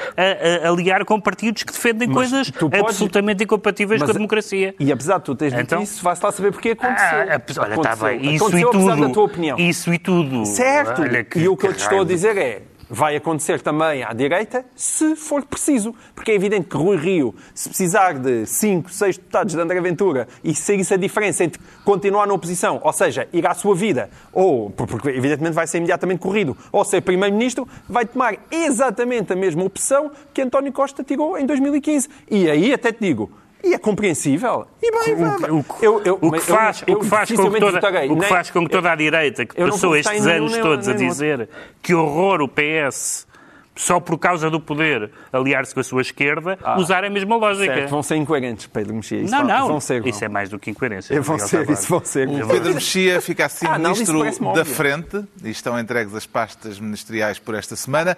aliar 0.62 1.04
com 1.04 1.18
partidos 1.18 1.62
que 1.62 1.72
defendem 1.72 2.06
mas 2.08 2.16
coisas 2.16 2.50
podes... 2.50 2.80
absolutamente 2.80 3.44
incompatíveis 3.44 4.00
mas, 4.00 4.06
com 4.06 4.10
a 4.10 4.14
democracia. 4.14 4.74
E 4.78 4.92
apesar 4.92 5.18
de 5.18 5.24
tu 5.24 5.34
teres 5.34 5.54
dito 5.54 5.64
então, 5.64 5.82
isso, 5.82 6.02
vais 6.02 6.20
lá 6.20 6.30
saber 6.30 6.52
porque 6.52 6.70
aconteceu. 6.70 7.18
Ah, 7.18 7.62
olha, 7.62 7.74
está 7.74 7.96
bem. 7.96 8.34
Isso 8.34 8.44
aconteceu, 8.44 8.68
e 8.68 8.72
tudo. 8.72 8.96
da 9.00 9.08
tua 9.08 9.24
opinião. 9.24 9.58
Isso 9.58 9.94
e 9.94 9.98
tudo. 9.98 10.44
Certo. 10.44 11.02
Olha, 11.02 11.24
que, 11.24 11.38
e 11.38 11.48
o 11.48 11.56
que 11.56 11.66
eu 11.66 11.72
te 11.72 11.80
estou 11.80 12.02
a 12.02 12.04
dizer 12.04 12.36
é, 12.36 12.62
vai 12.88 13.16
acontecer 13.16 13.60
também 13.60 14.02
à 14.02 14.12
direita, 14.12 14.64
se 14.74 15.14
for 15.16 15.44
preciso. 15.44 15.94
Porque 16.14 16.30
é 16.30 16.34
evidente 16.34 16.68
que 16.68 16.76
Rui 16.76 16.96
Rio, 16.96 17.34
se 17.54 17.68
precisar 17.68 18.14
de 18.14 18.46
5, 18.46 18.90
6 18.90 19.16
deputados 19.18 19.54
de 19.54 19.60
André 19.60 19.80
Ventura 19.80 20.28
e 20.42 20.54
se 20.54 20.74
isso 20.76 20.94
a 20.94 20.96
diferença 20.96 21.44
entre 21.44 21.60
continuar 21.84 22.26
na 22.26 22.34
oposição, 22.34 22.80
ou 22.82 22.92
seja, 22.92 23.28
ir 23.32 23.46
à 23.46 23.54
sua 23.54 23.74
vida, 23.74 24.10
ou, 24.32 24.70
porque 24.70 25.08
evidentemente 25.08 25.54
vai 25.54 25.66
ser 25.66 25.78
imediatamente 25.78 26.20
corrido, 26.20 26.56
ou 26.72 26.84
ser 26.84 27.00
Primeiro-Ministro, 27.00 27.68
vai 27.88 28.06
tomar 28.06 28.34
exatamente 28.50 29.32
a 29.32 29.36
mesma 29.36 29.64
opção 29.64 30.10
que 30.32 30.42
António 30.42 30.72
Costa 30.72 31.02
tirou 31.04 31.38
em 31.38 31.46
2015. 31.46 32.08
E 32.30 32.50
aí 32.50 32.72
até 32.72 32.92
te 32.92 33.00
digo, 33.00 33.30
e 33.62 33.74
é 33.74 33.78
compreensível. 33.78 34.66
E 34.82 34.90
bem, 34.90 35.14
o, 35.50 35.58
o, 35.58 35.64
eu, 35.82 36.02
eu, 36.04 36.18
o 36.20 36.32
que 36.32 36.40
faz, 36.40 36.82
eu, 36.86 36.96
o 36.96 37.00
que 37.00 37.06
faz 37.06 37.30
com 37.30 37.50
que 37.50 37.60
toda, 37.60 37.78
o 38.12 38.16
que 38.20 38.26
faz 38.26 38.50
com 38.50 38.64
que 38.64 38.70
toda 38.70 38.92
a 38.92 38.96
direita 38.96 39.44
que 39.46 39.54
passou 39.54 39.96
estes 39.96 40.26
anos 40.26 40.52
nenhum, 40.52 40.64
todos 40.64 40.86
nem, 40.86 40.94
a 40.94 40.98
dizer 40.98 41.48
que 41.82 41.94
horror 41.94 42.40
o 42.40 42.48
PS 42.48 43.26
só 43.74 44.00
por 44.00 44.18
causa 44.18 44.50
do 44.50 44.58
poder 44.58 45.08
aliar-se 45.32 45.72
com 45.72 45.78
a 45.78 45.84
sua 45.84 46.02
esquerda, 46.02 46.58
Ah. 46.64 46.76
usar 46.80 47.04
a 47.04 47.10
mesma 47.10 47.36
lógica. 47.36 47.72
Certo, 47.72 47.90
vão 47.90 48.02
ser 48.02 48.16
incoerentes, 48.16 48.66
Pedro 48.66 48.92
Mexia. 48.92 49.20
Isso 49.20 49.30
Não, 49.30 49.46
vão- 49.46 49.56
não. 49.56 49.68
Vão 49.68 49.80
ser, 49.80 50.04
Isso 50.04 50.24
é 50.24 50.26
vão. 50.26 50.32
mais 50.34 50.48
do 50.48 50.58
que 50.58 50.70
incoerência. 50.72 51.20
Vão 51.22 51.36
Miguel 51.36 51.48
ser, 51.48 51.70
isso 51.70 51.88
vão 51.88 52.04
ser. 52.04 52.28
O 52.28 52.48
Pedro 52.48 52.74
Mexia 52.74 53.20
fica 53.20 53.46
assim 53.46 53.66
Ah, 53.68 53.78
não, 53.78 53.92
ministro 53.92 54.18
parece-me 54.18 54.52
da 54.52 54.64
frente 54.64 55.24
e 55.44 55.50
estão 55.50 55.78
entregues 55.78 56.12
as 56.12 56.26
pastas 56.26 56.80
ministeriais 56.80 57.38
por 57.38 57.54
esta 57.54 57.76
semana. 57.76 58.16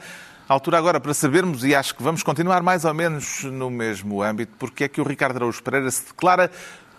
Altura 0.50 0.78
agora 0.78 0.98
para 0.98 1.14
sabermos, 1.14 1.64
e 1.64 1.76
acho 1.76 1.94
que 1.94 2.02
vamos 2.02 2.24
continuar 2.24 2.60
mais 2.60 2.84
ou 2.84 2.92
menos 2.92 3.44
no 3.44 3.70
mesmo 3.70 4.20
âmbito, 4.20 4.52
porque 4.58 4.82
é 4.82 4.88
que 4.88 5.00
o 5.00 5.04
Ricardo 5.04 5.36
Araújo 5.36 5.62
Pereira 5.62 5.88
se 5.88 6.06
declara 6.06 6.50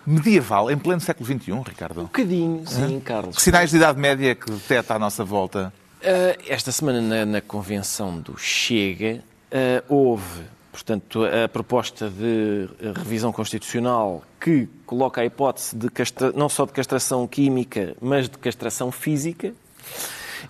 medieval 0.06 0.70
em 0.70 0.78
pleno 0.78 1.02
século 1.02 1.26
XXI, 1.26 1.52
Ricardo? 1.62 2.00
Um 2.00 2.04
bocadinho, 2.04 2.66
sim, 2.66 2.98
Carlos. 3.00 3.36
Que 3.36 3.42
sinais 3.42 3.68
de 3.68 3.76
Idade 3.76 4.00
Média 4.00 4.34
que 4.34 4.50
detecta 4.50 4.94
à 4.94 4.98
nossa 4.98 5.22
volta? 5.22 5.70
Uh, 6.00 6.42
esta 6.48 6.72
semana, 6.72 7.02
na, 7.02 7.26
na 7.26 7.40
convenção 7.42 8.18
do 8.18 8.38
Chega, 8.38 9.22
uh, 9.52 9.84
houve, 9.86 10.44
portanto, 10.72 11.22
a 11.22 11.46
proposta 11.46 12.08
de 12.08 12.70
uh, 12.80 12.92
revisão 12.96 13.34
constitucional 13.34 14.22
que 14.40 14.66
coloca 14.86 15.20
a 15.20 15.26
hipótese 15.26 15.76
de 15.76 15.90
castra... 15.90 16.32
não 16.32 16.48
só 16.48 16.64
de 16.64 16.72
castração 16.72 17.26
química, 17.26 17.94
mas 18.00 18.30
de 18.30 18.38
castração 18.38 18.90
física. 18.90 19.52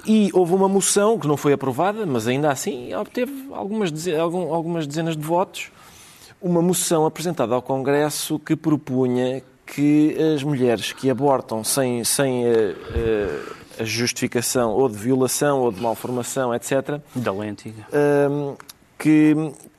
E 0.06 0.30
houve 0.32 0.52
uma 0.54 0.68
moção 0.68 1.18
que 1.18 1.28
não 1.28 1.36
foi 1.36 1.52
aprovada, 1.52 2.04
mas 2.04 2.26
ainda 2.26 2.50
assim 2.50 2.92
obteve 2.94 3.32
algumas, 3.52 3.92
algumas 4.50 4.86
dezenas 4.86 5.16
de 5.16 5.22
votos. 5.22 5.70
Uma 6.40 6.60
moção 6.60 7.06
apresentada 7.06 7.54
ao 7.54 7.62
Congresso 7.62 8.38
que 8.38 8.56
propunha 8.56 9.42
que 9.64 10.16
as 10.34 10.42
mulheres 10.42 10.92
que 10.92 11.08
abortam 11.08 11.62
sem, 11.62 12.02
sem 12.02 12.44
eh, 12.44 12.74
eh, 12.94 13.40
a 13.78 13.84
justificação 13.84 14.72
ou 14.72 14.88
de 14.88 14.96
violação 14.98 15.60
ou 15.60 15.70
de 15.70 15.80
malformação, 15.80 16.52
etc., 16.54 17.00
Da 17.14 17.32
lentilha. 17.32 17.86
hum, 18.28 18.54
que, 18.98 19.34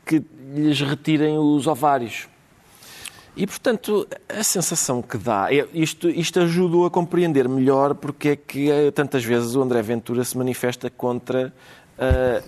que 0.05 0.23
lhes 0.55 0.79
retirem 0.81 1.37
os 1.37 1.67
ovários. 1.67 2.27
E, 3.35 3.47
portanto, 3.47 4.07
a 4.29 4.43
sensação 4.43 5.01
que 5.01 5.17
dá, 5.17 5.51
é- 5.51 5.67
isto, 5.73 6.07
isto 6.09 6.39
ajudou 6.39 6.85
a 6.85 6.91
compreender 6.91 7.49
melhor 7.49 7.95
porque 7.95 8.29
é 8.29 8.35
que 8.35 8.69
eh, 8.69 8.91
tantas 8.91 9.23
vezes 9.23 9.55
o 9.55 9.61
André 9.61 9.81
Ventura 9.81 10.23
se 10.23 10.37
manifesta 10.37 10.87
contra 10.89 11.51
eh, 11.97 12.43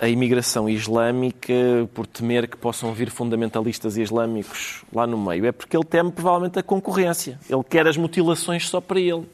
a 0.00 0.08
imigração 0.08 0.68
islâmica 0.68 1.52
por 1.92 2.06
temer 2.06 2.48
que 2.48 2.56
possam 2.56 2.92
vir 2.92 3.10
fundamentalistas 3.10 3.96
islâmicos 3.96 4.84
lá 4.92 5.06
no 5.06 5.18
meio. 5.18 5.46
É 5.46 5.52
porque 5.52 5.76
ele 5.76 5.84
teme 5.84 6.12
provavelmente 6.12 6.58
a 6.58 6.62
concorrência. 6.62 7.38
Ele 7.50 7.64
quer 7.64 7.86
as 7.86 7.96
mutilações 7.96 8.68
só 8.68 8.80
para 8.80 9.00
ele. 9.00 9.26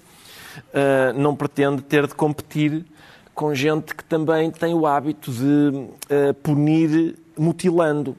Uh, 0.71 1.13
não 1.17 1.35
pretende 1.35 1.83
ter 1.83 2.07
de 2.07 2.15
competir 2.15 2.87
com 3.35 3.53
gente 3.55 3.95
que 3.95 4.05
também 4.05 4.51
tem 4.51 4.73
o 4.73 4.87
hábito 4.87 5.33
de 5.33 5.45
uh, 5.45 6.35
punir 6.43 7.17
mutilando. 7.37 8.17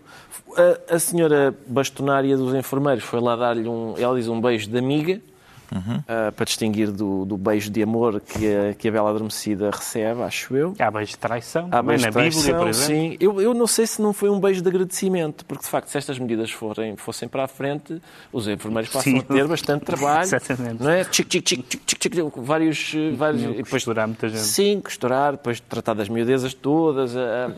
A, 0.90 0.96
a 0.96 1.00
senhora 1.00 1.54
bastonária 1.68 2.38
dos 2.38 2.54
enfermeiros 2.54 3.04
foi 3.04 3.20
lá 3.20 3.36
dar-lhe 3.36 3.68
um, 3.68 3.96
ela 3.98 4.16
diz 4.18 4.28
um 4.28 4.40
beijo 4.40 4.70
de 4.70 4.78
amiga, 4.78 5.20
uh, 5.74 6.32
para 6.32 6.46
distinguir 6.46 6.92
do, 6.92 7.26
do 7.26 7.36
beijo 7.38 7.70
de 7.70 7.82
amor 7.84 8.22
que 8.22 8.46
a, 8.56 8.74
que 8.74 8.88
a 8.88 8.92
Bela 8.92 9.10
Adormecida 9.10 9.70
recebe, 9.72 10.22
acho 10.22 10.56
eu. 10.56 10.74
Há 10.80 10.90
beijo 10.92 11.12
de 11.12 11.18
traição, 11.18 11.68
Há 11.72 11.82
beijo 11.82 12.06
na 12.06 12.10
de 12.12 12.16
Bíblia, 12.16 12.32
traição, 12.32 12.60
por 12.60 12.68
exemplo. 12.70 12.96
sim. 13.12 13.18
Eu, 13.20 13.42
eu 13.42 13.54
não 13.54 13.68
sei 13.68 13.86
se 13.88 14.02
não 14.02 14.14
foi 14.14 14.30
um 14.30 14.40
beijo 14.40 14.62
de 14.62 14.70
agradecimento, 14.70 15.44
porque 15.46 15.64
de 15.64 15.70
facto, 15.70 15.90
se 15.90 15.98
estas 15.98 16.18
medidas 16.20 16.52
forem, 16.52 16.96
fossem 16.96 17.28
para 17.28 17.44
a 17.44 17.48
frente, 17.48 18.02
os 18.32 18.48
enfermeiros 18.48 18.90
passam 18.92 19.12
Sim. 19.12 19.20
a 19.20 19.24
ter 19.24 19.48
bastante 19.48 19.84
trabalho. 19.84 20.24
Exatamente. 20.24 20.82
Não 20.84 20.92
é? 20.92 21.04
Chic, 21.04 21.28
chic, 21.30 21.50
chic, 21.50 21.66
chic, 21.70 21.82
chic, 21.88 22.04
chic, 22.16 22.32
vários. 22.38 22.94
vários 23.18 23.44
e 23.44 23.48
depois- 23.48 23.70
costurar 23.70 24.08
muita 24.08 24.30
gente. 24.30 24.42
Sim, 24.42 24.80
costurar, 24.80 25.32
depois 25.34 25.60
tratar 25.60 25.96
das 25.96 26.08
miudezas 26.08 26.54
todas, 26.54 27.18
a- 27.18 27.48
a- 27.48 27.52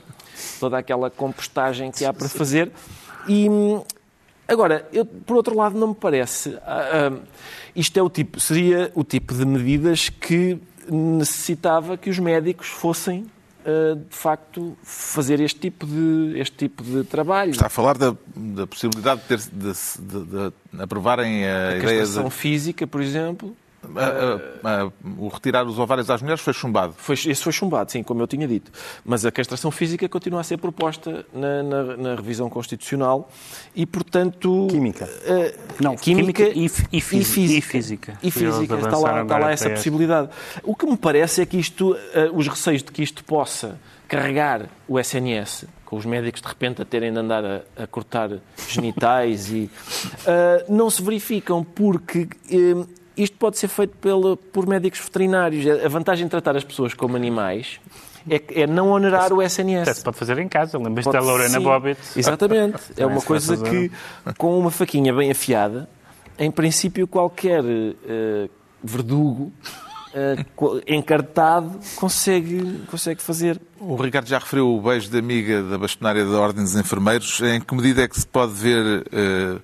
toda 0.60 0.78
aquela 0.78 1.10
compostagem 1.10 1.92
que 1.92 2.06
há 2.06 2.14
para 2.14 2.30
fazer. 2.30 2.72
E 3.28 3.50
hum, 3.50 3.84
agora, 4.48 4.88
eu, 4.94 5.06
por 5.06 5.36
outro 5.38 5.56
lado, 5.56 5.78
não 5.78 5.90
me 5.90 5.96
parece. 5.96 6.58
ah, 6.66 7.12
isto 7.76 7.98
é 7.98 8.02
o 8.02 8.10
tipo, 8.10 8.40
seria 8.40 8.92
o 8.96 9.04
tipo 9.04 9.34
de 9.34 9.46
medidas 9.46 10.10
que 10.10 10.60
necessitava 10.90 11.98
que 11.98 12.10
os 12.10 12.20
médicos 12.20 12.68
fossem. 12.68 13.26
ah, 13.66 13.96
de 13.96 14.16
facto, 14.16 14.78
fazer 14.84 15.40
este 15.42 15.60
tipo 15.60 15.86
de, 15.86 16.40
este 16.40 16.56
tipo 16.56 16.82
de 16.84 17.04
trabalho. 17.04 17.52
Está 17.52 17.66
a 17.66 17.70
falar 17.70 17.98
da, 17.98 18.16
da 18.36 18.66
possibilidade 18.66 19.22
de, 19.22 19.28
ter, 19.28 19.40
de, 19.40 19.74
de- 20.00 20.54
de 20.74 20.82
aprovarem 20.82 21.46
a, 21.46 21.70
a 21.70 21.78
ideia 21.78 22.06
de 22.06 22.30
física, 22.30 22.88
por 22.88 23.02
exemplo, 23.02 23.56
a- 23.96 24.70
a- 24.70 24.84
a- 24.84 24.92
o 25.18 25.28
retirar 25.28 25.66
os 25.66 25.80
ovários 25.80 26.10
às 26.10 26.22
mulheres 26.22 26.42
foi 26.42 26.54
chumbado. 26.54 26.94
Foi, 26.98 27.16
esse 27.16 27.36
foi 27.44 27.52
chumbado, 27.52 27.92
sim, 27.92 28.04
como 28.04 28.22
eu 28.22 28.28
tinha 28.28 28.48
dito. 28.48 28.72
Mas 29.06 29.26
a 29.26 29.32
castração 29.32 29.72
física 29.72 30.08
continua 30.10 30.42
a 30.42 30.44
ser 30.44 30.58
proposta 30.58 31.26
na, 31.34 31.64
na- 31.64 31.98
na 31.98 32.16
revisão 32.16 32.50
constitucional 32.50 33.30
e, 33.76 33.86
portanto... 33.86 34.68
Química. 34.70 35.08
Não, 35.80 35.96
química, 35.96 36.46
química 36.52 36.58
e 36.60 36.66
e 36.98 37.02
física. 37.02 37.58
E 37.58 37.62
física. 37.62 38.20
E 38.24 38.32
física, 38.32 38.76
está 38.76 38.98
lá, 38.98 39.22
está 39.24 39.38
lá 39.38 39.52
essa 39.52 39.70
possibilidade. 39.70 40.30
O 40.64 40.76
que 40.76 40.86
me 40.86 40.98
parece 40.98 41.42
é 41.42 41.46
que 41.46 41.58
isto, 41.58 41.96
os 42.34 42.48
receios 42.48 42.84
de 42.84 42.92
que 42.92 43.02
isto 43.04 43.24
possa 43.24 43.80
carregar 44.08 44.68
o 44.88 44.98
SNS, 45.00 45.66
com 45.84 45.96
os 45.98 46.06
médicos 46.06 46.42
de 46.42 46.48
repente 46.48 46.82
a 46.82 46.86
terem 46.86 47.12
de 47.12 47.20
andar 47.20 47.44
a, 47.46 47.62
a 47.84 47.88
cortar 47.88 48.30
genitais, 48.70 49.50
e, 49.52 49.70
não 50.70 50.90
se 50.90 51.02
verificam 51.02 51.64
porque 51.64 52.28
isto 53.18 53.36
pode 53.38 53.58
ser 53.58 53.68
feito 53.68 53.96
pelo, 53.98 54.38
por 54.38 54.68
médicos 54.68 55.00
veterinários. 55.00 55.66
A 55.84 55.88
vantagem 55.90 56.26
de 56.26 56.32
tratar 56.32 56.56
as 56.56 56.64
pessoas 56.64 56.94
como 56.94 57.16
animais 57.16 57.80
é, 58.30 58.40
que- 58.40 58.62
é 58.62 58.68
não 58.68 58.90
onerar 58.92 59.32
o 59.34 59.38
Até 59.38 59.46
SNS. 59.48 59.98
se 59.98 60.04
pode 60.04 60.18
fazer 60.18 60.38
em 60.40 60.48
casa. 60.48 60.78
Lembras-te 60.78 61.12
da 61.12 61.20
Lorena 61.20 61.60
Bobbitt? 61.60 62.00
Exatamente. 62.16 62.78
É 62.98 63.06
uma 63.06 63.22
coisa 63.22 63.58
que, 63.58 63.92
com 64.38 64.60
uma 64.60 64.72
faquinha 64.72 65.14
bem 65.14 65.32
afiada, 65.32 65.90
em 66.38 66.52
princípio, 66.52 67.08
qualquer 67.08 67.64
eh, 67.66 68.50
verdugo 68.84 69.52
co- 70.56 70.82
encartado 70.88 71.80
consegue, 71.96 72.82
consegue 72.90 73.22
fazer. 73.22 73.60
O 73.80 73.96
Ricardo 73.96 74.28
já 74.28 74.40
referiu 74.40 74.68
o 74.76 74.82
beijo 74.82 75.10
de 75.10 75.18
amiga 75.18 75.62
da 75.64 75.78
bastonária 75.78 76.26
da 76.26 76.40
Ordem 76.40 76.64
dos 76.64 76.76
Enfermeiros. 76.76 77.40
Em 77.42 77.62
que 77.62 77.76
medida 77.76 78.02
é 78.04 78.08
que 78.08 78.20
se 78.20 78.26
pode 78.28 78.54
ver 78.54 79.06
eh, 79.12 79.58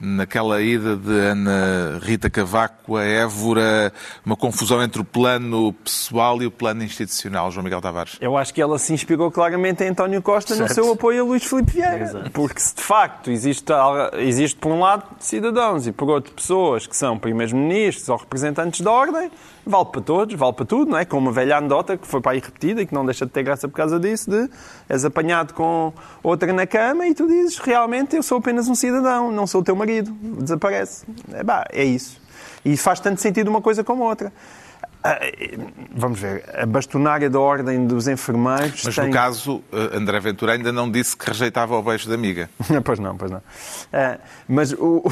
naquela 0.00 0.60
ida 0.60 0.96
de 0.96 1.10
Ana 1.10 1.98
Rita 2.02 2.30
Cavaco 2.30 2.96
a 2.96 3.04
Évora 3.04 3.92
uma 4.24 4.36
confusão 4.36 4.82
entre 4.82 5.00
o 5.00 5.04
plano 5.04 5.72
pessoal 5.72 6.40
e 6.42 6.46
o 6.46 6.50
plano 6.50 6.82
institucional, 6.82 7.50
João 7.50 7.64
Miguel 7.64 7.80
Tavares? 7.80 8.16
Eu 8.20 8.36
acho 8.36 8.52
que 8.52 8.60
ela 8.60 8.78
se 8.78 8.92
inspirou 8.92 9.30
claramente 9.30 9.82
em 9.82 9.88
António 9.88 10.22
Costa 10.22 10.54
no 10.54 10.58
Certo. 10.66 10.74
seu 10.74 10.92
apoio 10.92 11.22
a 11.22 11.26
Luís 11.26 11.44
Filipe 11.44 11.72
Vieira. 11.72 12.02
Exato. 12.02 12.30
Porque 12.30 12.60
se 12.60 12.74
de 12.76 12.82
facto 12.82 13.30
existe, 13.30 13.72
existe 14.14 14.58
por 14.58 14.72
um 14.72 14.80
lado 14.80 15.04
cidadãos 15.18 15.86
e 15.86 15.92
por 15.92 16.08
outro 16.08 16.32
pessoas 16.32 16.86
que 16.86 16.96
são 16.96 17.18
primeiros-ministros 17.18 18.08
ou 18.08 18.16
representantes 18.16 18.80
da 18.80 18.90
ordem, 18.90 19.30
vale 19.68 19.86
para 19.86 20.00
todos, 20.00 20.34
vale 20.34 20.52
para 20.52 20.64
tudo, 20.64 20.90
não 20.90 20.98
é? 20.98 21.04
Com 21.04 21.18
uma 21.18 21.30
velha 21.30 21.58
anedota 21.58 21.96
que 21.96 22.06
foi 22.06 22.20
para 22.20 22.32
aí 22.32 22.40
repetida 22.40 22.82
e 22.82 22.86
que 22.86 22.94
não 22.94 23.04
deixa 23.04 23.26
de 23.26 23.32
ter 23.32 23.42
graça 23.42 23.68
por 23.68 23.74
causa 23.74 24.00
disso, 24.00 24.30
de 24.30 24.48
és 24.88 25.04
apanhado 25.04 25.52
com 25.52 25.92
outra 26.22 26.52
na 26.52 26.66
cama 26.66 27.06
e 27.06 27.14
tu 27.14 27.26
dizes 27.26 27.58
realmente 27.58 28.16
eu 28.16 28.22
sou 28.22 28.38
apenas 28.38 28.68
um 28.68 28.74
cidadão, 28.74 29.30
não 29.30 29.46
sou 29.46 29.60
o 29.60 29.64
teu 29.64 29.76
marido, 29.76 30.10
desaparece. 30.40 31.04
É, 31.32 31.44
bah, 31.44 31.64
é 31.70 31.84
isso. 31.84 32.20
E 32.64 32.76
faz 32.76 32.98
tanto 33.00 33.20
sentido 33.20 33.48
uma 33.48 33.60
coisa 33.60 33.84
como 33.84 34.02
outra. 34.04 34.32
Ah, 35.08 35.20
Vamos 35.90 36.20
ver, 36.20 36.44
a 36.54 36.66
bastonária 36.66 37.30
da 37.30 37.40
Ordem 37.40 37.86
dos 37.86 38.06
Enfermeiros 38.06 38.82
Mas 38.84 38.94
tem... 38.94 39.06
no 39.06 39.12
caso, 39.12 39.62
eh, 39.72 39.96
André 39.96 40.20
Ventura 40.20 40.52
ainda 40.52 40.70
não 40.70 40.90
disse 40.90 41.16
que 41.16 41.26
rejeitava 41.26 41.74
o 41.74 41.82
beijo 41.82 42.06
de 42.06 42.14
amiga. 42.14 42.50
pois 42.84 42.98
não, 42.98 43.16
pois 43.16 43.30
não. 43.30 43.40
Ah, 43.90 44.18
mas 44.46 44.74
o, 44.74 45.02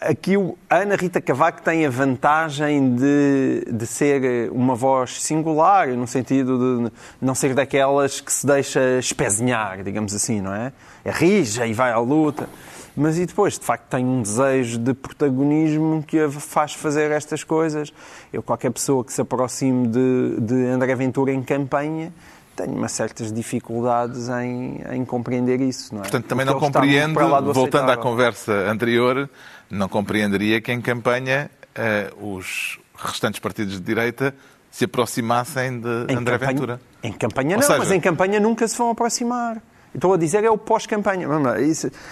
aqui 0.00 0.36
o, 0.36 0.56
a 0.70 0.76
Ana 0.76 0.94
Rita 0.94 1.20
Cavaco 1.20 1.62
tem 1.62 1.84
a 1.84 1.90
vantagem 1.90 2.94
de, 2.94 3.66
de 3.72 3.86
ser 3.88 4.50
uma 4.52 4.76
voz 4.76 5.20
singular, 5.20 5.88
no 5.88 6.06
sentido 6.06 6.86
de 6.86 6.92
não 7.20 7.34
ser 7.34 7.54
daquelas 7.54 8.20
que 8.20 8.32
se 8.32 8.46
deixa 8.46 8.98
espezinhar, 9.00 9.82
digamos 9.82 10.14
assim, 10.14 10.40
não 10.40 10.54
é? 10.54 10.72
É 11.04 11.10
rija 11.10 11.66
e 11.66 11.74
vai 11.74 11.90
à 11.90 11.98
luta. 11.98 12.48
Mas 12.96 13.18
e 13.18 13.26
depois, 13.26 13.58
de 13.58 13.64
facto, 13.64 13.84
tem 13.90 14.04
um 14.04 14.22
desejo 14.22 14.78
de 14.78 14.94
protagonismo 14.94 16.02
que 16.06 16.18
a 16.20 16.30
faz 16.30 16.74
fazer 16.74 17.10
estas 17.10 17.42
coisas. 17.42 17.92
Eu, 18.32 18.42
qualquer 18.42 18.70
pessoa 18.70 19.04
que 19.04 19.12
se 19.12 19.20
aproxime 19.20 19.88
de, 19.88 20.36
de 20.40 20.66
André 20.66 20.94
Ventura 20.94 21.32
em 21.32 21.42
campanha, 21.42 22.12
tenho 22.54 22.72
umas 22.72 22.92
certas 22.92 23.32
dificuldades 23.32 24.28
em, 24.28 24.80
em 24.92 25.04
compreender 25.04 25.60
isso, 25.60 25.92
não 25.92 26.00
é? 26.00 26.02
Portanto, 26.02 26.24
também 26.26 26.46
Porque 26.46 26.60
não 26.60 26.62
ele 26.62 26.68
está 26.68 26.78
muito 26.80 26.92
compreende, 26.92 27.14
para 27.14 27.26
lá 27.26 27.40
do 27.40 27.52
voltando 27.52 27.90
à 27.90 27.96
conversa 27.96 28.52
anterior, 28.70 29.28
não 29.68 29.88
compreenderia 29.88 30.60
que 30.60 30.70
em 30.70 30.80
campanha 30.80 31.50
eh, 31.74 32.12
os 32.20 32.78
restantes 32.96 33.40
partidos 33.40 33.74
de 33.74 33.80
direita 33.80 34.32
se 34.70 34.84
aproximassem 34.84 35.80
de 35.80 35.88
Em 36.12 36.16
André 36.16 36.38
campanha- 36.38 36.52
Ventura. 36.52 36.80
Em 37.02 37.12
campanha 37.12 37.56
não, 37.56 37.62
seja- 37.62 37.78
mas 37.78 37.90
em 37.90 38.00
campanha 38.00 38.38
nunca 38.38 38.68
se 38.68 38.78
vão 38.78 38.90
aproximar. 38.90 39.60
Estou 39.94 40.12
a 40.12 40.16
dizer 40.16 40.42
é 40.42 40.50
o 40.50 40.58
pós-campanha. 40.58 41.28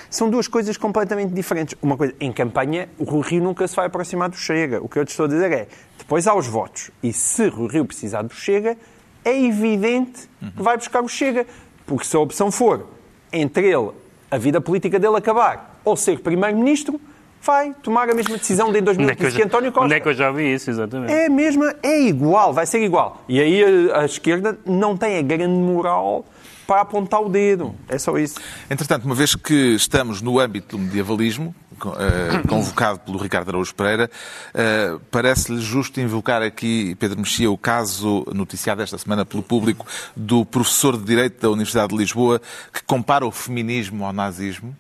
São 0.09 0.31
duas 0.31 0.47
coisas 0.47 0.77
completamente 0.77 1.33
diferentes. 1.33 1.75
Uma 1.83 1.97
coisa, 1.97 2.15
em 2.21 2.33
campanha, 2.33 2.89
o 2.97 3.05
Rui 3.05 3.23
Rio 3.23 3.43
nunca 3.43 3.67
se 3.67 3.75
vai 3.75 3.87
aproximar 3.87 4.29
do 4.29 4.37
Chega. 4.37 4.81
O 4.81 4.89
que 4.89 4.99
eu 4.99 5.05
te 5.05 5.11
estou 5.11 5.27
a 5.27 5.29
dizer 5.29 5.51
é, 5.53 5.67
depois 5.99 6.27
há 6.27 6.35
os 6.35 6.47
votos. 6.47 6.91
E 7.03 7.13
se 7.13 7.49
Rui 7.49 7.69
Rio 7.69 7.85
precisar 7.85 8.23
do 8.23 8.33
Chega, 8.33 8.77
é 9.25 9.37
evidente 9.45 10.29
que 10.57 10.63
vai 10.63 10.77
buscar 10.77 11.03
o 11.03 11.09
Chega. 11.09 11.45
Porque 11.85 12.05
se 12.05 12.15
a 12.17 12.21
opção 12.21 12.53
for 12.53 12.87
entre 13.33 13.67
ele, 13.67 13.91
a 14.31 14.39
vida 14.39 14.61
política 14.61 14.99
dele 14.99 15.17
acabar, 15.17 15.81
ou 15.85 15.97
ser 15.97 16.21
primeiro-ministro, 16.21 17.01
vai 17.43 17.75
tomar 17.83 18.09
a 18.09 18.15
mesma 18.15 18.39
decisão 18.39 18.71
de 18.71 18.79
em 18.79 18.83
Onde 18.83 18.91
é 18.91 18.95
2015 18.95 19.37
que, 19.37 19.43
António 19.43 19.73
Costa. 19.73 19.87
onde 19.87 19.95
é 19.95 20.01
que 20.01 20.09
eu 20.09 20.15
já 20.15 20.31
vi 20.31 20.55
isso, 20.55 20.71
exatamente? 20.71 21.13
É 21.13 21.27
a 21.27 21.31
mesma, 21.31 21.75
é 21.83 22.01
igual, 22.03 22.53
vai 22.53 22.65
ser 22.65 22.81
igual. 22.85 23.23
E 23.29 23.41
aí 23.41 23.91
a, 23.91 24.03
a 24.03 24.05
esquerda 24.05 24.57
não 24.65 24.97
tem 24.97 25.19
a 25.19 25.23
grande 25.23 25.59
moral 25.59 26.25
para 26.67 26.83
apontar 26.83 27.21
o 27.21 27.29
dedo. 27.29 27.75
É 27.89 27.99
só 27.99 28.17
isso. 28.19 28.37
Entretanto, 28.71 29.05
uma 29.05 29.15
vez 29.15 29.35
que 29.35 29.75
estamos 29.75 30.21
no 30.23 30.39
âmbito 30.39 30.77
do 30.77 30.83
medievalismo, 30.83 31.55
eh, 31.99 32.43
convocado 32.49 33.01
pelo 33.01 33.19
Ricardo 33.19 33.49
Araújo 33.49 33.75
Pereira, 33.75 34.11
eh, 34.55 34.97
parece-lhe 35.11 35.61
justo 35.61 36.01
invocar 36.01 36.43
aqui, 36.43 36.95
Pedro 36.97 37.19
Mexia, 37.19 37.51
o 37.51 37.59
caso 37.59 38.25
noticiado 38.33 38.83
esta 38.83 38.99
semana 38.99 39.25
pelo 39.25 39.43
público 39.43 39.87
do 40.17 40.45
professor 40.45 40.97
de 40.97 41.05
Direito 41.05 41.41
da 41.41 41.51
Universidade 41.51 41.89
de 41.89 41.97
Lisboa 41.97 42.41
que 42.73 42.83
compara 42.85 43.27
o 43.27 43.31
feminismo 43.31 44.05
ao 44.05 44.13
nazismo. 44.13 44.77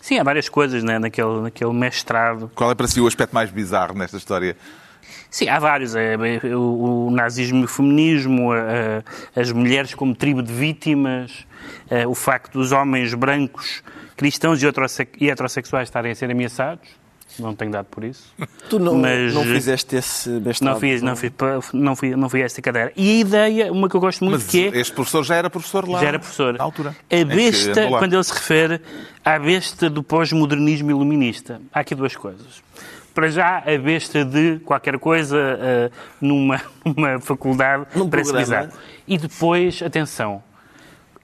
Sim, 0.00 0.18
há 0.18 0.22
várias 0.22 0.48
coisas 0.48 0.84
né, 0.84 1.00
naquele, 1.00 1.40
naquele 1.40 1.72
mestrado. 1.72 2.50
Qual 2.54 2.70
é 2.70 2.74
para 2.74 2.86
si 2.86 3.00
o 3.00 3.08
aspecto 3.08 3.34
mais 3.34 3.50
bizarro 3.50 3.94
nesta 3.94 4.16
história? 4.16 4.56
Sim, 5.30 5.48
há 5.48 5.58
vários. 5.58 5.94
É, 5.94 6.14
é, 6.14 6.56
o, 6.56 7.10
nazismo 7.10 7.62
e 7.62 7.64
o 7.64 7.68
feminismo, 7.68 8.50
as 9.34 9.50
mulheres 9.52 9.94
como 9.94 10.14
tribo 10.14 10.42
de 10.42 10.52
vítimas, 10.52 11.46
é, 11.90 12.06
o 12.06 12.14
facto 12.14 12.54
dos 12.54 12.72
homens 12.72 13.12
brancos, 13.14 13.82
cristãos 14.16 14.62
e 14.62 14.66
heterosse- 14.66 15.08
e 15.20 15.30
heterossexuais 15.30 15.88
estarem 15.88 16.12
a 16.12 16.14
ser 16.14 16.30
ameaçados. 16.30 16.88
Não 17.38 17.54
tenho 17.54 17.70
dado 17.70 17.86
por 17.86 18.02
isso. 18.02 18.32
Tu 18.70 18.78
não, 18.78 18.94
Mas, 18.94 19.34
não 19.34 19.44
fizeste 19.44 19.94
esse 19.96 20.28
mestrado? 20.28 20.72
Não 20.72 20.80
fiz, 20.80 21.02
não, 21.02 21.16
fiz, 21.16 21.32
não, 21.74 21.94
fui, 21.96 22.16
não 22.16 22.28
fui 22.30 22.42
a 22.42 22.46
esta 22.46 22.62
cadeira. 22.62 22.92
E 22.96 23.10
a 23.10 23.20
ideia, 23.20 23.72
uma 23.72 23.88
que 23.90 23.94
eu 23.96 24.00
gosto 24.00 24.24
muito, 24.24 24.40
Mas 24.40 24.46
que 24.48 24.68
é... 24.68 24.78
este 24.80 24.94
professor 24.94 25.22
já 25.22 25.34
era 25.34 25.50
professor 25.50 25.86
lá 25.86 26.00
Já 26.00 26.06
era 26.08 26.18
professor. 26.18 26.56
na 26.56 26.64
altura. 26.64 26.96
A 27.10 27.24
besta, 27.24 27.88
quando 27.88 28.14
ele 28.14 28.24
se 28.24 28.32
refere 28.32 28.80
à 29.24 29.38
besta 29.38 29.90
do 29.90 30.02
pós-modernismo 30.02 30.90
iluminista, 30.90 31.60
há 31.72 31.80
aqui 31.80 31.94
duas 31.94 32.16
coisas. 32.16 32.62
Para 33.16 33.30
já, 33.30 33.58
a 33.66 33.78
besta 33.78 34.26
de 34.26 34.58
qualquer 34.62 34.98
coisa 34.98 35.38
eh, 35.38 35.90
numa, 36.20 36.60
numa 36.84 37.18
faculdade 37.18 37.86
Num 37.94 38.10
parece 38.10 38.30
programa. 38.30 38.62
bizarro. 38.66 38.80
E 39.08 39.16
depois, 39.16 39.80
atenção, 39.82 40.42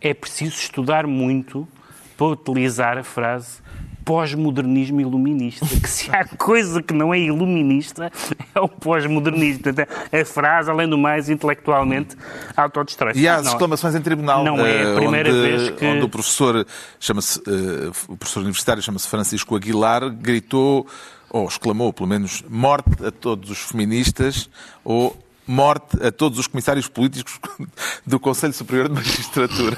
é 0.01 0.15
preciso 0.15 0.55
estudar 0.57 1.07
muito 1.07 1.69
para 2.17 2.27
utilizar 2.29 2.97
a 2.97 3.05
frase 3.05 3.61
pós-modernismo 4.07 5.01
iluminista, 5.01 5.65
que 5.65 5.89
se 5.89 6.11
há 6.11 6.25
coisa 6.37 6.83
que 6.83 6.93
não 6.93 7.15
é 7.15 7.21
iluminista, 7.21 8.11
é 8.55 8.59
o 8.61 8.69
pós-modernismo. 8.69 9.63
Portanto, 9.63 9.89
a 10.13 10.25
frase, 10.25 10.71
além 10.71 10.89
do 10.89 10.99
mais, 10.99 11.29
intelectualmente, 11.31 12.17
autodestrói-se. 12.57 13.21
E 13.21 13.29
há 13.29 13.37
as 13.37 13.45
Não, 13.45 13.53
reclamações 13.53 13.95
em 13.95 14.01
tribunal, 14.01 14.43
Não 14.45 14.59
é 14.65 14.79
a 14.87 14.89
eh, 14.91 14.95
primeira 14.97 15.31
onde, 15.31 15.41
vez 15.43 15.71
que- 15.71 15.85
onde 15.87 16.03
o 16.05 16.09
professor 16.09 16.67
chama-se 16.99 17.39
eh, 17.47 17.91
o 18.09 18.17
professor 18.17 18.41
universitário 18.41 18.83
chama-se 18.83 19.07
Francisco 19.07 19.55
Aguilar, 19.55 20.11
gritou 20.11 20.85
ou 21.33 21.49
exclamou, 21.49 21.93
pelo 21.93 22.09
menos, 22.09 22.45
morte 22.49 23.05
a 23.05 23.11
todos 23.11 23.51
os 23.51 23.59
feministas 23.59 24.51
ou 24.85 25.17
morte 25.47 25.97
a 26.07 26.13
todos 26.13 26.39
os 26.39 26.47
comissários 26.47 26.87
políticos 26.87 27.41
do 28.07 28.21
Conselho 28.21 28.53
Superior 28.53 28.89
de 28.89 28.95
Magistratura. 28.95 29.77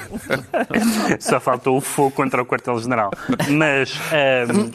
Só 1.19 1.39
faltou 1.39 1.77
o 1.77 1.81
fogo 1.81 2.11
contra 2.11 2.41
o 2.41 2.45
quartel-general. 2.45 3.09
Mas 3.49 3.97
ahm, 4.11 4.69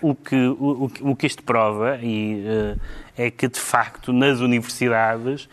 o, 0.00 0.14
que, 0.14 0.36
o, 0.36 0.90
o 1.00 1.16
que- 1.16 1.26
isto 1.26 1.42
prova 1.42 1.98
e, 2.00 2.44
eh, 2.46 3.26
é 3.26 3.30
que, 3.30 3.48
de 3.48 3.60
facto, 3.60 4.12
nas 4.12 4.40
universidades 4.40 5.48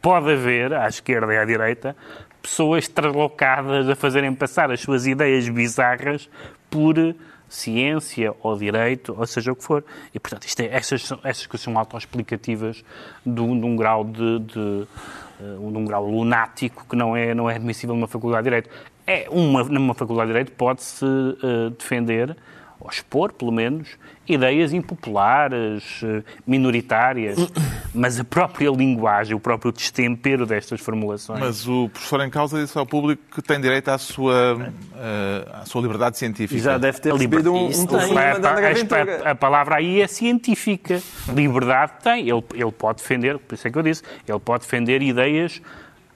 pode 0.00 0.32
haver, 0.32 0.72
à 0.72 0.88
esquerda 0.88 1.34
e 1.34 1.36
à 1.36 1.44
direita, 1.44 1.94
pessoas 2.40 2.88
translocadas 2.88 3.88
a 3.88 3.94
fazerem 3.94 4.34
passar 4.34 4.70
as 4.70 4.80
suas 4.80 5.06
ideias 5.06 5.48
bizarras 5.48 6.30
por 6.70 6.94
ciência 7.48 8.34
ou 8.42 8.56
direito, 8.56 9.14
ou 9.18 9.26
seja 9.26 9.52
o 9.52 9.56
que 9.56 9.64
for. 9.64 9.84
E, 10.14 10.20
portanto, 10.20 10.44
isto 10.44 10.60
é, 10.60 10.66
estas, 10.66 11.04
são, 11.04 11.18
estas 11.24 11.46
coisas 11.46 11.64
são 11.64 11.78
autoexplicativas 11.78 12.84
de, 13.24 13.34
de 13.34 13.40
um 13.40 13.76
grau 13.76 14.04
de, 14.04 14.38
de, 14.40 14.86
eh, 15.40 15.56
de 15.58 15.78
um 15.78 15.84
grau 15.84 16.06
lunático 16.08 16.86
que 16.88 16.96
não 16.96 17.16
é, 17.16 17.34
não 17.34 17.48
é 17.48 17.56
admissível 17.56 17.94
numa 17.94 18.08
faculdade 18.08 18.44
de 18.44 18.50
Direito. 18.50 18.70
É 19.06 19.26
uma, 19.30 19.64
numa 19.64 19.94
faculdade 19.94 20.28
de 20.28 20.32
Direito 20.32 20.52
pode-se 20.52 21.04
eh, 21.06 21.70
defender, 21.70 22.36
ou 22.80 22.88
expor, 22.90 23.32
pelo 23.32 23.50
menos, 23.50 23.88
ideias 24.28 24.72
impopulares, 24.72 26.00
eh, 26.04 26.22
minoritárias, 26.46 27.36
mas 27.94 28.20
a 28.20 28.24
própria 28.24 28.70
linguagem, 28.70 29.34
o 29.34 29.40
próprio 29.40 29.72
destempero 29.72 30.46
destas 30.46 30.80
formulações... 30.80 31.40
Mas 31.40 31.66
o 31.66 31.88
professor 31.88 32.20
em 32.20 32.30
causa 32.30 32.60
disse 32.62 32.78
ao 32.78 32.86
público 32.86 33.22
que 33.34 33.42
tem 33.42 33.60
direito 33.60 33.88
à 33.88 33.98
sua, 33.98 34.72
eh, 34.96 35.48
à 35.54 35.64
sua 35.66 35.82
liberdade 35.82 36.18
científica. 36.18 36.60
Já 36.60 36.78
deve 36.78 37.00
ter 37.00 37.12
recebido 37.12 37.52
um, 37.52 37.66
um 37.66 37.86
telefonema 37.86 38.48
a, 38.48 39.28
a- 39.28 39.30
a 39.32 39.34
palavra 39.34 39.76
aí 39.76 40.00
é 40.00 40.06
científica. 40.06 41.02
Liberdade 41.34 41.92
tem. 42.02 42.28
Ele, 42.28 42.44
ele 42.54 42.72
pode 42.72 42.98
defender, 43.02 43.38
por 43.38 43.54
isso 43.54 43.66
é 43.66 43.70
que 43.70 43.78
eu 43.78 43.82
disse, 43.82 44.02
ele 44.28 44.38
pode 44.38 44.62
defender 44.64 45.02
ideias 45.02 45.60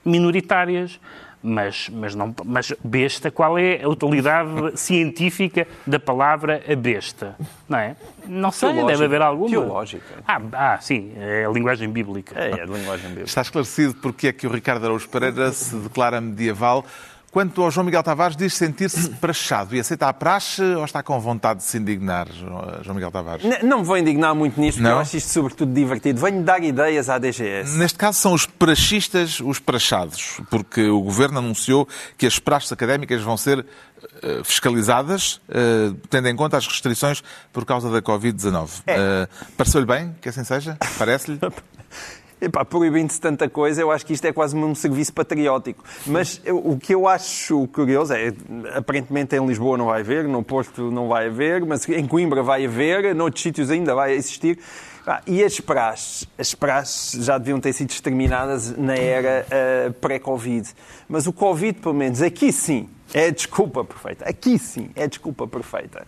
minoritárias. 0.05 0.99
Mas, 1.45 1.89
mas, 1.89 2.15
não, 2.15 2.33
mas 2.45 2.73
besta, 2.81 3.29
qual 3.29 3.59
é 3.59 3.83
a 3.83 3.89
utilidade 3.89 4.49
científica 4.79 5.67
da 5.85 5.99
palavra 5.99 6.63
a 6.65 6.73
besta? 6.73 7.35
Não 7.67 7.77
é? 7.77 7.97
Não 8.25 8.49
sei, 8.49 8.69
Teológica. 8.69 8.91
deve 8.93 9.05
haver 9.05 9.21
alguma. 9.21 9.49
Teológica. 9.49 10.23
Ah, 10.25 10.41
ah, 10.53 10.77
sim, 10.79 11.11
é 11.17 11.45
a 11.45 11.49
linguagem 11.49 11.89
bíblica. 11.89 12.39
É, 12.39 12.61
é 12.61 12.65
de 12.65 12.71
linguagem 12.71 13.09
bíblica. 13.09 13.27
Está 13.27 13.41
esclarecido 13.41 13.93
porque 13.95 14.29
é 14.29 14.33
que 14.33 14.47
o 14.47 14.49
Ricardo 14.49 14.85
Araújo 14.85 15.09
Pereira 15.09 15.51
se 15.51 15.75
declara 15.75 16.21
medieval. 16.21 16.85
Quanto 17.33 17.63
ao 17.63 17.71
João 17.71 17.83
Miguel 17.83 18.03
Tavares, 18.03 18.37
diz 18.37 18.53
sentir-se 18.53 19.09
prachado 19.19 19.75
e 19.75 19.79
aceita 19.79 20.07
a 20.07 20.13
praxe 20.13 20.61
ou 20.61 20.85
está 20.85 21.01
com 21.01 21.19
vontade 21.19 21.61
de 21.61 21.65
se 21.65 21.79
indignar, 21.79 22.27
João 22.83 22.93
Miguel 22.93 23.09
Tavares? 23.09 23.43
N- 23.43 23.63
Não 23.63 23.79
me 23.79 23.83
vou 23.85 23.97
indignar 23.97 24.35
muito 24.35 24.61
nisto, 24.61 24.77
porque 24.77 24.83
Não? 24.87 24.97
eu 24.97 24.99
acho 25.01 25.17
isto 25.17 25.29
sobretudo 25.31 25.73
divertido. 25.73 26.21
Venho 26.21 26.43
dar 26.43 26.63
ideias 26.63 27.09
à 27.09 27.17
DGS. 27.17 27.75
Neste 27.75 27.97
caso 27.97 28.19
são 28.19 28.33
os 28.33 28.45
praxistas 28.45 29.39
os 29.39 29.57
praxados, 29.57 30.39
porque 30.51 30.87
o 30.87 31.01
Governo 31.01 31.39
anunciou 31.39 31.87
que 32.19 32.27
as 32.27 32.37
praxes 32.37 32.71
académicas 32.71 33.19
vão 33.23 33.35
ser 33.35 33.65
eh, 34.21 34.41
fiscalizadas, 34.43 35.41
eh, 35.49 35.91
tendo 36.11 36.27
em 36.29 36.35
conta 36.35 36.57
as 36.57 36.67
restrições 36.67 37.23
por 37.51 37.65
causa 37.65 37.89
da 37.89 37.99
Covid-19. 37.99 38.69
Eh, 38.85 39.27
Pareceu-lhe 39.57 39.87
bem 39.87 40.15
que 40.21 40.29
assim 40.29 40.43
seja? 40.43 40.77
Parece-lhe? 40.99 41.39
Epá, 42.43 42.65
proibindo-se 42.65 43.21
tanta 43.21 43.47
coisa, 43.47 43.81
eu 43.81 43.89
acho 43.89 44.05
que 44.05 44.11
isto 44.11 44.25
é 44.25 44.33
quase 44.33 44.53
um 44.53 44.75
serviço 44.75 45.13
patriótico. 45.13 45.81
Mas 46.05 46.41
o 46.45 46.77
que 46.77 46.93
eu 46.93 47.07
acho 47.07 47.65
curioso 47.69 48.13
é, 48.13 48.33
aparentemente 48.75 49.33
em 49.33 49.45
Lisboa 49.45 49.77
não 49.77 49.85
vai 49.85 50.01
haver, 50.01 50.27
no 50.27 50.43
Porto 50.43 50.91
não 50.91 51.07
vai 51.07 51.27
haver, 51.27 51.65
mas 51.65 51.87
em 51.87 52.05
Coimbra 52.05 52.43
vai 52.43 52.65
haver, 52.65 53.15
noutros 53.15 53.41
sítios 53.41 53.71
ainda 53.71 53.95
vai 53.95 54.11
existir. 54.11 54.59
Pá, 55.05 55.21
E 55.25 55.41
as 55.41 55.57
praxes? 55.61 56.27
As 56.37 56.53
praxes 56.53 57.23
já 57.23 57.37
deviam 57.37 57.61
ter 57.61 57.71
sido 57.71 57.91
exterminadas 57.91 58.75
na 58.75 58.95
era 58.95 59.45
eh, 59.49 59.91
pré-Covid. 60.01 60.67
Mas 61.07 61.25
o 61.25 61.31
Covid, 61.31 61.79
pelo 61.79 61.95
menos, 61.95 62.21
aqui 62.21 62.51
sim, 62.51 62.89
é 63.13 63.27
a 63.27 63.31
desculpa 63.31 63.85
perfeita. 63.85 64.25
Aqui 64.27 64.59
sim, 64.59 64.89
é 64.97 65.03
a 65.03 65.07
desculpa 65.07 65.47
perfeita. 65.47 66.05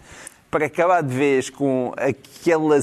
Para 0.51 0.65
acabar 0.65 1.01
de 1.01 1.15
vez 1.15 1.49
com 1.49 1.93
aquela 1.95 2.77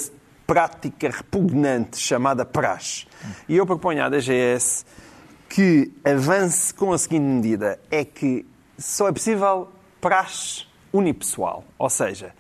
prática 0.47 1.09
repugnante 1.09 1.99
chamada 1.99 2.45
praxe. 2.45 3.07
E 3.49 3.57
eu 3.57 3.67
proponho 3.67 4.05
à 4.05 4.09
DGS 4.09 4.85
que 5.49 5.93
avance 6.05 6.73
com 6.73 6.93
a 6.93 6.99
seguinte 6.99 7.23
medida: 7.23 7.79
é 7.91 8.05
que 8.05 8.47
só 8.79 9.09
é 9.09 9.13
possível 9.13 9.69
praxe 10.01 10.65
unipessoal. 10.93 11.65
Ou 11.79 11.91
seja, 11.91 12.35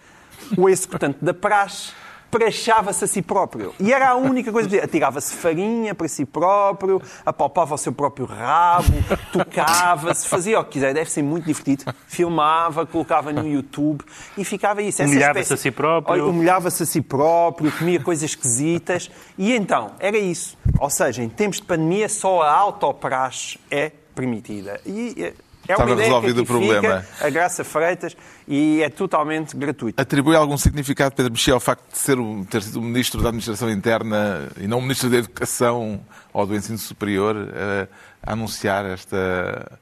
o 0.57 0.69
executante 0.69 1.25
da 1.25 1.33
praxe 1.33 1.93
prachava-se 2.33 3.05
a 3.05 3.07
si 3.07 3.21
próprio. 3.21 3.75
E 3.79 3.93
era 3.93 4.09
a 4.09 4.17
única 4.17 4.51
coisa 4.51 4.67
que 4.69 4.81
Atirava-se 4.81 5.35
farinha 5.35 5.95
para 5.95 6.09
si 6.09 6.25
próprio, 6.25 7.01
apalpava 7.25 7.75
o 7.75 7.79
seu 7.79 7.93
próprio 7.93 8.25
rabo, 8.27 8.93
tocava-se, 9.31 10.27
fazia 10.27 10.59
o 10.59 10.65
que 10.65 10.73
quiser. 10.73 10.95
Deve 10.95 11.11
ser 11.11 11.23
muito 11.23 11.45
divertido. 11.45 11.85
Filmava, 12.07 12.87
colocava 12.87 13.33
no 13.33 13.47
YouTube 13.47 14.03
e 14.37 14.45
ficava 14.45 14.81
isso. 14.83 15.03
Humilhava-se 15.03 15.41
espécie- 15.41 15.55
a 15.55 15.57
si 15.59 15.71
próprio. 15.71 16.29
Humilhava-se 16.31 16.83
a 16.83 16.87
si 16.87 17.03
próprio, 17.03 17.71
comia 17.71 18.01
coisas 18.01 18.25
esquisitas. 18.25 19.11
E 19.37 19.55
então, 19.55 19.93
era 20.01 20.17
isso. 20.17 20.57
Ou 20.81 20.89
seja, 20.89 21.23
em 21.23 21.29
tempos 21.29 21.59
de 21.61 21.67
pandemia, 21.67 22.09
só 22.09 22.43
a 22.43 22.53
autopraxe 22.53 23.61
é 23.71 23.93
permitida. 24.15 24.81
E 24.87 25.33
é 25.69 25.73
é 25.73 25.75
Estava 25.75 25.95
resolvido 25.95 26.37
que 26.37 26.43
o 26.43 26.47
problema. 26.47 27.05
A 27.21 27.31
Graça 27.31 27.65
Freitas 27.65 28.17
e 28.49 28.83
é 28.83 28.89
totalmente 28.89 29.57
gratuito. 29.57 30.01
Atribui 30.01 30.35
algum 30.35 30.57
significado, 30.57 31.15
Pedro 31.15 31.33
Mexia, 31.33 31.55
ao 31.55 31.61
facto 31.61 31.91
de 31.93 31.99
ser 31.99 32.19
o, 32.19 32.45
ter 32.45 32.63
sido 32.63 32.81
o 32.81 32.83
Ministro 32.83 33.23
da 33.23 33.29
Administração 33.29 33.71
Interna 33.71 34.49
e 34.59 34.67
não 34.67 34.79
o 34.79 34.83
Ministro 34.83 35.09
da 35.09 35.19
Educação 35.19 36.01
ou 36.33 36.47
do 36.47 36.55
Ensino 36.55 36.79
Superior 36.79 37.37
eh, 37.37 37.89
a 38.23 38.33
anunciar 38.33 38.85
esta, 38.87 39.79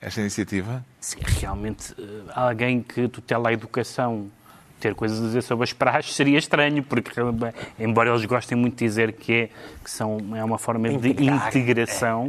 esta 0.00 0.20
iniciativa? 0.20 0.84
Se 1.00 1.16
realmente 1.40 1.94
eh, 1.98 2.02
alguém 2.34 2.80
que 2.80 3.08
tutela 3.08 3.48
a 3.48 3.52
educação 3.52 4.30
ter 4.84 4.94
coisas 4.94 5.18
a 5.18 5.22
dizer 5.22 5.42
sobre 5.42 5.64
as 5.64 5.72
praxes 5.72 6.14
seria 6.14 6.38
estranho, 6.38 6.82
porque 6.82 7.10
embora 7.78 8.10
eles 8.10 8.24
gostem 8.26 8.56
muito 8.56 8.76
de 8.76 8.84
dizer 8.84 9.12
que, 9.12 9.32
é, 9.32 9.48
que 9.82 9.90
são, 9.90 10.18
é 10.34 10.44
uma 10.44 10.58
forma 10.58 10.88
de 10.90 10.94
Integrar. 11.08 11.48
integração, 11.48 12.28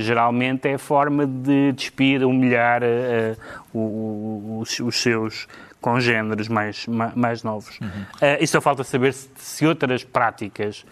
geralmente 0.00 0.68
é 0.68 0.74
a 0.74 0.78
forma 0.78 1.26
de 1.26 1.72
despir, 1.72 2.24
humilhar 2.24 2.82
uh, 2.82 4.58
os, 4.60 4.80
os, 4.80 5.00
seus 5.00 5.46
congêneres 5.80 6.48
mais, 6.48 6.86
mais 7.14 7.42
novos. 7.42 7.78
Uhum. 7.80 7.88
Uh, 7.88 8.38
e 8.40 8.46
só 8.46 8.60
falta 8.60 8.84
saber 8.84 9.12
se, 9.12 9.28
se 9.36 9.66
outras 9.66 10.04
práticas 10.04 10.84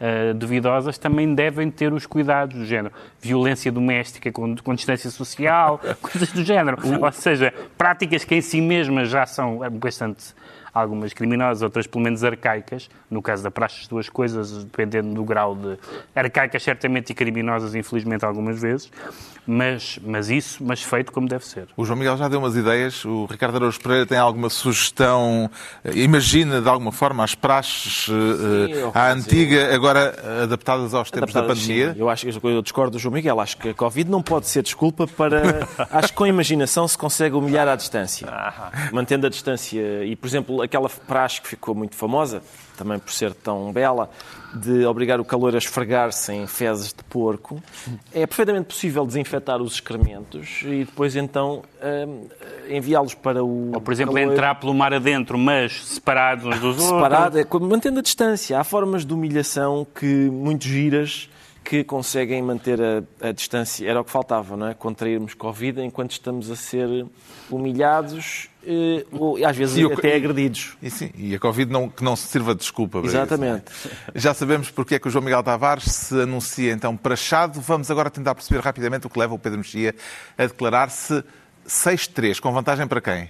uh, 0.00 0.34
duvidosas 0.34 0.98
também 0.98 1.34
devem 1.34 1.70
ter 1.70 1.92
os 1.92 2.06
cuidados 2.06 2.56
do 2.56 2.64
género. 2.64 2.94
Violência 3.20 3.70
doméstica 3.72 4.30
com, 4.32 4.56
com 4.56 4.74
distância 4.74 5.10
social, 5.10 5.80
coisas 6.00 6.32
do 6.32 6.44
género. 6.44 6.78
Ou 7.00 7.12
seja, 7.12 7.52
práticas 7.76 8.24
que 8.24 8.34
em 8.34 8.40
si 8.40 8.60
mesmas 8.60 9.08
já 9.08 9.26
são 9.26 9.58
bastante 9.72 10.34
algumas 10.80 11.12
criminosas, 11.12 11.62
outras 11.62 11.86
pelo 11.86 12.04
menos 12.04 12.22
arcaicas. 12.22 12.90
No 13.10 13.22
caso 13.22 13.42
da 13.42 13.50
praxe, 13.50 13.82
as 13.82 13.88
duas 13.88 14.08
coisas, 14.08 14.64
dependendo 14.64 15.14
do 15.14 15.24
grau 15.24 15.54
de. 15.54 15.78
arcaicas, 16.14 16.62
certamente, 16.62 17.10
e 17.10 17.14
criminosas, 17.14 17.74
infelizmente, 17.74 18.24
algumas 18.24 18.60
vezes. 18.60 18.90
Mas, 19.46 19.98
mas 20.02 20.28
isso, 20.28 20.62
mas 20.64 20.82
feito 20.82 21.12
como 21.12 21.28
deve 21.28 21.44
ser. 21.46 21.68
O 21.76 21.84
João 21.84 21.98
Miguel 21.98 22.16
já 22.16 22.28
deu 22.28 22.40
umas 22.40 22.56
ideias. 22.56 23.04
O 23.04 23.26
Ricardo 23.26 23.56
Araújo 23.56 23.80
Pereira 23.80 24.04
tem 24.04 24.18
alguma 24.18 24.50
sugestão? 24.50 25.48
Imagina, 25.94 26.60
de 26.60 26.68
alguma 26.68 26.90
forma, 26.90 27.22
as 27.22 27.34
praxes 27.34 28.06
sim, 28.06 28.12
uh, 28.12 28.90
à 28.92 29.12
antiga, 29.12 29.72
agora 29.74 30.42
adaptadas 30.42 30.92
aos 30.94 31.10
tempos 31.10 31.34
adaptadas, 31.34 31.58
da 31.58 31.62
pandemia? 31.62 31.94
Sim. 31.94 32.00
Eu 32.00 32.08
acho 32.08 32.26
que 32.26 32.46
eu 32.46 32.62
discordo 32.62 32.92
do 32.92 32.98
João 32.98 33.14
Miguel. 33.14 33.38
Acho 33.38 33.56
que 33.56 33.68
a 33.68 33.74
Covid 33.74 34.10
não 34.10 34.22
pode 34.22 34.48
ser 34.48 34.62
desculpa 34.62 35.06
para. 35.06 35.66
acho 35.92 36.08
que 36.08 36.14
com 36.14 36.24
a 36.24 36.28
imaginação 36.28 36.88
se 36.88 36.98
consegue 36.98 37.36
humilhar 37.36 37.68
à 37.68 37.76
distância. 37.76 38.28
Mantendo 38.92 39.26
a 39.26 39.30
distância. 39.30 40.04
E, 40.04 40.16
por 40.16 40.26
exemplo, 40.26 40.60
aquela 40.60 40.88
praxe 40.88 41.40
que 41.40 41.48
ficou 41.48 41.74
muito 41.74 41.94
famosa, 41.94 42.42
também 42.76 42.98
por 42.98 43.12
ser 43.12 43.32
tão 43.34 43.72
bela, 43.72 44.10
de 44.54 44.84
obrigar 44.86 45.20
o 45.20 45.24
calor 45.24 45.54
a 45.54 45.58
esfregar-se 45.58 46.32
em 46.32 46.46
fezes 46.46 46.92
de 46.92 47.02
porco, 47.04 47.62
é 48.12 48.26
perfeitamente 48.26 48.66
possível 48.66 49.06
desinfetar 49.06 49.60
os 49.60 49.74
excrementos 49.74 50.62
e 50.62 50.84
depois 50.84 51.16
então 51.16 51.62
hum, 51.82 52.26
enviá-los 52.68 53.14
para 53.14 53.44
o. 53.44 53.72
Ou, 53.74 53.80
por 53.80 53.92
exemplo, 53.92 54.14
calor... 54.14 54.32
entrar 54.32 54.54
pelo 54.56 54.74
mar 54.74 54.92
adentro, 54.94 55.36
mas 55.38 55.84
separados 55.84 56.44
uns 56.44 56.60
dos 56.60 56.84
Separado, 56.84 57.38
outros. 57.38 57.62
É, 57.62 57.64
mantendo 57.64 57.98
a 57.98 58.02
distância. 58.02 58.58
Há 58.58 58.64
formas 58.64 59.04
de 59.04 59.12
humilhação 59.12 59.86
que 59.98 60.06
muito 60.06 60.64
giras 60.64 61.28
que 61.66 61.82
conseguem 61.82 62.40
manter 62.42 62.80
a, 62.80 63.28
a, 63.28 63.32
distância. 63.32 63.88
Era 63.88 64.00
o 64.00 64.04
que 64.04 64.10
faltava, 64.10 64.56
não 64.56 64.68
é? 64.68 64.74
Contrairmos 64.74 65.34
Covid 65.34 65.80
enquanto 65.80 66.12
estamos 66.12 66.48
a 66.48 66.54
ser 66.54 67.04
humilhados 67.50 68.48
eh, 68.64 69.04
ou 69.10 69.44
às 69.44 69.56
vezes 69.56 69.76
e 69.76 69.92
até 69.92 70.14
agredidos. 70.14 70.76
E, 70.80 70.88
sim, 70.88 71.10
e 71.16 71.34
a 71.34 71.40
Covid 71.40 71.70
não, 71.70 71.88
que 71.88 72.04
não 72.04 72.14
se 72.14 72.28
sirva 72.28 72.54
de 72.54 72.60
desculpa. 72.60 73.00
Exatamente. 73.04 73.64
Isso. 73.68 73.90
Já 74.14 74.32
sabemos 74.32 74.70
porque 74.70 74.94
é 74.94 74.98
que 75.00 75.08
o 75.08 75.10
João 75.10 75.24
Miguel 75.24 75.42
Tavares 75.42 75.84
se 75.84 76.20
anuncia 76.20 76.72
então 76.72 76.96
prachado. 76.96 77.60
Vamos 77.60 77.90
agora 77.90 78.10
tentar 78.10 78.36
perceber 78.36 78.60
rapidamente 78.60 79.08
o 79.08 79.10
que 79.10 79.18
leva 79.18 79.34
o 79.34 79.38
Pedro 79.38 79.58
Mexia 79.58 79.92
a 80.38 80.46
declarar-se 80.46 81.24
6-3, 81.66 82.38
com 82.38 82.52
vantagem 82.52 82.86
para 82.86 83.00
quem? 83.00 83.28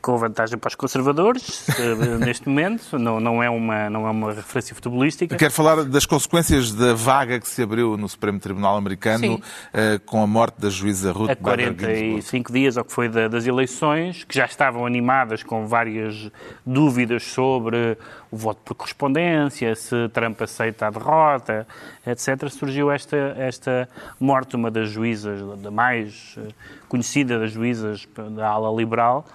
Com 0.00 0.16
vantagem 0.16 0.58
para 0.58 0.68
os 0.68 0.74
conservadores, 0.74 1.66
neste 2.24 2.48
momento, 2.48 2.98
não, 2.98 3.20
não, 3.20 3.42
é 3.42 3.50
uma, 3.50 3.90
não 3.90 4.06
é 4.06 4.10
uma 4.10 4.32
referência 4.32 4.74
futebolística. 4.74 5.36
Quero 5.36 5.52
falar 5.52 5.84
das 5.84 6.06
consequências 6.06 6.72
da 6.72 6.94
vaga 6.94 7.38
que 7.38 7.48
se 7.48 7.62
abriu 7.62 7.96
no 7.96 8.08
Supremo 8.08 8.38
Tribunal 8.38 8.76
Americano 8.76 9.34
uh, 9.36 10.00
com 10.06 10.22
a 10.22 10.26
morte 10.26 10.60
da 10.60 10.70
juíza 10.70 11.12
Ruth 11.12 11.30
A 11.30 11.36
45 11.36 12.52
dias, 12.52 12.76
ou 12.76 12.84
que 12.84 12.92
foi 12.92 13.08
da, 13.08 13.28
das 13.28 13.46
eleições, 13.46 14.24
que 14.24 14.34
já 14.34 14.44
estavam 14.44 14.86
animadas 14.86 15.42
com 15.42 15.66
várias 15.66 16.30
dúvidas 16.64 17.22
sobre 17.24 17.96
o 18.30 18.36
voto 18.36 18.60
por 18.64 18.74
correspondência, 18.74 19.74
se 19.74 20.08
Trump 20.10 20.40
aceita 20.40 20.86
a 20.86 20.90
derrota, 20.90 21.66
etc., 22.06 22.48
surgiu 22.48 22.90
esta, 22.90 23.16
esta 23.36 23.88
morte, 24.18 24.54
uma 24.54 24.70
das 24.70 24.88
juízas, 24.88 25.40
da 25.60 25.70
mais 25.70 26.36
eh, 26.38 26.52
conhecida 26.88 27.38
das 27.38 27.52
juízas 27.52 28.06
da 28.36 28.48
ala 28.48 28.70
liberal, 28.74 29.26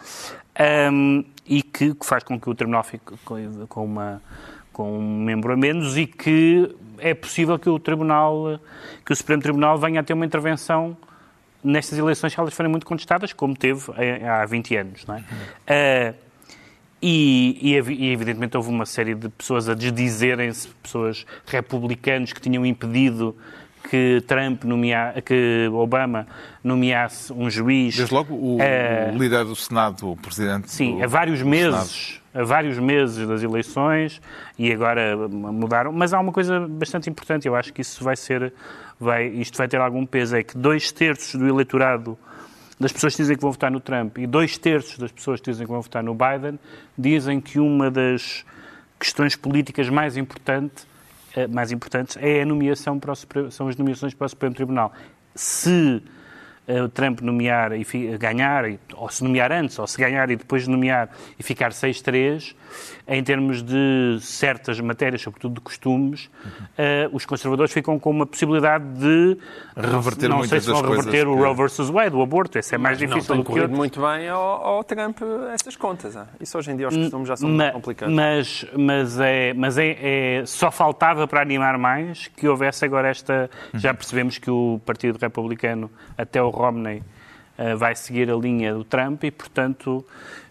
um, 0.91 1.25
e 1.45 1.61
que, 1.61 1.93
que, 1.93 2.05
faz 2.05 2.23
com 2.23 2.39
que 2.39 2.49
o 2.49 2.55
Tribunal 2.55 2.83
fique 2.83 3.17
com, 3.67 3.83
uma, 3.83 4.21
com 4.71 4.97
um 4.97 5.23
membro 5.23 5.51
a 5.51 5.57
menos 5.57 5.97
e 5.97 6.07
que 6.07 6.73
é 6.97 7.13
possível 7.13 7.59
que 7.59 7.69
o 7.69 7.77
Tribunal, 7.77 8.59
que 9.05 9.11
o 9.11 9.15
Supremo 9.15 9.41
Tribunal 9.41 9.77
venha 9.77 9.99
a 9.99 10.03
ter 10.03 10.13
uma 10.13 10.25
intervenção 10.25 10.95
nestas 11.61 11.97
eleições 11.97 12.31
se 12.31 12.39
elas 12.39 12.53
forem 12.53 12.71
muito 12.71 12.85
contestadas, 12.85 13.33
como 13.33 13.55
teve 13.55 13.83
há 14.25 14.45
20 14.45 14.77
anos. 14.77 15.05
Não 15.05 15.15
é? 15.15 15.19
Uh, 15.21 16.24
e, 17.07 17.75
e, 17.75 18.11
evidentemente 18.11 18.57
houve 18.57 18.69
uma 18.69 18.85
série 18.85 19.13
de 19.13 19.29
pessoas 19.29 19.69
a 19.69 19.75
desdizerem-se, 19.75 20.69
pessoas 20.81 21.23
republicanos 21.45 22.33
que 22.33 22.41
tinham 22.41 22.65
impedido 22.65 23.35
que 23.91 24.23
Trump 24.25 24.63
nomea, 24.63 25.21
que 25.23 25.69
Obama 25.71 26.25
nomeasse 26.63 27.31
um 27.31 27.47
juiz. 27.47 27.95
Desde 27.95 28.11
logo 28.11 28.33
o, 28.33 28.57
uh, 28.57 29.15
líder 29.15 29.45
do 29.45 29.55
Senado, 29.55 30.09
o 30.09 30.17
presidente. 30.17 30.71
Sim, 30.71 30.95
do, 30.95 31.03
há 31.03 31.07
vários 31.07 31.43
meses, 31.43 32.19
a 32.33 32.43
vários 32.43 32.79
meses 32.79 33.27
das 33.27 33.43
eleições 33.43 34.19
e 34.57 34.73
agora 34.73 35.15
mudaram. 35.15 35.91
Mas 35.91 36.11
há 36.11 36.19
uma 36.19 36.31
coisa 36.31 36.67
bastante 36.67 37.07
importante. 37.07 37.47
Eu 37.47 37.55
acho 37.55 37.71
que 37.71 37.81
isso 37.81 38.03
vai 38.03 38.15
ser, 38.15 38.51
vai, 38.99 39.27
isto 39.27 39.55
vai 39.55 39.67
ter 39.67 39.79
algum 39.79 40.07
peso, 40.07 40.35
é 40.35 40.41
que 40.41 40.57
dois 40.57 40.91
terços 40.91 41.39
do 41.39 41.47
eleitorado 41.47 42.17
das 42.79 42.91
pessoas 42.91 43.15
que 43.15 43.21
dizem 43.21 43.35
que 43.35 43.41
vão 43.41 43.51
votar 43.51 43.71
no 43.71 43.79
Trump 43.79 44.17
e 44.17 44.27
dois 44.27 44.57
terços 44.57 44.97
das 44.97 45.11
pessoas 45.11 45.39
que 45.39 45.49
dizem 45.49 45.65
que 45.65 45.71
vão 45.71 45.81
votar 45.81 46.03
no 46.03 46.13
Biden 46.13 46.59
dizem 46.97 47.39
que 47.39 47.59
uma 47.59 47.89
das 47.89 48.45
questões 48.99 49.35
políticas 49.35 49.89
mais 49.89 50.17
importantes 50.17 50.85
eh, 51.35 51.47
mais 51.47 51.71
importantes 51.71 52.17
é 52.21 52.41
a 52.41 52.45
nomeação 52.45 52.97
para 52.97 53.11
o, 53.11 53.51
são 53.51 53.67
as 53.67 53.75
nomeações 53.75 54.13
para 54.13 54.25
o 54.25 54.29
Supremo 54.29 54.55
Tribunal. 54.55 54.93
Se 55.35 56.01
o 56.67 56.89
Trump 56.89 57.21
nomear 57.21 57.71
e 57.73 57.85
ganhar, 58.17 58.65
ou 58.95 59.09
se 59.09 59.23
nomear 59.23 59.51
antes, 59.51 59.77
ou 59.77 59.85
se 59.85 59.97
ganhar 59.99 60.29
e 60.29 60.35
depois 60.35 60.67
nomear 60.67 61.09
e 61.37 61.43
ficar 61.43 61.71
6-3, 61.71 62.55
em 63.07 63.23
termos 63.23 63.61
de 63.61 64.17
certas 64.19 64.79
matérias, 64.79 65.21
sobretudo 65.21 65.55
de 65.55 65.61
costumes, 65.61 66.29
uhum. 66.43 66.49
uh, 66.51 67.15
os 67.15 67.25
conservadores 67.25 67.71
ficam 67.71 67.99
com 67.99 68.09
uma 68.09 68.25
possibilidade 68.25 68.83
de 68.83 69.37
reverter 69.75 70.27
não, 70.27 70.37
não 70.39 70.43
sei 70.43 70.59
se 70.59 70.71
vão 70.71 70.81
reverter 70.81 71.27
o 71.27 71.35
Roe 71.35 71.55
versus 71.55 71.89
Wade, 71.89 72.15
o 72.15 72.21
aborto, 72.21 72.57
esse 72.57 72.73
é 72.73 72.77
mais 72.77 72.99
mas 72.99 73.09
difícil 73.09 73.35
não 73.35 73.43
do 73.43 73.51
que 73.51 73.59
outro. 73.59 73.75
muito 73.75 74.01
bem 74.01 74.27
ao, 74.27 74.41
ao 74.41 74.83
Trump 74.83 75.19
essas 75.53 75.75
contas. 75.75 76.15
Hein? 76.15 76.23
Isso 76.39 76.57
hoje 76.57 76.71
em 76.71 76.77
dia 76.77 76.87
os 76.87 76.95
costumes 76.95 77.27
já 77.27 77.35
são 77.35 77.49
muito 77.49 77.73
complicados. 77.73 78.15
Mas, 78.15 78.65
mas, 78.75 79.19
é, 79.19 79.53
mas 79.53 79.77
é, 79.77 79.97
é, 80.39 80.45
só 80.45 80.71
faltava 80.71 81.27
para 81.27 81.41
animar 81.41 81.77
mais 81.77 82.27
que 82.27 82.47
houvesse 82.47 82.83
agora 82.85 83.09
esta... 83.09 83.49
Uhum. 83.73 83.79
Já 83.79 83.93
percebemos 83.93 84.37
que 84.37 84.49
o 84.49 84.81
Partido 84.85 85.19
Republicano, 85.19 85.91
até 86.17 86.41
o 86.41 86.49
Romney, 86.55 87.03
uh, 87.57 87.77
vai 87.77 87.95
seguir 87.95 88.29
a 88.31 88.35
linha 88.35 88.73
do 88.73 88.83
Trump 88.83 89.23
e, 89.23 89.31
portanto, 89.31 90.05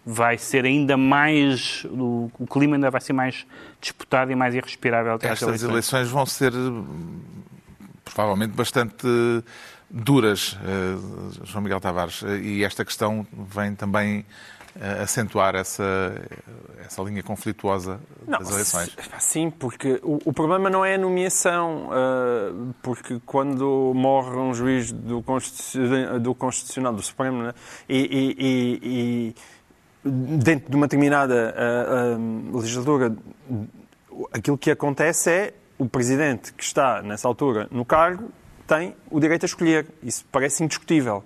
vai 0.05 0.39
ser 0.39 0.65
ainda 0.65 0.97
mais. 0.97 1.85
O, 1.91 2.31
o 2.39 2.47
clima 2.47 2.77
ainda 2.77 2.91
vai 2.91 3.01
ser 3.01 3.13
mais 3.13 3.47
disputado 3.81 4.31
e 4.31 4.35
mais 4.35 4.55
irrespirável. 4.55 5.15
Estas 5.15 5.43
eleições. 5.43 5.71
eleições 5.71 6.09
vão 6.09 6.27
ser 6.27 6.53
provavelmente 8.05 8.53
bastante 8.53 9.07
duras, 9.91 10.55
uh, 10.55 11.45
João 11.45 11.63
Miguel 11.63 11.81
Tavares, 11.81 12.23
e 12.43 12.65
esta 12.65 12.85
questão 12.85 13.27
vem 13.33 13.75
também 13.75 14.25
acentuar 15.03 15.55
essa, 15.55 16.15
essa 16.85 17.03
linha 17.03 17.23
conflituosa 17.23 18.01
não, 18.27 18.39
das 18.39 18.51
eleições. 18.51 18.97
Sim, 19.21 19.51
porque 19.51 20.01
o, 20.03 20.19
o, 20.25 20.33
problema 20.33 20.69
não 20.69 20.85
é 20.85 20.95
a 20.95 20.99
nomeação, 20.99 21.89
uh, 21.89 22.75
porque 22.83 23.21
quando 23.25 23.93
morre 23.95 24.37
um 24.37 24.53
juiz 24.53 24.91
do 24.91 25.23
Constitucional 25.23 26.19
do, 26.19 26.35
Constitucional, 26.35 26.93
do 26.93 27.03
Supremo, 27.03 27.43
né, 27.45 27.55
e, 27.89 28.35
e, 28.39 29.35
e 30.03 30.09
dentro 30.11 30.71
de 30.71 30.77
uma 30.77 30.87
determinada 30.87 31.55
uh, 31.57 32.53
uh, 32.53 32.59
legislatura, 32.59 33.17
aquilo 34.33 34.59
que 34.59 34.71
acontece 34.71 35.31
é 35.31 35.55
o 35.79 35.89
presidente 35.89 36.53
que 36.53 36.63
está, 36.63 37.03
nessa 37.03 37.29
altura, 37.29 37.69
no 37.71 37.85
cargo, 37.85 38.31
tem 38.67 38.95
o 39.11 39.21
direito 39.21 39.45
a 39.45 39.47
escolher. 39.47 39.87
Isso 40.03 40.25
parece 40.31 40.65
indiscutível. 40.65 41.23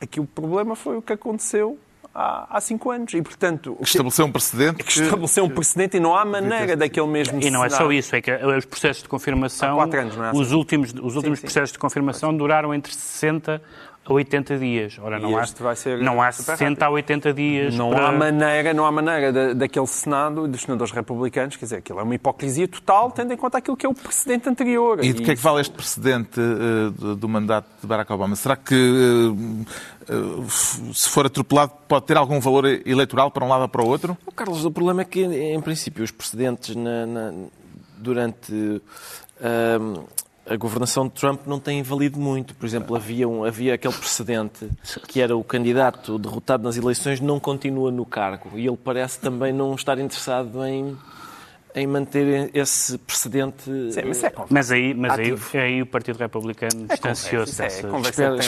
Aqui 0.00 0.20
o 0.20 0.26
problema 0.26 0.76
foi 0.76 0.96
o 0.96 1.02
que 1.02 1.12
aconteceu 1.12 1.78
há, 2.14 2.56
há 2.56 2.60
cinco 2.60 2.90
anos. 2.90 3.12
E, 3.12 3.20
portanto, 3.20 3.76
estabeleceu 3.80 4.26
um 4.26 4.32
precedente. 4.32 4.84
Que 4.84 5.00
estabeleceu 5.00 5.44
um 5.44 5.48
precedente 5.48 5.96
e 5.96 6.00
não 6.00 6.14
há 6.14 6.24
maneira 6.24 6.76
daquele 6.76 7.06
mesmo 7.06 7.40
E 7.42 7.50
não 7.50 7.64
é 7.64 7.68
só 7.68 7.90
isso, 7.90 8.14
é 8.14 8.22
que 8.22 8.30
os 8.32 8.64
processos 8.64 9.02
de 9.02 9.08
confirmação, 9.08 9.80
anos, 9.80 10.16
é? 10.16 10.30
os 10.32 10.52
últimos, 10.52 10.92
os 10.92 11.16
últimos 11.16 11.38
sim, 11.38 11.46
sim. 11.46 11.52
processos 11.52 11.72
de 11.72 11.78
confirmação 11.78 12.36
duraram 12.36 12.72
entre 12.72 12.94
60 12.94 13.60
a 14.06 14.12
80 14.12 14.58
dias. 14.58 14.98
Ora, 15.00 15.18
não 15.18 15.36
há, 15.36 15.44
não 16.00 16.22
há 16.22 16.30
60 16.30 16.62
rápido. 16.62 16.82
a 16.82 16.90
80 16.90 17.32
dias. 17.32 17.74
Não 17.74 17.90
para... 17.90 18.08
há 18.08 18.12
maneira, 18.12 18.74
não 18.74 18.84
há 18.84 18.92
maneira 18.92 19.32
da, 19.32 19.52
daquele 19.54 19.86
Senado, 19.86 20.46
dos 20.46 20.62
senadores 20.62 20.92
republicanos, 20.92 21.56
quer 21.56 21.64
dizer, 21.64 21.76
aquilo 21.76 22.00
é 22.00 22.02
uma 22.02 22.14
hipocrisia 22.14 22.68
total, 22.68 23.10
tendo 23.10 23.32
em 23.32 23.36
conta 23.36 23.58
aquilo 23.58 23.76
que 23.76 23.86
é 23.86 23.88
o 23.88 23.94
precedente 23.94 24.48
anterior. 24.48 25.02
E 25.02 25.12
de 25.12 25.22
que 25.22 25.30
é 25.30 25.34
que 25.34 25.40
vale 25.40 25.60
este 25.60 25.74
precedente 25.74 26.38
uh, 26.38 26.90
do, 26.90 27.16
do, 27.16 27.28
mandato 27.28 27.66
de 27.80 27.86
Barack 27.86 28.12
Obama? 28.12 28.36
Será 28.36 28.56
que, 28.56 28.74
uh, 28.74 30.14
uh, 30.14 30.50
se 30.50 31.08
for 31.08 31.26
atropelado, 31.26 31.72
pode 31.88 32.04
ter 32.04 32.16
algum 32.16 32.38
valor 32.40 32.66
eleitoral 32.66 33.30
para 33.30 33.44
um 33.44 33.48
lado 33.48 33.62
ou 33.62 33.68
para 33.68 33.82
o 33.82 33.86
outro? 33.86 34.18
Oh, 34.26 34.32
Carlos, 34.32 34.64
o 34.64 34.70
problema 34.70 35.02
é 35.02 35.04
que, 35.04 35.22
em 35.22 35.60
princípio, 35.60 36.04
os 36.04 36.10
precedentes 36.10 36.76
na, 36.76 37.06
na, 37.06 37.32
durante 37.96 38.82
a 40.48 40.56
governação 40.56 41.06
de 41.06 41.12
Trump 41.12 41.46
não 41.46 41.58
tem 41.58 41.82
valido 41.82 42.18
muito. 42.18 42.54
Por 42.54 42.66
exemplo, 42.66 42.94
havia, 42.96 43.28
um, 43.28 43.44
havia 43.44 43.74
aquele 43.74 43.94
precedente 43.94 44.68
que 45.08 45.20
era 45.20 45.36
o 45.36 45.42
candidato 45.42 46.18
derrotado 46.18 46.62
nas 46.62 46.76
eleições 46.76 47.20
não 47.20 47.40
continua 47.40 47.90
no 47.90 48.04
cargo. 48.04 48.58
E 48.58 48.66
ele 48.66 48.76
parece 48.76 49.18
também 49.18 49.52
não 49.52 49.74
estar 49.74 49.98
interessado 49.98 50.64
em 50.64 50.96
em 51.74 51.88
manter 51.88 52.50
esse 52.54 52.96
precedente. 52.98 53.64
Sim, 53.64 54.02
mas, 54.06 54.22
é 54.22 54.32
mas 54.48 54.70
aí, 54.70 54.94
mas 54.94 55.18
aí, 55.18 55.34
aí 55.54 55.82
o 55.82 55.86
Partido 55.86 56.18
Republicano 56.18 56.84
é 56.88 56.92
distanciou-se 56.92 57.60
é, 57.60 57.64
dessa. 57.64 57.86
É, 57.86 57.90
conversa, 57.90 58.30
não 58.30 58.38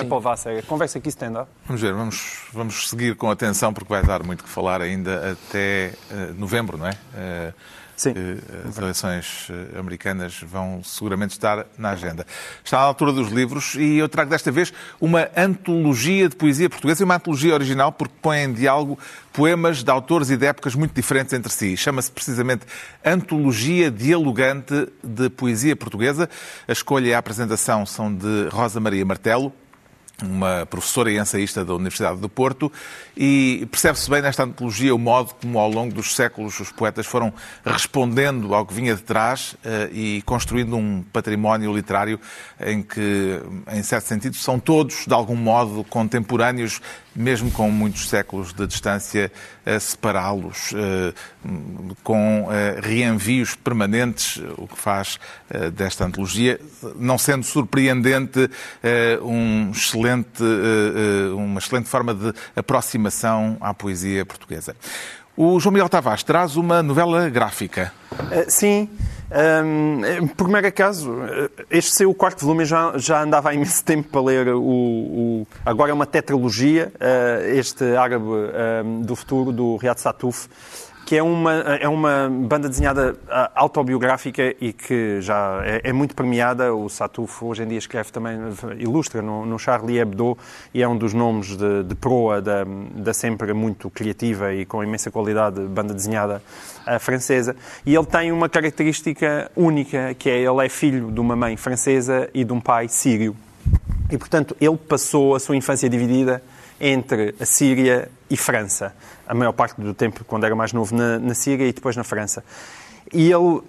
é 0.00 0.04
para 0.04 0.16
levar 0.16 0.32
a 0.32 0.84
aqui 0.98 1.08
stand-up. 1.08 1.48
Vamos 1.66 1.80
ver, 1.80 1.94
vamos, 1.94 2.38
vamos 2.52 2.88
seguir 2.90 3.14
com 3.14 3.30
atenção 3.30 3.72
porque 3.72 3.88
vai 3.88 4.02
dar 4.02 4.24
muito 4.24 4.42
que 4.42 4.50
falar 4.50 4.82
ainda 4.82 5.32
até 5.32 5.92
uh, 6.10 6.34
novembro, 6.34 6.76
não 6.76 6.88
é? 6.88 6.90
Uh, 6.90 7.54
Sim. 7.96 8.12
as 8.68 8.76
eleições 8.76 9.48
eh, 9.50 9.78
americanas 9.78 10.40
vão 10.42 10.82
seguramente 10.82 11.32
estar 11.32 11.66
na 11.78 11.90
agenda. 11.90 12.26
Está 12.64 12.78
à 12.78 12.82
altura 12.82 13.12
dos 13.12 13.30
livros 13.30 13.74
e 13.74 13.96
eu 13.96 14.08
trago 14.08 14.30
desta 14.30 14.50
vez 14.50 14.72
uma 15.00 15.28
antologia 15.36 16.28
de 16.28 16.36
poesia 16.36 16.68
portuguesa 16.68 17.02
e 17.02 17.04
uma 17.04 17.16
antologia 17.16 17.54
original 17.54 17.92
porque 17.92 18.14
põe 18.20 18.38
em 18.38 18.52
diálogo 18.52 18.98
poemas 19.32 19.82
de 19.82 19.90
autores 19.90 20.30
e 20.30 20.36
de 20.36 20.46
épocas 20.46 20.74
muito 20.74 20.94
diferentes 20.94 21.32
entre 21.32 21.52
si. 21.52 21.76
Chama-se 21.76 22.10
precisamente 22.10 22.66
Antologia 23.04 23.90
Dialogante 23.90 24.88
de 25.02 25.28
Poesia 25.30 25.74
Portuguesa. 25.74 26.28
A 26.68 26.72
escolha 26.72 27.08
e 27.08 27.14
a 27.14 27.18
apresentação 27.18 27.84
são 27.84 28.14
de 28.14 28.48
Rosa 28.50 28.80
Maria 28.80 29.04
Martelo 29.04 29.52
uma 30.22 30.64
professora 30.66 31.10
e 31.10 31.18
ensaísta 31.18 31.64
da 31.64 31.74
Universidade 31.74 32.20
do 32.20 32.28
Porto, 32.28 32.70
e 33.16 33.66
percebe-se 33.70 34.08
bem 34.08 34.22
nesta 34.22 34.44
antologia 34.44 34.94
o 34.94 34.98
modo 34.98 35.34
como, 35.34 35.58
ao 35.58 35.68
longo 35.68 35.92
dos 35.92 36.14
séculos, 36.14 36.58
os 36.60 36.70
poetas 36.70 37.06
foram 37.06 37.32
respondendo 37.64 38.54
ao 38.54 38.64
que 38.64 38.72
vinha 38.74 38.94
de 38.94 39.02
trás 39.02 39.56
eh, 39.64 39.90
e 39.92 40.22
construindo 40.22 40.76
um 40.76 41.02
património 41.12 41.74
literário 41.74 42.20
em 42.60 42.82
que, 42.82 43.40
em 43.72 43.82
certo 43.82 44.06
sentido, 44.06 44.36
são 44.36 44.58
todos, 44.58 45.04
de 45.06 45.14
algum 45.14 45.36
modo, 45.36 45.84
contemporâneos, 45.84 46.80
mesmo 47.14 47.50
com 47.50 47.70
muitos 47.70 48.08
séculos 48.08 48.52
de 48.52 48.66
distância 48.66 49.30
a 49.64 49.78
separá-los, 49.78 50.72
eh, 50.74 51.12
com 52.02 52.48
eh, 52.50 52.80
reenvios 52.82 53.54
permanentes, 53.54 54.42
o 54.56 54.66
que 54.66 54.76
faz 54.76 55.18
desta 55.74 56.04
antologia, 56.04 56.60
não 56.96 57.16
sendo 57.16 57.44
surpreendente 57.44 58.50
um 59.22 59.70
excelente, 59.70 60.42
uma 61.36 61.58
excelente 61.58 61.88
forma 61.88 62.14
de 62.14 62.32
aproximação 62.56 63.56
à 63.60 63.72
poesia 63.72 64.24
portuguesa. 64.26 64.74
O 65.36 65.58
João 65.58 65.72
Miguel 65.72 65.88
Tavares 65.88 66.22
traz 66.22 66.56
uma 66.56 66.82
novela 66.82 67.28
gráfica. 67.28 67.92
Uh, 68.12 68.44
sim. 68.48 68.88
Um, 69.34 70.28
por 70.28 70.46
mero 70.46 70.66
acaso, 70.68 71.10
este 71.68 71.90
seu 71.90 72.10
o 72.10 72.14
quarto 72.14 72.44
volume, 72.44 72.64
já, 72.64 72.96
já 72.96 73.20
andava 73.20 73.50
há 73.50 73.54
imenso 73.54 73.82
tempo 73.84 74.08
para 74.08 74.20
ler 74.20 74.48
o. 74.48 74.60
o 74.62 75.46
agora 75.66 75.90
é 75.90 75.94
uma 75.94 76.06
tetralogia, 76.06 76.92
uh, 76.94 77.48
este 77.48 77.96
Árabe 77.96 78.24
um, 78.24 79.02
do 79.02 79.16
Futuro, 79.16 79.50
do 79.50 79.76
Riyad 79.76 80.00
Satuf 80.00 80.48
que 81.04 81.16
é 81.16 81.22
uma, 81.22 81.52
é 81.52 81.88
uma 81.88 82.28
banda 82.30 82.68
desenhada 82.68 83.16
ah, 83.28 83.50
autobiográfica 83.54 84.54
e 84.60 84.72
que 84.72 85.20
já 85.20 85.60
é, 85.64 85.90
é 85.90 85.92
muito 85.92 86.14
premiada. 86.14 86.74
O 86.74 86.88
Satuf 86.88 87.44
hoje 87.44 87.62
em 87.62 87.68
dia 87.68 87.78
escreve 87.78 88.10
também, 88.10 88.38
ilustra 88.78 89.20
no, 89.20 89.44
no 89.44 89.58
Charlie 89.58 89.98
Hebdo 89.98 90.36
e 90.72 90.82
é 90.82 90.88
um 90.88 90.96
dos 90.96 91.12
nomes 91.12 91.56
de, 91.56 91.82
de 91.82 91.94
proa 91.94 92.40
da, 92.40 92.64
da 92.94 93.12
sempre 93.12 93.52
muito 93.52 93.90
criativa 93.90 94.52
e 94.54 94.64
com 94.64 94.82
imensa 94.82 95.10
qualidade 95.10 95.60
banda 95.60 95.92
desenhada 95.92 96.42
uh, 96.86 96.98
francesa. 96.98 97.54
E 97.84 97.94
ele 97.94 98.06
tem 98.06 98.32
uma 98.32 98.48
característica 98.48 99.50
única, 99.54 100.14
que 100.14 100.30
é 100.30 100.38
ele 100.38 100.64
é 100.64 100.68
filho 100.68 101.10
de 101.10 101.20
uma 101.20 101.36
mãe 101.36 101.56
francesa 101.56 102.28
e 102.32 102.44
de 102.44 102.52
um 102.52 102.60
pai 102.60 102.88
sírio. 102.88 103.36
E, 104.10 104.18
portanto, 104.18 104.56
ele 104.60 104.76
passou 104.76 105.34
a 105.34 105.40
sua 105.40 105.56
infância 105.56 105.88
dividida 105.88 106.42
entre 106.84 107.34
a 107.40 107.46
Síria 107.46 108.10
e 108.28 108.36
França. 108.36 108.94
A 109.26 109.32
maior 109.32 109.52
parte 109.52 109.80
do 109.80 109.94
tempo, 109.94 110.22
quando 110.24 110.44
era 110.44 110.54
mais 110.54 110.74
novo, 110.74 110.94
na, 110.94 111.18
na 111.18 111.34
Síria 111.34 111.66
e 111.66 111.72
depois 111.72 111.96
na 111.96 112.04
França. 112.04 112.44
E 113.10 113.30
ele 113.30 113.62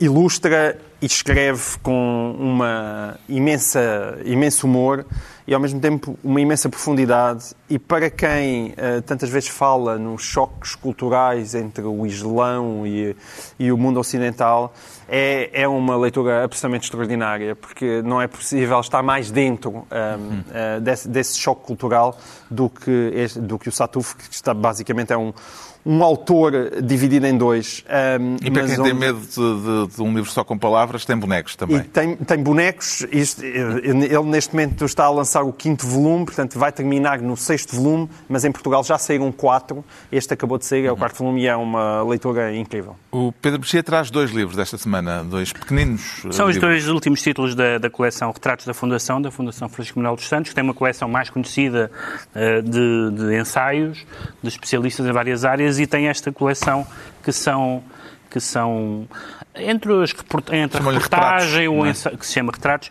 ilustra 0.00 0.78
e 1.00 1.06
escreve 1.06 1.78
com 1.82 2.36
uma 2.38 3.18
imensa, 3.28 4.18
imenso 4.24 4.66
humor 4.66 5.06
e 5.46 5.54
ao 5.54 5.60
mesmo 5.60 5.80
tempo 5.80 6.18
uma 6.22 6.40
imensa 6.40 6.68
profundidade. 6.68 7.54
E 7.70 7.78
para 7.78 8.10
quem 8.10 8.72
uh, 8.72 9.00
tantas 9.06 9.30
vezes 9.30 9.48
fala 9.48 9.96
nos 9.96 10.22
choques 10.22 10.74
culturais 10.74 11.54
entre 11.54 11.84
o 11.84 12.04
Islão 12.04 12.86
e, 12.86 13.16
e 13.58 13.72
o 13.72 13.78
mundo 13.78 13.98
ocidental, 13.98 14.74
é, 15.08 15.62
é 15.62 15.66
uma 15.66 15.96
leitura 15.96 16.44
absolutamente 16.44 16.84
extraordinária, 16.84 17.56
porque 17.56 18.02
não 18.02 18.20
é 18.20 18.26
possível 18.26 18.78
estar 18.80 19.02
mais 19.02 19.30
dentro 19.30 19.70
um, 19.70 19.80
uh, 19.80 20.80
desse, 20.82 21.08
desse, 21.08 21.38
choque 21.38 21.64
cultural 21.64 22.18
do 22.50 22.68
que, 22.68 23.12
este, 23.14 23.40
do 23.40 23.58
que 23.58 23.70
o 23.70 23.72
Satuf, 23.72 24.16
que 24.16 24.34
está, 24.34 24.52
basicamente 24.52 25.12
é 25.12 25.16
um 25.16 25.32
um 25.88 26.04
autor 26.04 26.82
dividido 26.82 27.26
em 27.26 27.34
dois. 27.34 27.82
Um, 28.20 28.36
e 28.42 28.50
para 28.50 28.66
quem 28.66 28.78
onde... 28.78 28.90
tem 28.90 28.92
medo 28.92 29.20
de, 29.20 29.86
de, 29.88 29.96
de, 29.96 30.02
um 30.02 30.14
livro 30.14 30.30
só 30.30 30.44
com 30.44 30.58
palavras, 30.58 31.06
tem 31.06 31.16
bonecos 31.16 31.56
também. 31.56 31.78
E 31.78 31.82
tem, 31.82 32.14
tem 32.14 32.42
bonecos. 32.42 33.06
Isto, 33.10 33.42
ele, 33.42 34.22
neste 34.24 34.54
momento, 34.54 34.84
está 34.84 35.06
a 35.06 35.10
lançar 35.10 35.42
o 35.44 35.50
quinto 35.50 35.86
volume, 35.86 36.26
portanto, 36.26 36.58
vai 36.58 36.70
terminar 36.70 37.22
no 37.22 37.38
sexto 37.38 37.74
volume, 37.74 38.06
mas 38.28 38.44
em 38.44 38.52
Portugal 38.52 38.84
já 38.84 38.98
saíram 38.98 39.32
quatro. 39.32 39.82
Este 40.12 40.34
acabou 40.34 40.58
de 40.58 40.66
sair, 40.66 40.84
é 40.84 40.92
o 40.92 40.96
quarto 40.96 41.16
volume 41.16 41.40
e 41.40 41.46
é 41.46 41.56
uma 41.56 42.02
leitura 42.02 42.54
incrível. 42.54 42.94
O 43.10 43.32
Pedro 43.32 43.60
Mexia 43.60 43.82
traz 43.82 44.10
dois 44.10 44.30
livros 44.30 44.58
desta 44.58 44.76
semana, 44.76 45.24
dois 45.24 45.54
pequeninos. 45.54 46.26
São 46.32 46.48
livros. 46.48 46.56
os 46.56 46.60
dois 46.60 46.88
últimos 46.88 47.22
títulos 47.22 47.54
da, 47.54 47.78
da 47.78 47.88
coleção 47.88 48.30
Retratos 48.30 48.66
da 48.66 48.74
Fundação, 48.74 49.22
da 49.22 49.30
Fundação 49.30 49.70
Francisco 49.70 49.98
Manuel 49.98 50.16
dos 50.16 50.28
Santos, 50.28 50.50
que 50.50 50.54
tem 50.54 50.62
uma 50.62 50.74
coleção 50.74 51.08
mais 51.08 51.30
conhecida 51.30 51.90
uh, 52.36 52.62
de, 52.62 53.10
de 53.16 53.40
ensaios 53.40 54.04
de 54.42 54.48
especialistas 54.50 55.06
em 55.06 55.12
várias 55.12 55.46
áreas 55.46 55.77
e 55.78 55.86
tem 55.86 56.08
esta 56.08 56.32
coleção 56.32 56.86
que 57.22 57.32
são 57.32 57.82
que 58.30 58.40
são 58.40 59.08
entre, 59.56 59.92
as, 60.02 60.14
entre 60.52 60.78
a 60.78 60.90
reportagem 60.90 61.68
o 61.68 61.84
é? 61.84 61.90
ensaio, 61.90 62.18
que 62.18 62.26
se 62.26 62.32
chama 62.32 62.52
retratos, 62.52 62.90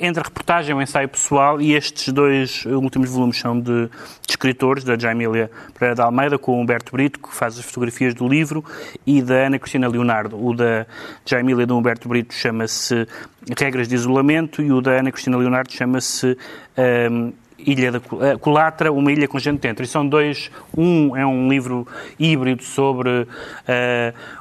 entre 0.00 0.20
a 0.20 0.24
reportagem 0.24 0.74
o 0.74 0.82
ensaio 0.82 1.08
pessoal 1.08 1.60
e 1.60 1.74
estes 1.74 2.12
dois 2.12 2.64
últimos 2.66 3.10
volumes 3.10 3.38
são 3.38 3.58
de, 3.58 3.86
de 3.86 3.90
escritores, 4.28 4.84
da 4.84 4.98
Jaimília 4.98 5.50
Pereira 5.72 5.94
de 5.94 6.02
Almeida 6.02 6.38
com 6.38 6.52
o 6.52 6.60
Humberto 6.60 6.92
Brito, 6.92 7.18
que 7.20 7.34
faz 7.34 7.58
as 7.58 7.64
fotografias 7.64 8.14
do 8.14 8.28
livro, 8.28 8.64
e 9.06 9.22
da 9.22 9.46
Ana 9.46 9.58
Cristina 9.58 9.88
Leonardo. 9.88 10.44
O 10.44 10.54
da 10.54 10.86
Jaimília 11.24 11.66
do 11.66 11.76
Humberto 11.76 12.08
Brito 12.08 12.34
chama-se 12.34 13.06
Regras 13.58 13.88
de 13.88 13.94
Isolamento 13.94 14.60
e 14.60 14.70
o 14.72 14.80
da 14.80 14.92
Ana 14.92 15.10
Cristina 15.10 15.36
Leonardo 15.36 15.72
chama-se 15.72 16.36
um, 17.10 17.32
Ilha 17.58 17.92
da 17.92 18.00
Colatra, 18.38 18.92
uma 18.92 19.10
ilha 19.10 19.26
com 19.26 19.38
gente 19.38 19.60
dentro. 19.60 19.84
E 19.84 19.86
são 19.86 20.06
dois. 20.06 20.50
Um 20.76 21.16
é 21.16 21.26
um 21.26 21.48
livro 21.48 21.86
híbrido 22.18 22.62
sobre 22.62 23.10
uh, 23.10 23.26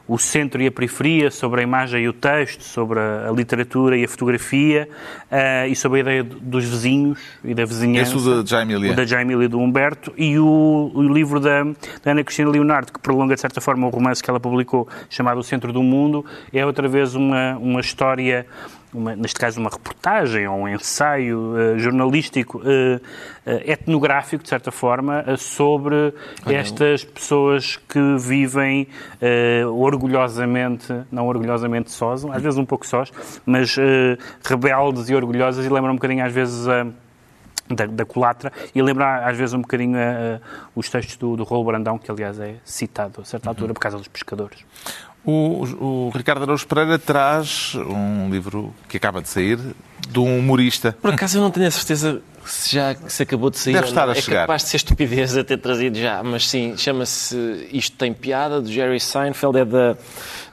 o 0.08 0.18
centro 0.18 0.62
e 0.62 0.68
a 0.68 0.72
periferia, 0.72 1.32
sobre 1.32 1.62
a 1.62 1.64
imagem 1.64 2.04
e 2.04 2.08
o 2.08 2.14
texto, 2.14 2.64
sobre 2.64 3.00
a, 3.00 3.28
a 3.28 3.32
literatura 3.32 3.98
e 3.98 4.04
a 4.04 4.08
fotografia 4.08 4.88
uh, 5.32 5.68
e 5.68 5.76
sobre 5.76 6.00
a 6.00 6.02
ideia 6.02 6.24
dos 6.24 6.64
vizinhos 6.66 7.20
e 7.44 7.54
da 7.54 7.66
vizinhança. 7.66 8.16
Esse 8.16 8.30
o 8.30 8.44
da 8.44 8.48
Jaimilia. 8.48 8.92
O 8.92 8.96
da 8.96 9.06
Jaimilia 9.06 9.50
do 9.50 9.60
Humberto 9.60 10.14
e 10.16 10.38
o, 10.38 10.92
o 10.94 11.02
livro 11.02 11.40
da, 11.40 11.64
da, 11.64 12.12
Ana 12.12 12.24
Cristina 12.24 12.50
Leonardo, 12.50 12.94
que 12.94 13.00
prolonga 13.00 13.34
de 13.34 13.42
certa 13.42 13.60
forma 13.60 13.88
o 13.88 13.90
romance 13.90 14.22
que 14.22 14.30
ela 14.30 14.40
publicou 14.40 14.88
chamado 15.10 15.40
O 15.40 15.44
Centro 15.44 15.74
do 15.74 15.82
Mundo, 15.82 16.24
é 16.54 16.66
outra 16.66 16.88
vez 16.88 17.16
uma, 17.16 17.58
uma 17.58 17.80
história 17.80 18.46
uma, 18.94 19.16
neste 19.16 19.40
caso 19.40 19.60
uma 19.60 19.70
reportagem 19.70 20.48
ou 20.48 20.60
um 20.60 20.68
ensaio 20.68 21.38
uh, 21.38 21.80
jornalístico, 21.80 22.60
uh, 22.60 23.02
etnográfico, 23.66 24.44
de 24.44 24.50
certa 24.50 24.72
forma, 24.72 25.24
sobre 25.38 26.14
estas 26.46 27.04
pessoas 27.04 27.78
que 27.78 28.18
vivem 28.18 28.90
orgulhosamente, 29.74 30.94
não 31.10 31.28
orgulhosamente 31.28 31.90
sós, 31.90 32.26
às 32.26 32.42
vezes 32.42 32.60
um 32.60 32.66
pouco 32.66 32.86
sós, 32.86 33.10
mas 33.46 33.74
rebeldes 34.44 35.10
e 35.10 35.16
orgulhosas 35.16 35.66
e 35.66 35.70
lembram 35.70 35.94
um 35.94 35.96
bocadinho 35.96 36.26
às 36.26 36.34
vezes 36.34 36.68
a 36.68 36.86
da, 37.70 37.86
da 37.86 38.06
culatra 38.06 38.52
e 38.74 38.82
lembra 38.82 39.28
às 39.28 39.38
vezes 39.38 39.54
um 39.54 39.62
bocadinho 39.62 39.98
uh, 39.98 40.42
os 40.76 40.90
textos 40.90 41.18
do, 41.18 41.36
do 41.36 41.64
Brandão, 41.64 41.98
que 41.98 42.10
aliás 42.10 42.40
é 42.40 42.56
citado 42.64 43.22
a 43.22 43.26
certa 43.26 43.50
altura 43.50 43.74
por 43.74 43.80
causa 43.80 43.98
dos 43.98 44.08
pescadores. 44.08 44.66
O, 45.30 46.08
o 46.08 46.10
Ricardo 46.16 46.44
Araújo 46.44 46.66
Pereira 46.66 46.98
traz 46.98 47.76
um 47.76 48.30
livro 48.30 48.74
que 48.88 48.96
acaba 48.96 49.22
de 49.22 49.28
sair 49.28 49.60
de 50.10 50.20
um 50.20 50.40
humorista. 50.40 50.96
Por 51.02 51.14
acaso 51.14 51.38
eu 51.38 51.42
não 51.42 51.52
tenho 51.52 51.68
a 51.68 51.72
certeza 51.72 52.22
se 52.46 52.74
já 52.74 52.96
se 53.10 53.24
acabou 53.24 53.50
de 53.50 53.60
sair. 53.60 53.74
Deve 53.74 53.88
estar 53.88 54.08
a 54.08 54.14
é 54.14 54.22
chegar. 54.22 54.42
capaz 54.44 54.64
de 54.64 54.70
ser 54.70 54.78
estupidez 54.78 55.36
a 55.36 55.44
ter 55.44 55.58
trazido 55.58 55.98
já, 55.98 56.24
mas 56.24 56.48
sim, 56.48 56.78
chama-se 56.78 57.68
Isto 57.74 57.98
Tem 57.98 58.14
Piada, 58.14 58.62
de 58.62 58.72
Jerry 58.74 59.02
Seinfeld, 59.02 59.60
é 59.60 59.66
da, 59.66 59.98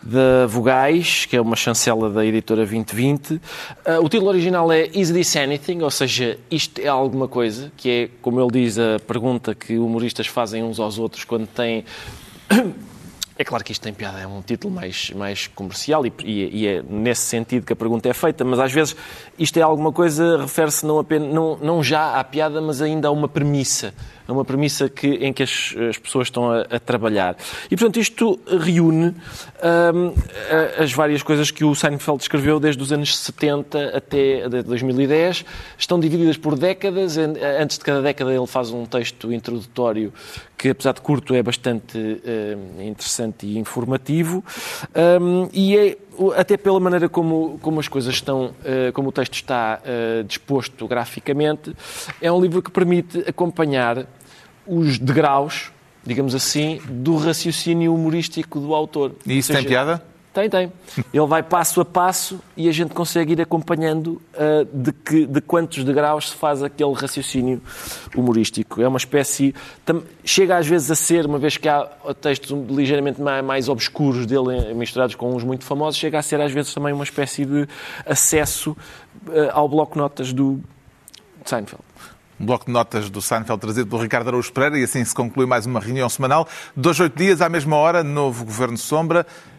da 0.02 0.46
Vogais, 0.48 1.24
que 1.24 1.36
é 1.36 1.40
uma 1.40 1.54
chancela 1.54 2.10
da 2.10 2.26
editora 2.26 2.66
2020. 2.66 3.34
Uh, 3.34 3.40
ah, 3.86 4.00
o 4.00 4.08
título 4.08 4.28
original 4.30 4.72
é 4.72 4.88
Is 4.92 5.12
This 5.12 5.36
Anything? 5.36 5.82
Ou 5.82 5.90
seja, 5.92 6.36
isto 6.50 6.80
é 6.80 6.88
alguma 6.88 7.28
coisa, 7.28 7.70
que 7.76 7.88
é, 7.88 8.10
como 8.20 8.40
ele 8.40 8.50
diz, 8.50 8.76
a 8.76 8.98
pergunta 9.06 9.54
que 9.54 9.78
humoristas 9.78 10.26
fazem 10.26 10.64
uns 10.64 10.80
aos 10.80 10.98
outros 10.98 11.22
quando 11.22 11.46
têm 11.46 11.84
É 13.36 13.42
claro 13.42 13.64
que 13.64 13.72
isto 13.72 13.82
tem 13.82 13.92
piada, 13.92 14.20
é 14.20 14.26
um 14.28 14.40
título 14.40 14.72
mais, 14.72 15.10
mais 15.10 15.48
comercial 15.48 16.06
e, 16.06 16.12
e, 16.24 16.68
é 16.68 16.82
nesse 16.88 17.22
sentido 17.22 17.66
que 17.66 17.72
a 17.72 17.76
pergunta 17.76 18.08
é 18.08 18.14
feita, 18.14 18.44
mas 18.44 18.60
às 18.60 18.72
vezes 18.72 18.94
isto 19.36 19.58
é 19.58 19.62
alguma 19.62 19.90
coisa, 19.90 20.38
refere-se 20.42 20.86
não, 20.86 21.00
apenas, 21.00 21.34
não, 21.34 21.56
não 21.56 21.82
já 21.82 22.20
à 22.20 22.22
piada, 22.22 22.60
mas 22.60 22.80
ainda 22.80 23.08
a 23.08 23.10
uma 23.10 23.26
premissa. 23.26 23.92
A 24.26 24.32
uma 24.32 24.44
premissa 24.44 24.88
que, 24.88 25.06
em 25.06 25.32
que 25.32 25.42
as, 25.42 25.74
as 25.90 25.98
pessoas 25.98 26.28
estão 26.28 26.50
a, 26.50 26.60
a, 26.60 26.78
trabalhar. 26.78 27.36
E, 27.66 27.76
portanto, 27.76 27.98
isto 27.98 28.40
reúne 28.46 29.08
hum, 29.92 30.14
as 30.78 30.92
várias 30.92 31.22
coisas 31.22 31.50
que 31.50 31.64
o 31.64 31.74
Seinfeld 31.74 32.22
escreveu 32.22 32.58
desde 32.58 32.82
os 32.82 32.90
anos 32.90 33.18
70 33.18 33.96
até 33.96 34.48
2010. 34.48 35.44
Estão 35.76 36.00
divididas 36.00 36.38
por 36.38 36.56
décadas. 36.56 37.18
Antes 37.18 37.76
de 37.76 37.84
cada 37.84 38.00
década 38.00 38.32
ele 38.32 38.46
faz 38.46 38.70
um 38.70 38.86
texto 38.86 39.30
introdutório 39.30 40.10
que, 40.64 40.70
apesar 40.70 40.94
de 40.94 41.02
curto, 41.02 41.34
é 41.34 41.42
bastante 41.42 41.98
uh, 41.98 42.82
interessante 42.82 43.44
e 43.44 43.58
informativo. 43.58 44.42
Um, 45.20 45.46
e 45.52 45.76
é, 45.76 45.98
até 46.38 46.56
pela 46.56 46.80
maneira 46.80 47.06
como, 47.06 47.58
como 47.60 47.78
as 47.80 47.86
coisas 47.86 48.14
estão, 48.14 48.46
uh, 48.46 48.90
como 48.94 49.10
o 49.10 49.12
texto 49.12 49.34
está 49.34 49.78
uh, 49.84 50.24
disposto 50.24 50.88
graficamente, 50.88 51.76
é 52.18 52.32
um 52.32 52.40
livro 52.40 52.62
que 52.62 52.70
permite 52.70 53.22
acompanhar 53.28 54.06
os 54.66 54.98
degraus, 54.98 55.70
digamos 56.02 56.34
assim, 56.34 56.80
do 56.88 57.18
raciocínio 57.18 57.94
humorístico 57.94 58.58
do 58.58 58.74
autor. 58.74 59.16
E 59.26 59.36
isso 59.36 59.48
seja, 59.48 59.58
tem 59.58 59.68
piada? 59.68 60.02
Tem, 60.34 60.50
tem. 60.50 60.72
Ele 61.12 61.26
vai 61.26 61.44
passo 61.44 61.80
a 61.80 61.84
passo 61.84 62.40
e 62.56 62.68
a 62.68 62.72
gente 62.72 62.92
consegue 62.92 63.34
ir 63.34 63.40
acompanhando 63.40 64.20
uh, 64.34 64.64
de, 64.72 64.92
que, 64.92 65.26
de 65.26 65.40
quantos 65.40 65.84
degraus 65.84 66.30
se 66.30 66.36
faz 66.36 66.60
aquele 66.60 66.92
raciocínio 66.92 67.62
humorístico. 68.16 68.82
É 68.82 68.88
uma 68.88 68.98
espécie. 68.98 69.54
Tam, 69.84 70.02
chega 70.24 70.56
às 70.56 70.66
vezes 70.66 70.90
a 70.90 70.96
ser, 70.96 71.24
uma 71.24 71.38
vez 71.38 71.56
que 71.56 71.68
há 71.68 71.88
textos 72.20 72.50
ligeiramente 72.68 73.22
mais, 73.22 73.44
mais 73.44 73.68
obscuros 73.68 74.26
dele 74.26 74.74
misturados 74.74 75.14
com 75.14 75.32
uns 75.32 75.44
muito 75.44 75.64
famosos, 75.64 76.00
chega 76.00 76.18
a 76.18 76.22
ser 76.22 76.40
às 76.40 76.50
vezes 76.50 76.74
também 76.74 76.92
uma 76.92 77.04
espécie 77.04 77.44
de 77.46 77.68
acesso 78.04 78.72
uh, 79.28 79.50
ao 79.52 79.68
bloco-notas 79.68 80.32
do 80.32 80.60
Seinfeld. 81.44 81.84
Um 82.40 82.46
bloco 82.46 82.66
de 82.66 82.72
notas 82.72 83.08
do 83.08 83.22
Seinfeld 83.22 83.60
trazido 83.60 83.86
pelo 83.88 84.02
Ricardo 84.02 84.26
Araújo 84.26 84.52
Pereira 84.52 84.80
e 84.80 84.82
assim 84.82 85.04
se 85.04 85.14
conclui 85.14 85.46
mais 85.46 85.64
uma 85.64 85.78
reunião 85.78 86.08
semanal. 86.08 86.48
Dois, 86.74 86.98
oito 86.98 87.16
dias, 87.16 87.40
à 87.40 87.48
mesma 87.48 87.76
hora, 87.76 88.02
novo 88.02 88.44
Governo 88.44 88.76
Sombra. 88.76 89.24